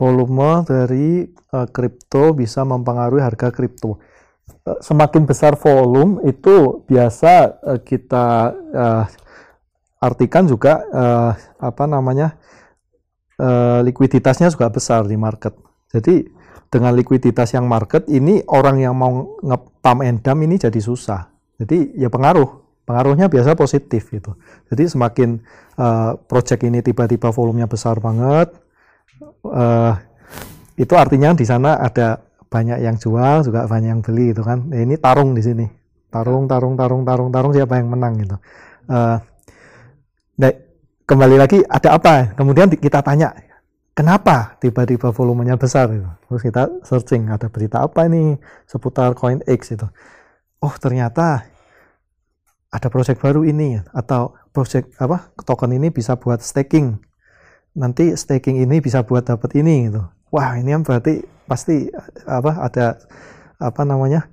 Volume 0.00 0.64
dari 0.64 1.28
uh, 1.28 1.68
kripto 1.68 2.32
bisa 2.32 2.64
mempengaruhi 2.64 3.20
harga 3.20 3.52
kripto. 3.52 4.00
Uh, 4.64 4.80
semakin 4.80 5.28
besar 5.28 5.60
volume 5.60 6.24
itu 6.24 6.80
biasa 6.88 7.60
uh, 7.60 7.78
kita 7.84 8.26
uh, 8.72 9.04
artikan 10.00 10.48
juga 10.48 10.80
uh, 10.88 11.32
apa 11.60 11.84
namanya 11.84 12.40
uh, 13.36 13.84
likuiditasnya 13.84 14.48
juga 14.48 14.72
besar 14.72 15.04
di 15.04 15.20
market. 15.20 15.52
Jadi 15.92 16.24
dengan 16.72 16.96
likuiditas 16.96 17.52
yang 17.52 17.68
market 17.68 18.08
ini 18.08 18.40
orang 18.48 18.80
yang 18.80 18.96
mau 18.96 19.36
ngepam 19.44 20.00
endam 20.00 20.38
ini 20.48 20.56
jadi 20.56 20.80
susah. 20.80 21.28
Jadi 21.60 22.00
ya 22.00 22.08
pengaruh 22.08 22.48
pengaruhnya 22.88 23.28
biasa 23.28 23.52
positif 23.54 24.08
gitu. 24.08 24.40
Jadi 24.72 24.88
semakin 24.88 25.44
uh, 25.76 26.16
project 26.24 26.64
ini 26.64 26.80
tiba-tiba 26.80 27.28
volumenya 27.30 27.68
besar 27.68 28.00
banget, 28.00 28.50
uh, 29.46 29.94
itu 30.80 30.94
artinya 30.96 31.36
di 31.36 31.44
sana 31.44 31.76
ada 31.76 32.20
banyak 32.50 32.82
yang 32.82 32.96
jual 32.98 33.46
juga 33.46 33.68
banyak 33.70 33.90
yang 33.94 34.02
beli 34.02 34.34
itu 34.34 34.42
kan. 34.42 34.66
Nah, 34.66 34.80
ini 34.82 34.98
tarung 34.98 35.36
di 35.36 35.42
sini. 35.44 35.66
Tarung, 36.10 36.50
tarung, 36.50 36.74
tarung, 36.74 37.06
tarung, 37.06 37.30
tarung 37.30 37.52
siapa 37.54 37.78
yang 37.78 37.86
menang 37.92 38.18
gitu. 38.18 38.36
Uh, 38.90 39.18
kembali 41.10 41.36
lagi 41.42 41.58
ada 41.66 41.98
apa? 41.98 42.38
Kemudian 42.38 42.70
kita 42.70 43.02
tanya 43.02 43.34
kenapa 43.98 44.54
tiba-tiba 44.62 45.10
volumenya 45.10 45.58
besar 45.58 45.90
itu. 45.90 46.06
Terus 46.30 46.42
kita 46.46 46.62
searching 46.86 47.26
ada 47.34 47.50
berita 47.50 47.82
apa 47.82 48.06
ini 48.06 48.38
seputar 48.70 49.18
koin 49.18 49.42
X 49.42 49.74
itu. 49.74 49.86
Oh 50.62 50.74
ternyata 50.78 51.50
ada 52.70 52.86
proyek 52.86 53.18
baru 53.18 53.42
ini 53.42 53.82
atau 53.90 54.38
proyek 54.54 54.94
apa 55.02 55.34
token 55.42 55.74
ini 55.74 55.90
bisa 55.90 56.14
buat 56.14 56.38
staking 56.38 57.09
nanti 57.74 58.14
staking 58.14 58.62
ini 58.62 58.82
bisa 58.82 59.02
buat 59.06 59.26
dapat 59.26 59.54
ini 59.58 59.90
gitu. 59.90 60.02
Wah, 60.30 60.58
ini 60.58 60.70
yang 60.70 60.86
berarti 60.86 61.22
pasti 61.46 61.90
apa 62.26 62.70
ada 62.70 62.98
apa 63.58 63.82
namanya? 63.82 64.30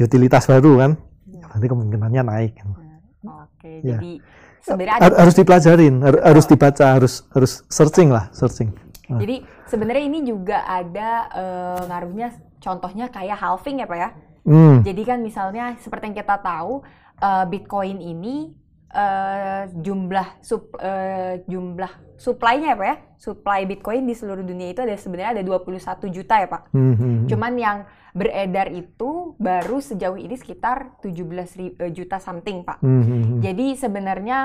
utilitas 0.00 0.48
baru 0.48 0.80
kan. 0.80 0.90
Nanti 1.28 1.66
kemungkinannya 1.68 2.22
naik. 2.24 2.52
Gitu. 2.56 2.72
Oke, 3.28 3.84
ya. 3.84 4.00
jadi 4.00 4.12
sebenarnya 4.64 4.96
ada 4.96 5.16
harus 5.20 5.36
dipelajarin, 5.36 5.94
harus 6.00 6.46
dibaca, 6.48 6.86
harus 6.96 7.14
harus 7.36 7.52
searching 7.68 8.08
lah, 8.08 8.32
searching. 8.32 8.72
Nah. 9.12 9.20
Jadi 9.20 9.44
sebenarnya 9.68 10.04
ini 10.08 10.24
juga 10.24 10.64
ada 10.64 11.28
uh, 11.28 11.80
ngaruhnya 11.84 12.32
contohnya 12.64 13.12
kayak 13.12 13.36
halving 13.36 13.84
ya, 13.84 13.86
Pak 13.88 13.98
ya. 14.00 14.10
Hmm. 14.48 14.80
Jadi 14.80 15.02
kan 15.04 15.20
misalnya 15.20 15.76
seperti 15.84 16.08
yang 16.08 16.16
kita 16.16 16.40
tahu 16.40 16.80
uh, 17.20 17.44
Bitcoin 17.44 18.00
ini 18.00 18.56
uh, 18.94 19.62
jumlah 19.70 20.28
sup, 20.42 20.74
uh, 20.78 21.38
jumlah 21.46 21.90
supply-nya 22.20 22.74
ya 22.74 22.76
Pak 22.76 22.86
ya. 22.86 22.96
Supply 23.20 23.60
Bitcoin 23.68 24.04
di 24.08 24.14
seluruh 24.16 24.44
dunia 24.44 24.72
itu 24.72 24.80
ada 24.84 24.96
sebenarnya 24.96 25.40
ada 25.40 25.42
21 25.44 26.08
juta 26.12 26.34
ya 26.40 26.48
Pak. 26.48 26.62
Mm 26.72 26.94
-hmm. 26.94 27.14
Cuman 27.30 27.52
yang 27.56 27.78
beredar 28.10 28.68
itu 28.74 29.38
baru 29.38 29.78
sejauh 29.78 30.18
ini 30.18 30.34
sekitar 30.34 30.98
17 31.00 31.94
juta 31.94 32.16
something 32.18 32.66
Pak. 32.66 32.82
Mm 32.82 33.02
-hmm. 33.02 33.22
Jadi 33.40 33.66
sebenarnya 33.78 34.38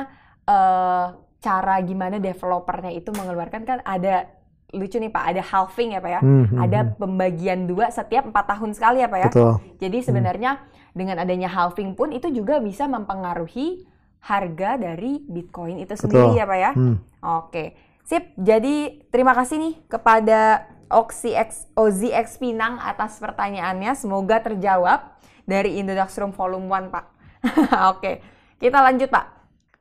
uh, 0.46 1.08
cara 1.42 1.76
gimana 1.84 2.18
developernya 2.18 2.92
itu 2.94 3.14
mengeluarkan 3.14 3.62
kan 3.68 3.80
ada 3.86 4.30
lucu 4.76 4.98
nih 5.00 5.14
Pak, 5.14 5.24
ada 5.36 5.42
halving 5.42 5.96
ya 5.96 6.00
Pak 6.04 6.12
ya. 6.12 6.22
Mm 6.22 6.44
-hmm. 6.46 6.58
Ada 6.62 6.80
pembagian 7.00 7.60
dua 7.66 7.90
setiap 7.90 8.28
empat 8.30 8.46
tahun 8.56 8.72
sekali 8.76 9.02
ya 9.02 9.10
Pak 9.10 9.20
ya. 9.20 9.30
Betul. 9.32 9.54
Jadi 9.82 9.98
sebenarnya 10.04 10.52
mm. 10.62 10.96
dengan 10.96 11.16
adanya 11.20 11.50
halving 11.52 11.96
pun 11.96 12.12
itu 12.12 12.28
juga 12.32 12.60
bisa 12.60 12.86
mempengaruhi 12.88 13.95
harga 14.26 14.82
dari 14.82 15.22
Bitcoin 15.22 15.86
itu 15.86 15.94
sendiri 15.94 16.34
Betul. 16.34 16.40
ya 16.42 16.46
Pak 16.50 16.58
ya. 16.58 16.72
Hmm. 16.74 16.98
Oke, 17.22 17.78
sip. 18.02 18.34
Jadi 18.34 19.06
terima 19.14 19.38
kasih 19.38 19.62
nih 19.62 19.74
kepada 19.86 20.66
Oxy 20.90 21.38
X, 21.38 21.70
OZX 21.78 22.42
Pinang 22.42 22.82
atas 22.82 23.22
pertanyaannya. 23.22 23.94
Semoga 23.94 24.42
terjawab 24.42 25.14
dari 25.46 25.78
Indodax 25.78 26.18
Room 26.18 26.34
Volume 26.34 26.66
1 26.66 26.90
Pak. 26.90 27.06
Oke, 27.94 28.26
kita 28.58 28.82
lanjut 28.82 29.14
Pak. 29.14 29.26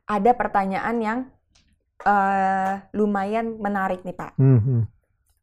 Ada 0.05 0.37
pertanyaan 0.37 0.97
yang 1.01 1.19
uh, 2.05 2.85
lumayan 2.93 3.57
menarik 3.57 4.05
nih 4.05 4.13
Pak. 4.13 4.37
Hmm. 4.37 4.61
hmm. 4.61 4.81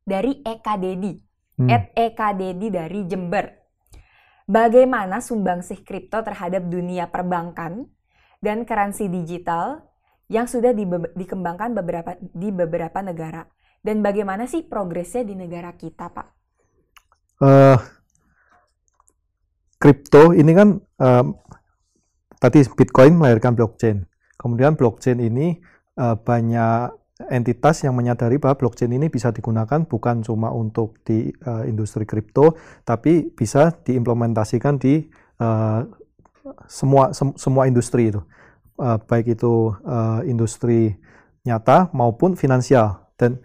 Dari 0.06 0.42
Eka 0.46 0.78
Dedi. 0.78 1.18
Hmm. 1.58 1.70
At 1.70 1.90
Eka 1.98 2.38
Dedi 2.38 2.70
dari 2.70 3.02
Jember. 3.10 3.50
Bagaimana 4.46 5.18
sumbangsih 5.18 5.82
kripto 5.82 6.22
terhadap 6.22 6.66
dunia 6.66 7.10
perbankan 7.10 7.86
dan 8.42 8.66
currency 8.66 9.06
digital 9.06 9.86
yang 10.26 10.50
sudah 10.50 10.74
di, 10.74 10.84
dikembangkan 11.14 11.78
beberapa 11.78 12.18
di 12.20 12.50
beberapa 12.50 12.98
negara. 13.00 13.46
Dan 13.82 14.02
bagaimana 14.02 14.50
sih 14.50 14.66
progresnya 14.66 15.22
di 15.26 15.34
negara 15.38 15.74
kita, 15.74 16.10
Pak? 16.10 16.28
Uh, 17.42 17.78
kripto 19.78 20.30
ini 20.30 20.54
kan 20.54 20.78
uh, 20.78 21.26
tadi 22.38 22.62
Bitcoin 22.66 23.18
melahirkan 23.18 23.54
blockchain. 23.58 24.06
Kemudian 24.38 24.78
blockchain 24.78 25.18
ini 25.18 25.58
uh, 25.98 26.14
banyak 26.18 26.94
entitas 27.30 27.86
yang 27.86 27.94
menyadari 27.94 28.38
bahwa 28.38 28.58
blockchain 28.58 28.90
ini 28.90 29.06
bisa 29.06 29.30
digunakan 29.30 29.86
bukan 29.86 30.26
cuma 30.26 30.50
untuk 30.50 30.98
di 31.06 31.30
uh, 31.46 31.62
industri 31.66 32.02
kripto, 32.06 32.58
tapi 32.82 33.30
bisa 33.30 33.70
diimplementasikan 33.82 34.78
di 34.78 35.06
uh, 35.38 35.86
semua 36.66 37.14
sem 37.14 37.34
semua 37.38 37.66
industri 37.70 38.10
itu. 38.10 38.20
Uh, 38.80 38.98
baik 39.06 39.38
itu 39.38 39.76
uh, 39.86 40.24
industri 40.26 40.96
nyata 41.46 41.90
maupun 41.94 42.34
finansial. 42.34 43.10
Dan 43.18 43.38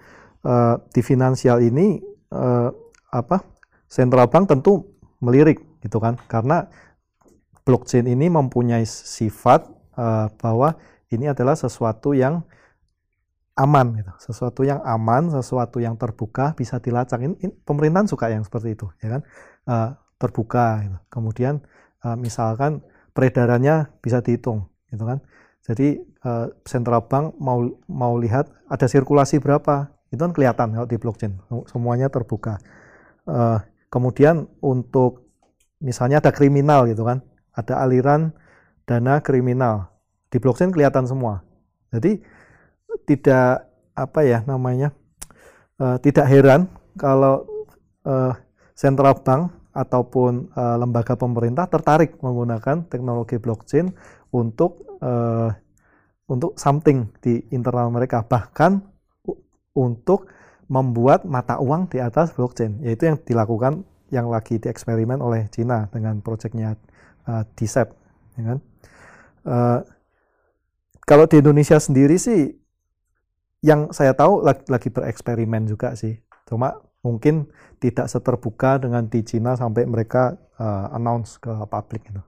uh, 0.48 0.82
di 0.90 1.02
finansial 1.06 1.62
ini 1.62 2.02
uh, 2.34 2.70
apa 3.14 3.44
central 3.86 4.28
bank 4.32 4.50
tentu 4.50 4.98
melirik 5.22 5.62
gitu 5.84 6.02
kan? 6.02 6.18
Karena 6.26 6.66
blockchain 7.68 8.08
ini 8.08 8.32
mempunyai 8.32 8.88
sifat 8.88 9.68
uh, 10.00 10.32
bahwa 10.40 10.80
ini 11.12 11.28
adalah 11.28 11.56
sesuatu 11.56 12.16
yang 12.16 12.44
aman 13.58 13.98
gitu. 13.98 14.14
sesuatu 14.22 14.62
yang 14.62 14.80
aman 14.86 15.34
sesuatu 15.34 15.82
yang 15.82 15.98
terbuka 15.98 16.54
bisa 16.54 16.78
dilacak. 16.78 17.20
Ini, 17.26 17.36
ini 17.42 17.54
pemerintahan 17.66 18.06
suka 18.06 18.30
yang 18.30 18.46
seperti 18.46 18.78
itu 18.78 18.88
ya 19.02 19.18
kan? 19.18 19.22
Uh, 19.68 19.90
terbuka 20.18 20.82
gitu. 20.86 20.98
kemudian 21.10 21.62
misalkan 22.16 22.86
peredarannya 23.12 23.90
bisa 24.00 24.22
dihitung 24.22 24.70
gitu 24.94 25.04
kan. 25.04 25.20
Jadi 25.66 26.00
uh, 26.24 26.48
central 26.64 27.10
bank 27.12 27.36
mau 27.42 27.60
mau 27.92 28.16
lihat 28.16 28.48
ada 28.72 28.88
sirkulasi 28.88 29.44
berapa 29.44 29.92
itu 30.14 30.22
kan 30.22 30.32
kelihatan 30.32 30.72
kalau 30.72 30.88
di 30.88 30.96
blockchain 30.96 31.36
semuanya 31.68 32.08
terbuka. 32.08 32.62
Uh, 33.28 33.60
kemudian 33.92 34.48
untuk 34.64 35.28
misalnya 35.84 36.24
ada 36.24 36.32
kriminal 36.32 36.88
gitu 36.88 37.04
kan 37.04 37.20
ada 37.52 37.84
aliran 37.84 38.32
dana 38.88 39.20
kriminal 39.20 39.92
di 40.32 40.40
blockchain 40.40 40.72
kelihatan 40.72 41.04
semua. 41.04 41.44
Jadi 41.92 42.24
tidak 43.04 43.68
apa 43.98 44.22
ya 44.24 44.46
namanya 44.46 44.94
tidak 46.02 46.26
heran 46.26 46.70
kalau 46.98 47.46
uh, 48.06 48.34
central 48.74 49.22
bank 49.22 49.57
ataupun 49.78 50.50
uh, 50.58 50.76
lembaga 50.82 51.14
pemerintah 51.14 51.70
tertarik 51.70 52.18
menggunakan 52.26 52.90
teknologi 52.90 53.38
blockchain 53.38 53.94
untuk 54.34 54.98
uh, 55.06 55.54
untuk 56.26 56.58
something 56.58 57.14
di 57.22 57.46
internal 57.54 57.94
mereka 57.94 58.26
bahkan 58.26 58.82
untuk 59.78 60.28
membuat 60.68 61.24
mata 61.24 61.62
uang 61.62 61.94
di 61.94 62.02
atas 62.02 62.34
blockchain 62.34 62.82
yaitu 62.82 63.08
yang 63.08 63.22
dilakukan 63.22 63.86
yang 64.10 64.28
lagi 64.28 64.58
dieksperimen 64.58 65.22
oleh 65.22 65.46
Cina 65.54 65.86
dengan 65.94 66.20
proyeknya 66.26 66.76
uh, 67.30 67.46
DCEP 67.54 67.88
ya 68.42 68.44
kan? 68.44 68.60
uh, 69.46 69.80
kalau 71.08 71.30
di 71.30 71.40
Indonesia 71.40 71.78
sendiri 71.80 72.18
sih 72.20 72.52
yang 73.64 73.96
saya 73.96 74.12
tahu 74.12 74.44
lagi, 74.44 74.66
lagi 74.68 74.90
bereksperimen 74.92 75.70
juga 75.70 75.94
sih 75.94 76.18
cuma 76.50 76.76
mungkin 77.08 77.48
tidak 77.80 78.12
seterbuka 78.12 78.84
dengan 78.84 79.08
di 79.08 79.24
Cina 79.24 79.56
sampai 79.56 79.88
mereka 79.88 80.36
uh, 80.60 80.92
announce 80.92 81.40
ke 81.40 81.50
publik 81.72 82.04
itu. 82.12 82.22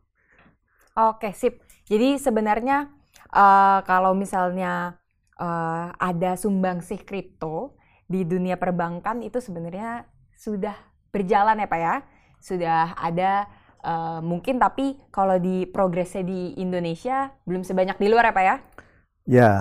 Oke, 0.95 1.35
sip. 1.35 1.59
Jadi 1.89 2.21
sebenarnya 2.21 2.87
uh, 3.33 3.81
kalau 3.83 4.15
misalnya 4.15 4.95
uh, 5.41 5.91
ada 5.97 6.37
sumbangsih 6.39 7.01
kripto 7.03 7.75
di 8.05 8.23
dunia 8.23 8.57
perbankan 8.57 9.21
itu 9.25 9.41
sebenarnya 9.41 10.05
sudah 10.37 10.75
berjalan 11.09 11.61
ya 11.61 11.67
Pak 11.67 11.79
ya. 11.81 11.95
Sudah 12.39 12.93
ada 12.95 13.49
uh, 13.83 14.21
mungkin 14.23 14.61
tapi 14.61 14.95
kalau 15.09 15.41
di 15.41 15.65
progresnya 15.67 16.23
di 16.23 16.55
Indonesia 16.61 17.33
belum 17.43 17.65
sebanyak 17.65 17.97
di 17.97 18.07
luar 18.07 18.29
ya 18.29 18.33
Pak 18.33 18.45
ya. 18.45 18.55
Ya. 19.29 19.51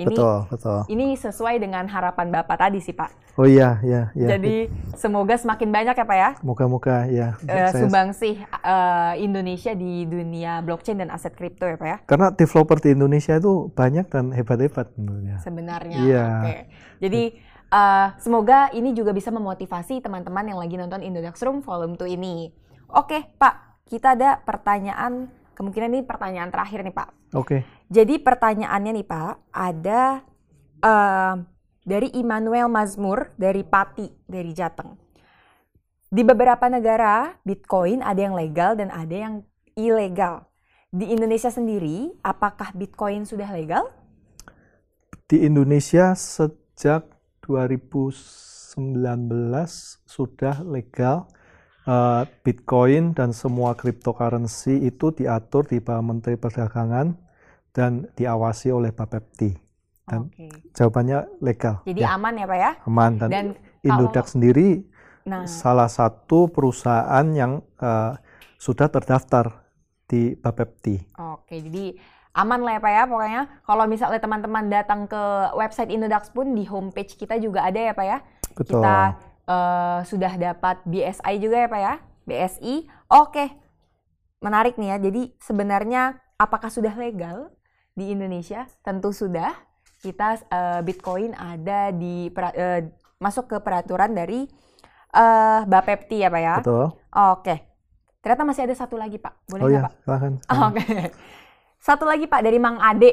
Ini, 0.00 0.08
betul, 0.08 0.36
betul. 0.48 0.80
Ini 0.88 1.06
sesuai 1.20 1.60
dengan 1.60 1.84
harapan 1.84 2.32
Bapak 2.32 2.56
tadi 2.56 2.80
sih, 2.80 2.96
Pak. 2.96 3.36
Oh 3.36 3.44
iya, 3.44 3.76
iya, 3.84 4.08
iya. 4.16 4.28
Jadi 4.36 4.72
semoga 4.96 5.36
semakin 5.36 5.68
banyak 5.68 5.92
ya, 5.92 6.06
Pak 6.08 6.16
ya. 6.16 6.30
Moga-moga 6.40 7.04
ya. 7.04 7.36
Uh, 7.44 7.68
sumbangsih 7.76 8.40
uh, 8.64 9.12
Indonesia 9.20 9.76
di 9.76 10.08
dunia 10.08 10.64
blockchain 10.64 11.04
dan 11.04 11.12
aset 11.12 11.36
kripto 11.36 11.68
ya, 11.68 11.76
Pak 11.76 11.88
ya. 11.88 11.96
Karena 12.08 12.32
developer 12.32 12.80
di 12.80 12.96
Indonesia 12.96 13.36
itu 13.36 13.68
banyak 13.76 14.08
dan 14.08 14.32
hebat-hebat 14.32 14.96
menurutnya. 14.96 15.36
Sebenarnya. 15.44 15.98
Iya. 16.00 16.26
Oke. 16.40 16.56
Jadi 17.04 17.22
uh, 17.68 18.08
semoga 18.16 18.72
ini 18.72 18.96
juga 18.96 19.12
bisa 19.12 19.28
memotivasi 19.28 20.00
teman-teman 20.00 20.48
yang 20.48 20.58
lagi 20.58 20.80
nonton 20.80 21.04
Indodax 21.04 21.44
Room 21.44 21.60
Volume 21.60 22.00
2 22.00 22.16
ini. 22.16 22.48
Oke, 22.88 23.36
Pak. 23.36 23.84
Kita 23.90 24.14
ada 24.14 24.38
pertanyaan 24.38 25.39
kemungkinan 25.60 25.92
ini 25.92 26.02
pertanyaan 26.08 26.48
terakhir 26.48 26.80
nih 26.80 26.96
Pak. 26.96 27.08
Oke. 27.36 27.44
Okay. 27.44 27.60
Jadi 27.92 28.16
pertanyaannya 28.16 28.92
nih 28.96 29.06
Pak, 29.06 29.32
ada 29.52 30.24
uh, 30.80 31.36
dari 31.84 32.08
Immanuel 32.16 32.72
Mazmur 32.72 33.36
dari 33.36 33.60
Pati 33.60 34.08
dari 34.24 34.56
Jateng. 34.56 34.96
Di 36.08 36.24
beberapa 36.24 36.64
negara 36.72 37.36
Bitcoin 37.44 38.00
ada 38.00 38.16
yang 38.16 38.32
legal 38.32 38.72
dan 38.74 38.88
ada 38.88 39.12
yang 39.12 39.44
ilegal. 39.76 40.48
Di 40.90 41.12
Indonesia 41.12 41.52
sendiri, 41.52 42.10
apakah 42.24 42.74
Bitcoin 42.74 43.22
sudah 43.28 43.46
legal? 43.52 43.86
Di 45.30 45.46
Indonesia 45.46 46.16
sejak 46.18 47.06
2019 47.46 48.74
sudah 50.02 50.66
legal 50.66 51.30
uh, 51.86 52.22
Bitcoin 52.44 53.16
dan 53.16 53.30
semua 53.30 53.76
cryptocurrency 53.78 54.84
itu 54.84 55.14
diatur 55.14 55.64
di 55.64 55.78
bawah 55.78 56.04
Menteri 56.04 56.36
Perdagangan 56.36 57.14
dan 57.70 58.10
diawasi 58.18 58.74
oleh 58.74 58.90
Bapepti. 58.90 59.54
Dan 60.10 60.26
okay. 60.26 60.50
jawabannya 60.74 61.38
legal. 61.38 61.86
Jadi 61.86 62.02
ya. 62.02 62.18
aman 62.18 62.34
ya 62.34 62.46
Pak 62.50 62.58
ya? 62.58 62.72
Aman 62.82 63.12
dan, 63.22 63.30
dan 63.30 63.46
Indodax 63.86 64.26
kalau, 64.26 64.32
sendiri 64.34 64.68
nah. 65.22 65.46
salah 65.46 65.86
satu 65.86 66.50
perusahaan 66.50 67.26
yang 67.30 67.62
uh, 67.78 68.18
sudah 68.58 68.90
terdaftar 68.90 69.62
di 70.10 70.34
Bapepti. 70.34 70.98
Oke, 71.14 71.62
jadi 71.62 71.94
aman 72.34 72.60
lah 72.66 72.78
ya 72.78 72.80
Pak 72.82 72.92
ya 72.92 73.02
pokoknya. 73.06 73.42
Kalau 73.62 73.84
misalnya 73.86 74.18
teman-teman 74.18 74.64
datang 74.66 75.06
ke 75.06 75.22
website 75.54 75.94
Indodax 75.94 76.34
pun 76.34 76.58
di 76.58 76.66
homepage 76.66 77.14
kita 77.14 77.38
juga 77.38 77.62
ada 77.62 77.78
ya 77.78 77.94
Pak 77.94 78.06
ya. 78.06 78.18
Betul. 78.58 78.82
Kita 78.82 79.29
uh, 79.50 80.00
sudah 80.06 80.38
dapat 80.38 80.78
BSI 80.86 81.34
juga 81.42 81.66
ya 81.66 81.68
Pak 81.68 81.80
ya? 81.82 81.94
BSI. 82.30 82.74
Oke. 83.10 83.50
Menarik 84.38 84.78
nih 84.78 84.94
ya. 84.94 84.96
Jadi 85.02 85.22
sebenarnya 85.42 86.22
apakah 86.38 86.70
sudah 86.70 86.94
legal 86.94 87.50
di 87.98 88.14
Indonesia? 88.14 88.70
Tentu 88.86 89.10
sudah. 89.10 89.50
Kita 90.00 90.38
uh, 90.48 90.80
Bitcoin 90.80 91.36
ada 91.36 91.92
di 91.92 92.30
uh, 92.32 92.80
masuk 93.20 93.52
ke 93.52 93.56
peraturan 93.60 94.16
dari 94.16 94.48
uh, 95.12 95.66
Bapepti 95.68 96.22
ya 96.22 96.32
Pak 96.32 96.40
ya? 96.40 96.56
Betul. 96.62 96.86
Oke. 97.12 97.56
Ternyata 98.20 98.44
masih 98.44 98.62
ada 98.68 98.74
satu 98.76 98.96
lagi 98.96 99.20
Pak. 99.20 99.34
Boleh 99.48 99.62
oh, 99.64 99.68
nggak 99.68 99.76
iya, 99.76 99.84
Pak? 99.84 99.92
Silahkan. 100.04 100.32
Oke. 100.68 100.84
Satu 101.80 102.04
lagi 102.04 102.24
Pak 102.28 102.40
dari 102.44 102.58
Mang 102.60 102.80
Ade 102.80 103.10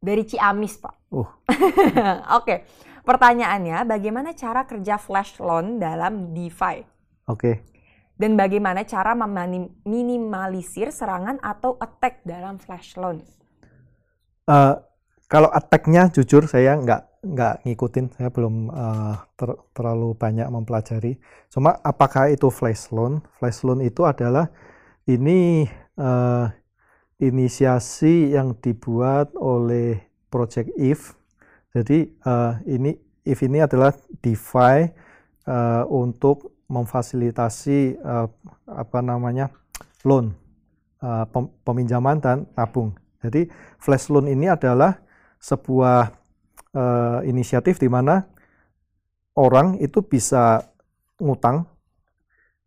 dari 0.00 0.24
Ciamis 0.24 0.80
Pak. 0.80 0.94
Uh. 1.12 1.28
Oke. 2.40 2.64
Pertanyaannya, 3.08 3.88
bagaimana 3.88 4.36
cara 4.36 4.68
kerja 4.68 5.00
flash 5.00 5.40
loan 5.40 5.80
dalam 5.80 6.36
DeFi? 6.36 6.84
Oke. 7.24 7.40
Okay. 7.40 7.54
Dan 8.20 8.36
bagaimana 8.36 8.84
cara 8.84 9.16
meminimalisir 9.16 10.92
serangan 10.92 11.40
atau 11.40 11.80
attack 11.80 12.20
dalam 12.28 12.60
flash 12.60 13.00
loan? 13.00 13.24
Uh, 14.44 14.76
kalau 15.24 15.48
attack-nya 15.48 16.12
jujur 16.12 16.44
saya 16.44 16.76
nggak 16.76 17.24
nggak 17.24 17.54
ngikutin, 17.64 18.12
saya 18.12 18.28
belum 18.28 18.68
uh, 18.68 19.16
ter, 19.40 19.56
terlalu 19.72 20.12
banyak 20.12 20.44
mempelajari. 20.52 21.16
Cuma 21.48 21.80
apakah 21.80 22.28
itu 22.28 22.52
flash 22.52 22.92
loan? 22.92 23.24
Flash 23.40 23.64
loan 23.64 23.80
itu 23.80 24.04
adalah 24.04 24.52
ini 25.08 25.64
uh, 25.96 26.52
inisiasi 27.16 28.36
yang 28.36 28.52
dibuat 28.60 29.32
oleh 29.32 29.96
Project 30.28 30.76
If 30.76 31.17
jadi 31.78 32.10
uh, 32.26 32.58
ini 32.66 32.98
if 33.22 33.38
ini 33.46 33.62
adalah 33.62 33.94
DeFi 34.18 34.90
uh, 35.46 35.86
untuk 35.86 36.58
memfasilitasi 36.66 38.02
uh, 38.02 38.26
apa 38.66 38.98
namanya 38.98 39.54
loan 40.02 40.34
uh, 41.00 41.22
peminjaman 41.62 42.18
dan 42.18 42.50
tabung. 42.52 42.98
Jadi 43.22 43.46
flash 43.78 44.10
loan 44.10 44.26
ini 44.26 44.50
adalah 44.50 44.98
sebuah 45.38 46.10
uh, 46.74 47.20
inisiatif 47.22 47.78
di 47.78 47.86
mana 47.86 48.26
orang 49.38 49.78
itu 49.78 50.02
bisa 50.02 50.66
ngutang 51.22 51.62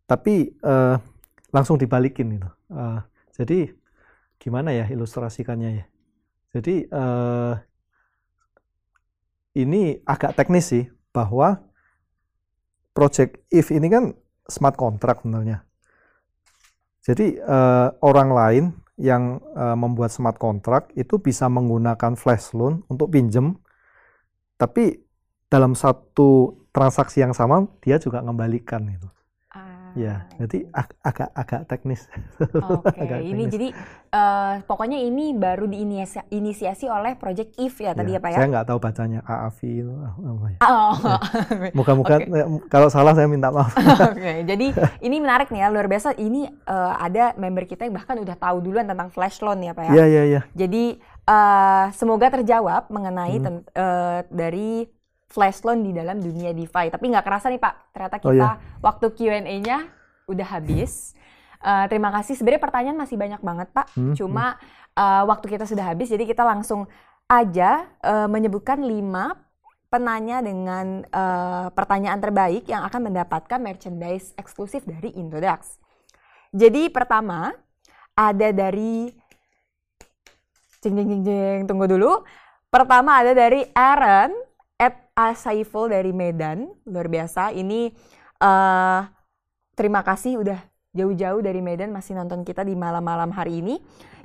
tapi 0.08 0.56
uh, 0.64 0.96
langsung 1.52 1.76
dibalikin 1.76 2.40
itu. 2.40 2.48
Uh, 2.72 3.00
jadi 3.36 3.76
gimana 4.40 4.72
ya 4.72 4.88
ilustrasikannya 4.88 5.70
ya? 5.78 5.84
Jadi 6.52 6.84
uh, 6.88 7.56
ini 9.52 10.00
agak 10.08 10.36
teknis 10.36 10.72
sih 10.72 10.84
bahwa 11.12 11.60
project 12.96 13.40
if 13.52 13.68
ini 13.72 13.88
kan 13.88 14.04
smart 14.48 14.76
contract 14.76 15.24
sebenarnya. 15.24 15.64
Jadi 17.02 17.40
uh, 17.42 17.92
orang 18.04 18.30
lain 18.30 18.64
yang 19.00 19.42
uh, 19.58 19.74
membuat 19.74 20.14
smart 20.14 20.38
contract 20.38 20.94
itu 20.94 21.18
bisa 21.18 21.50
menggunakan 21.50 22.14
flash 22.14 22.54
loan 22.54 22.86
untuk 22.86 23.10
pinjem, 23.10 23.58
tapi 24.54 25.02
dalam 25.50 25.74
satu 25.74 26.62
transaksi 26.70 27.20
yang 27.20 27.34
sama 27.34 27.66
dia 27.82 27.98
juga 27.98 28.22
mengembalikan 28.22 28.86
itu. 28.86 29.08
Ya, 29.92 30.24
jadi 30.40 30.64
ag 30.72 30.88
agak 31.04 31.28
agak 31.36 31.60
teknis. 31.68 32.08
Oke, 32.40 32.96
okay. 33.02 33.20
ini 33.28 33.44
jadi 33.44 33.68
uh, 34.08 34.64
pokoknya 34.64 34.96
ini 34.96 35.36
baru 35.36 35.68
diinisiasi 35.68 36.88
oleh 36.88 37.12
Project 37.20 37.60
If 37.60 37.76
ya, 37.80 37.92
ya 37.92 38.00
tadi 38.00 38.16
ya 38.16 38.20
Pak 38.24 38.30
ya? 38.32 38.38
Saya 38.40 38.48
nggak 38.48 38.66
tahu 38.72 38.78
bacanya 38.80 39.20
AAV 39.28 39.58
itu 39.62 39.92
apa 40.08 40.46
ya. 40.48 40.58
Oh. 40.64 40.94
Muka-muka 41.78 42.24
okay. 42.24 42.44
kalau 42.72 42.88
salah 42.88 43.12
saya 43.12 43.28
minta 43.28 43.52
maaf. 43.52 43.76
Oke, 43.76 44.16
okay. 44.16 44.36
jadi 44.48 44.72
ini 45.04 45.16
menarik 45.20 45.52
nih 45.52 45.60
ya, 45.60 45.68
luar 45.68 45.86
biasa. 45.92 46.16
Ini 46.16 46.48
uh, 46.64 46.96
ada 46.96 47.36
member 47.36 47.68
kita 47.68 47.84
yang 47.84 47.96
bahkan 47.96 48.16
udah 48.16 48.36
tahu 48.40 48.64
duluan 48.64 48.88
tentang 48.88 49.12
flash 49.12 49.44
loan 49.44 49.60
ya 49.60 49.76
Pak 49.76 49.84
ya? 49.88 49.92
Iya, 49.92 50.04
iya, 50.08 50.22
iya. 50.24 50.40
Jadi 50.56 50.96
uh, 51.28 51.92
semoga 51.92 52.32
terjawab 52.32 52.88
mengenai 52.88 53.36
hmm. 53.36 53.68
uh, 53.76 54.20
dari 54.32 54.88
flash 55.32 55.64
loan 55.64 55.80
di 55.80 55.96
dalam 55.96 56.20
dunia 56.20 56.52
DeFi. 56.52 56.92
Tapi 56.92 57.04
nggak 57.08 57.24
kerasa 57.24 57.48
nih 57.48 57.58
Pak, 57.58 57.96
ternyata 57.96 58.16
kita 58.20 58.28
oh, 58.28 58.36
iya. 58.36 58.52
waktu 58.84 59.06
Q&A-nya 59.16 59.88
udah 60.28 60.48
habis. 60.52 61.16
Uh, 61.62 61.88
terima 61.88 62.12
kasih. 62.12 62.36
Sebenarnya 62.36 62.62
pertanyaan 62.62 62.98
masih 63.00 63.16
banyak 63.16 63.40
banget 63.40 63.68
Pak. 63.72 63.86
Hmm, 63.96 64.12
Cuma 64.12 64.60
Uh, 64.92 65.24
waktu 65.24 65.56
kita 65.56 65.64
sudah 65.64 65.88
habis, 65.88 66.12
jadi 66.12 66.28
kita 66.28 66.44
langsung 66.44 66.84
aja 67.24 67.88
uh, 68.04 68.28
menyebutkan 68.28 68.76
lima 68.84 69.40
penanya 69.88 70.44
dengan 70.44 71.00
uh, 71.08 71.72
pertanyaan 71.72 72.20
terbaik 72.20 72.68
yang 72.68 72.84
akan 72.84 73.08
mendapatkan 73.08 73.56
merchandise 73.56 74.36
eksklusif 74.36 74.84
dari 74.84 75.16
Indodax. 75.16 75.80
Jadi 76.52 76.92
pertama 76.92 77.56
ada 78.12 78.48
dari 78.52 79.08
jeng 80.84 80.92
jeng 80.92 81.08
jeng 81.08 81.24
jeng 81.24 81.60
tunggu 81.64 81.88
dulu. 81.88 82.20
Pertama 82.68 83.24
ada 83.24 83.32
dari 83.32 83.64
Aaron 83.72 84.32
Saiful 85.12 85.92
dari 85.92 86.08
Medan, 86.08 86.72
luar 86.88 87.08
biasa. 87.12 87.52
Ini 87.52 87.92
uh, 88.40 89.00
terima 89.76 90.00
kasih 90.00 90.40
udah 90.40 90.60
jauh-jauh 90.96 91.44
dari 91.44 91.60
Medan 91.60 91.92
masih 91.92 92.16
nonton 92.16 92.44
kita 92.48 92.64
di 92.64 92.72
malam-malam 92.72 93.28
hari 93.32 93.60
ini. 93.60 93.76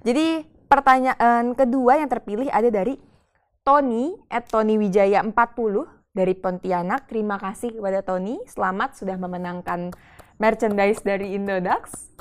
Jadi 0.07 0.47
pertanyaan 0.71 1.51
kedua 1.59 1.99
yang 1.99 2.07
terpilih 2.07 2.47
ada 2.47 2.71
dari 2.71 2.95
Tony 3.67 4.15
at 4.31 4.47
Tony 4.47 4.79
Wijaya 4.79 5.19
40 5.23 5.35
dari 6.15 6.33
Pontianak. 6.39 7.11
Terima 7.11 7.35
kasih 7.35 7.75
kepada 7.75 7.99
Tony. 7.99 8.39
Selamat 8.47 8.95
sudah 8.95 9.19
memenangkan 9.19 9.91
merchandise 10.39 11.03
dari 11.03 11.35
Indodax. 11.35 12.15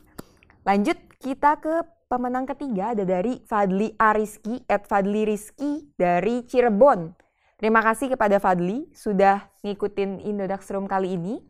Lanjut 0.66 0.98
kita 1.22 1.62
ke 1.62 1.86
pemenang 2.10 2.50
ketiga 2.50 2.98
ada 2.98 3.06
dari 3.06 3.38
Fadli 3.46 3.94
Ariski 3.94 4.62
at 4.66 4.90
Fadli 4.90 5.22
Rizky 5.22 5.86
dari 5.94 6.42
Cirebon. 6.42 7.14
Terima 7.56 7.80
kasih 7.80 8.12
kepada 8.12 8.36
Fadli 8.36 8.84
sudah 8.92 9.48
ngikutin 9.64 10.20
Indodax 10.28 10.68
Room 10.76 10.84
kali 10.84 11.16
ini. 11.16 11.40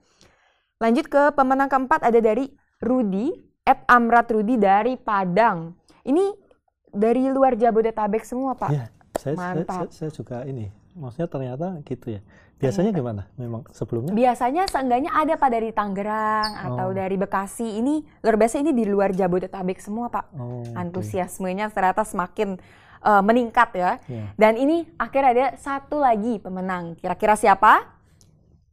Lanjut 0.79 1.11
ke 1.11 1.35
pemenang 1.35 1.67
keempat 1.67 2.07
ada 2.07 2.21
dari 2.23 2.47
Rudi, 2.79 3.33
at 3.67 3.83
Amrat 3.91 4.31
Rudi 4.31 4.55
dari 4.55 4.95
Padang. 4.95 5.75
Ini 6.07 6.31
dari 6.95 7.27
luar 7.27 7.59
Jabodetabek 7.59 8.23
semua 8.23 8.55
Pak. 8.55 8.71
Ya, 8.71 8.87
saya, 9.19 9.35
Mantap. 9.35 9.67
Saya, 9.67 9.91
saya, 9.91 10.09
saya 10.09 10.11
juga 10.15 10.37
ini 10.47 10.71
maksudnya 10.95 11.29
ternyata 11.29 11.67
gitu 11.83 12.17
ya. 12.17 12.21
Biasanya 12.57 12.89
gimana? 12.95 13.29
Memang 13.37 13.69
sebelumnya? 13.69 14.17
Biasanya 14.17 14.65
seenggaknya 14.65 15.13
ada 15.13 15.37
Pak 15.37 15.51
dari 15.53 15.69
Tangerang 15.75 16.51
atau 16.57 16.89
Oh. 16.89 16.97
dari 16.97 17.21
Bekasi. 17.21 17.85
Ini 17.85 18.01
luar 18.25 18.37
biasa 18.41 18.65
ini 18.65 18.73
di 18.73 18.85
luar 18.89 19.13
Jabodetabek 19.13 19.77
semua 19.77 20.09
Pak. 20.09 20.33
Oh. 20.39 20.65
Antusiasmenya 20.73 21.69
ternyata 21.69 22.01
semakin 22.07 22.57
eh, 23.05 23.23
meningkat 23.25 23.71
ya. 23.77 23.91
Iya. 24.09 24.25
Dan 24.37 24.53
ini 24.57 24.87
akhirnya 24.97 25.31
ada 25.33 25.47
satu 25.59 26.01
lagi 26.01 26.39
pemenang. 26.41 26.97
Kira-kira 26.97 27.37
siapa? 27.37 27.85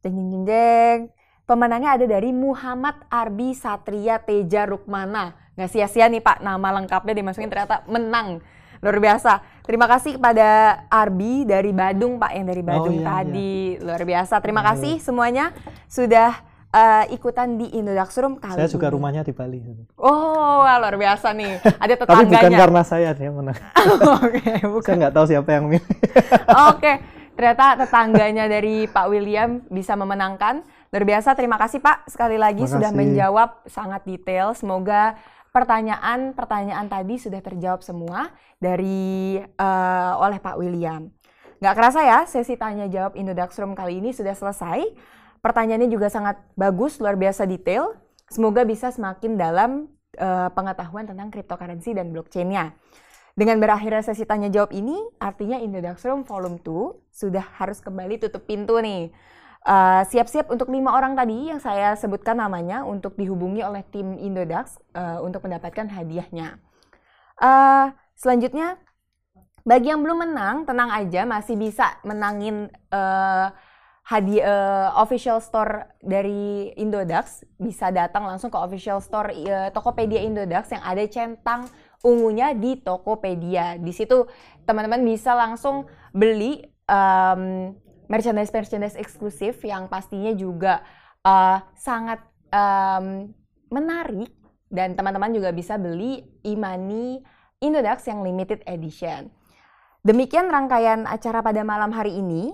Jeng 0.03 0.15
jeng 0.15 0.29
jeng 0.31 0.45
jeng. 0.47 0.99
Pemenangnya 1.43 1.99
ada 1.99 2.05
dari 2.07 2.31
Muhammad 2.31 3.03
Arbi 3.11 3.51
Satria 3.51 4.19
Teja 4.19 4.63
Rukmana. 4.63 5.35
Nggak 5.59 5.69
sia-sia 5.69 6.07
nih 6.07 6.23
Pak, 6.23 6.39
nama 6.39 6.71
lengkapnya 6.79 7.13
dimasukin 7.13 7.51
ternyata 7.51 7.83
menang. 7.85 8.39
Luar 8.83 8.99
biasa. 8.99 9.39
Terima 9.63 9.87
kasih 9.87 10.19
kepada 10.19 10.81
Arbi 10.91 11.47
dari 11.47 11.71
Badung 11.71 12.19
Pak, 12.19 12.31
yang 12.35 12.47
dari 12.47 12.59
Badung 12.59 12.99
iya, 12.99 13.07
tadi. 13.07 13.79
Luar 13.79 14.03
biasa. 14.03 14.43
Terima 14.43 14.59
Iya. 14.59 14.67
kasih 14.75 14.93
semuanya 14.99 15.45
sudah 15.87 16.35
eh, 16.73 17.13
ikutan 17.13 17.55
di 17.55 17.69
Indodax 17.71 18.17
Room 18.17 18.35
kali 18.35 18.57
Saya 18.57 18.65
juga 18.67 18.89
ini. 18.89 18.93
rumahnya 18.93 19.21
di 19.21 19.31
Bali. 19.31 19.61
Oh, 19.95 20.59
wah, 20.59 20.81
luar 20.81 20.97
biasa 20.97 21.29
nih. 21.31 21.61
Ada 21.83 21.93
Tapi 21.95 22.03
bukan 22.03 22.25
tetangganya. 22.27 22.57
karena 22.57 22.81
saya 22.81 23.09
dia 23.13 23.29
menang. 23.29 23.57
Oke, 24.17 24.41
bukan. 24.63 24.83
saya 24.83 24.95
nggak 24.99 25.13
tahu 25.13 25.25
siapa 25.27 25.49
yang 25.51 25.65
milih. 25.69 25.85
Oke, 26.73 26.91
ternyata 27.33 27.65
tetangganya 27.79 28.45
dari 28.49 28.85
Pak 28.85 29.05
William 29.07 29.61
bisa 29.69 29.93
memenangkan. 29.93 30.65
Luar 30.89 31.05
biasa, 31.07 31.33
terima 31.33 31.57
kasih 31.57 31.77
Pak 31.77 32.05
sekali 32.05 32.37
lagi 32.37 32.65
Terima 32.65 32.73
sudah 32.77 32.89
kasih. 32.89 32.99
menjawab 32.99 33.49
sangat 33.65 34.01
detail. 34.03 34.53
Semoga 34.53 35.17
pertanyaan-pertanyaan 35.49 36.85
tadi 36.87 37.15
sudah 37.17 37.37
terjawab 37.39 37.81
semua 37.81 38.29
dari 38.57 39.37
eh, 39.37 40.13
oleh 40.17 40.37
Pak 40.37 40.57
William. 40.57 41.09
Nggak 41.57 41.75
kerasa 41.75 41.99
ya, 42.03 42.19
sesi 42.25 42.57
tanya 42.57 42.85
jawab 42.85 43.15
Indodax 43.15 43.55
Room 43.57 43.73
kali 43.73 44.01
ini 44.01 44.11
sudah 44.11 44.33
selesai. 44.33 44.83
Pertanyaannya 45.43 45.91
juga 45.91 46.07
sangat 46.07 46.39
bagus, 46.55 47.03
luar 47.03 47.19
biasa 47.19 47.43
detail. 47.43 47.99
Semoga 48.31 48.63
bisa 48.63 48.95
semakin 48.95 49.35
dalam 49.35 49.91
eh, 50.15 50.49
pengetahuan 50.55 51.03
tentang 51.03 51.27
cryptocurrency 51.35 51.91
dan 51.91 52.15
blockchain-nya. 52.15 52.71
Dengan 53.33 53.59
berakhirnya 53.59 54.05
sesi 54.05 54.23
tanya 54.23 54.47
jawab 54.47 54.71
ini, 54.71 54.95
artinya 55.17 55.57
Indodax 55.59 56.05
Room 56.05 56.23
Volume 56.23 56.61
2 56.61 57.11
sudah 57.11 57.43
harus 57.59 57.81
kembali 57.83 58.21
tutup 58.21 58.45
pintu 58.45 58.77
nih. 58.77 59.09
Uh, 59.65 60.05
Siap-siap 60.05 60.53
untuk 60.53 60.69
lima 60.69 60.93
orang 60.93 61.17
tadi 61.17 61.49
yang 61.49 61.57
saya 61.57 61.97
sebutkan 61.97 62.37
namanya 62.37 62.85
untuk 62.85 63.17
dihubungi 63.17 63.65
oleh 63.65 63.81
tim 63.89 64.15
Indodax 64.21 64.77
uh, 64.93 65.19
untuk 65.25 65.43
mendapatkan 65.49 65.89
hadiahnya. 65.89 66.61
Uh, 67.41 67.89
selanjutnya, 68.13 68.77
bagi 69.65 69.89
yang 69.89 70.05
belum 70.05 70.29
menang, 70.29 70.69
tenang 70.69 70.93
aja 70.93 71.25
masih 71.25 71.57
bisa 71.57 71.97
menangin 72.05 72.69
uh, 72.93 73.49
hadiah 74.03 74.43
uh, 74.43 74.87
official 74.99 75.39
store 75.39 75.87
dari 76.03 76.71
Indodax. 76.75 77.47
Bisa 77.55 77.89
datang 77.89 78.27
langsung 78.27 78.51
ke 78.51 78.59
official 78.59 78.99
store 78.99 79.31
uh, 79.31 79.69
Tokopedia 79.71 80.19
Indodax 80.23 80.75
yang 80.75 80.83
ada 80.83 81.03
centang 81.07 81.71
ungunya 82.03 82.51
di 82.51 82.75
Tokopedia. 82.83 83.79
Di 83.79 83.95
situ 83.95 84.27
teman-teman 84.67 85.01
bisa 85.07 85.31
langsung 85.33 85.87
beli 86.11 86.59
um, 86.91 87.71
merchandise-merchandise 88.11 88.99
eksklusif 88.99 89.63
yang 89.63 89.87
pastinya 89.87 90.35
juga 90.35 90.83
uh, 91.23 91.63
sangat 91.79 92.19
um, 92.51 93.31
menarik 93.71 94.29
dan 94.67 94.93
teman-teman 94.99 95.31
juga 95.31 95.49
bisa 95.55 95.79
beli 95.79 96.21
e-money 96.43 97.23
Indodax 97.63 98.11
yang 98.11 98.19
limited 98.21 98.59
edition. 98.67 99.31
Demikian 100.03 100.51
rangkaian 100.51 101.07
acara 101.07 101.39
pada 101.39 101.63
malam 101.63 101.95
hari 101.95 102.19
ini. 102.19 102.51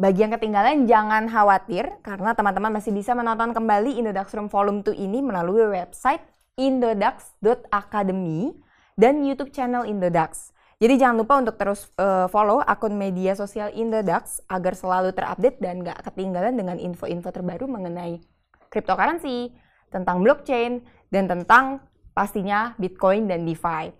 Bagi 0.00 0.24
yang 0.24 0.32
ketinggalan 0.32 0.88
jangan 0.88 1.28
khawatir 1.28 1.84
karena 2.00 2.32
teman-teman 2.32 2.72
masih 2.72 2.88
bisa 2.88 3.12
menonton 3.12 3.52
kembali 3.52 4.00
Indodax 4.00 4.32
Room 4.32 4.48
Volume 4.48 4.80
2 4.80 4.96
ini 4.96 5.20
melalui 5.20 5.60
website 5.68 6.24
indodax.academy 6.56 8.48
dan 8.96 9.20
YouTube 9.20 9.52
channel 9.52 9.84
Indodax. 9.84 10.56
Jadi 10.80 10.96
jangan 10.96 11.20
lupa 11.20 11.44
untuk 11.44 11.60
terus 11.60 11.92
eh, 12.00 12.24
follow 12.32 12.64
akun 12.64 12.96
media 12.96 13.36
sosial 13.36 13.68
Indodax 13.76 14.40
agar 14.48 14.72
selalu 14.72 15.12
terupdate 15.12 15.60
dan 15.60 15.84
gak 15.84 16.00
ketinggalan 16.08 16.56
dengan 16.56 16.80
info-info 16.80 17.28
terbaru 17.28 17.68
mengenai 17.68 18.24
cryptocurrency, 18.72 19.52
tentang 19.92 20.24
blockchain, 20.24 20.80
dan 21.12 21.28
tentang 21.28 21.84
pastinya 22.16 22.72
Bitcoin 22.80 23.28
dan 23.28 23.44
DeFi. 23.44 23.92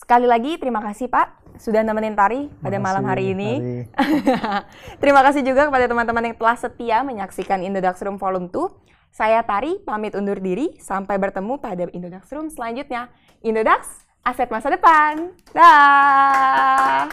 Sekali 0.00 0.24
lagi 0.24 0.56
terima 0.56 0.80
kasih 0.80 1.12
Pak 1.12 1.60
sudah 1.60 1.84
nemenin 1.84 2.16
Tari 2.16 2.48
pada 2.64 2.80
malam 2.80 3.04
hari 3.04 3.36
ini. 3.36 3.84
Terima 5.02 5.20
kasih 5.20 5.44
juga 5.44 5.68
kepada 5.68 5.84
teman-teman 5.84 6.32
yang 6.32 6.36
telah 6.40 6.56
setia 6.56 7.04
menyaksikan 7.04 7.60
Indodax 7.60 8.00
Room 8.00 8.16
Volume 8.16 8.48
2. 8.48 9.12
Saya 9.12 9.44
Tari 9.44 9.76
pamit 9.84 10.16
undur 10.16 10.40
diri 10.40 10.72
sampai 10.80 11.20
bertemu 11.20 11.60
pada 11.60 11.84
Indodax 11.92 12.32
Room 12.32 12.48
selanjutnya. 12.48 13.12
Indodax, 13.44 14.08
aset 14.24 14.48
masa 14.48 14.72
depan. 14.72 15.36
Dah. 15.52 17.04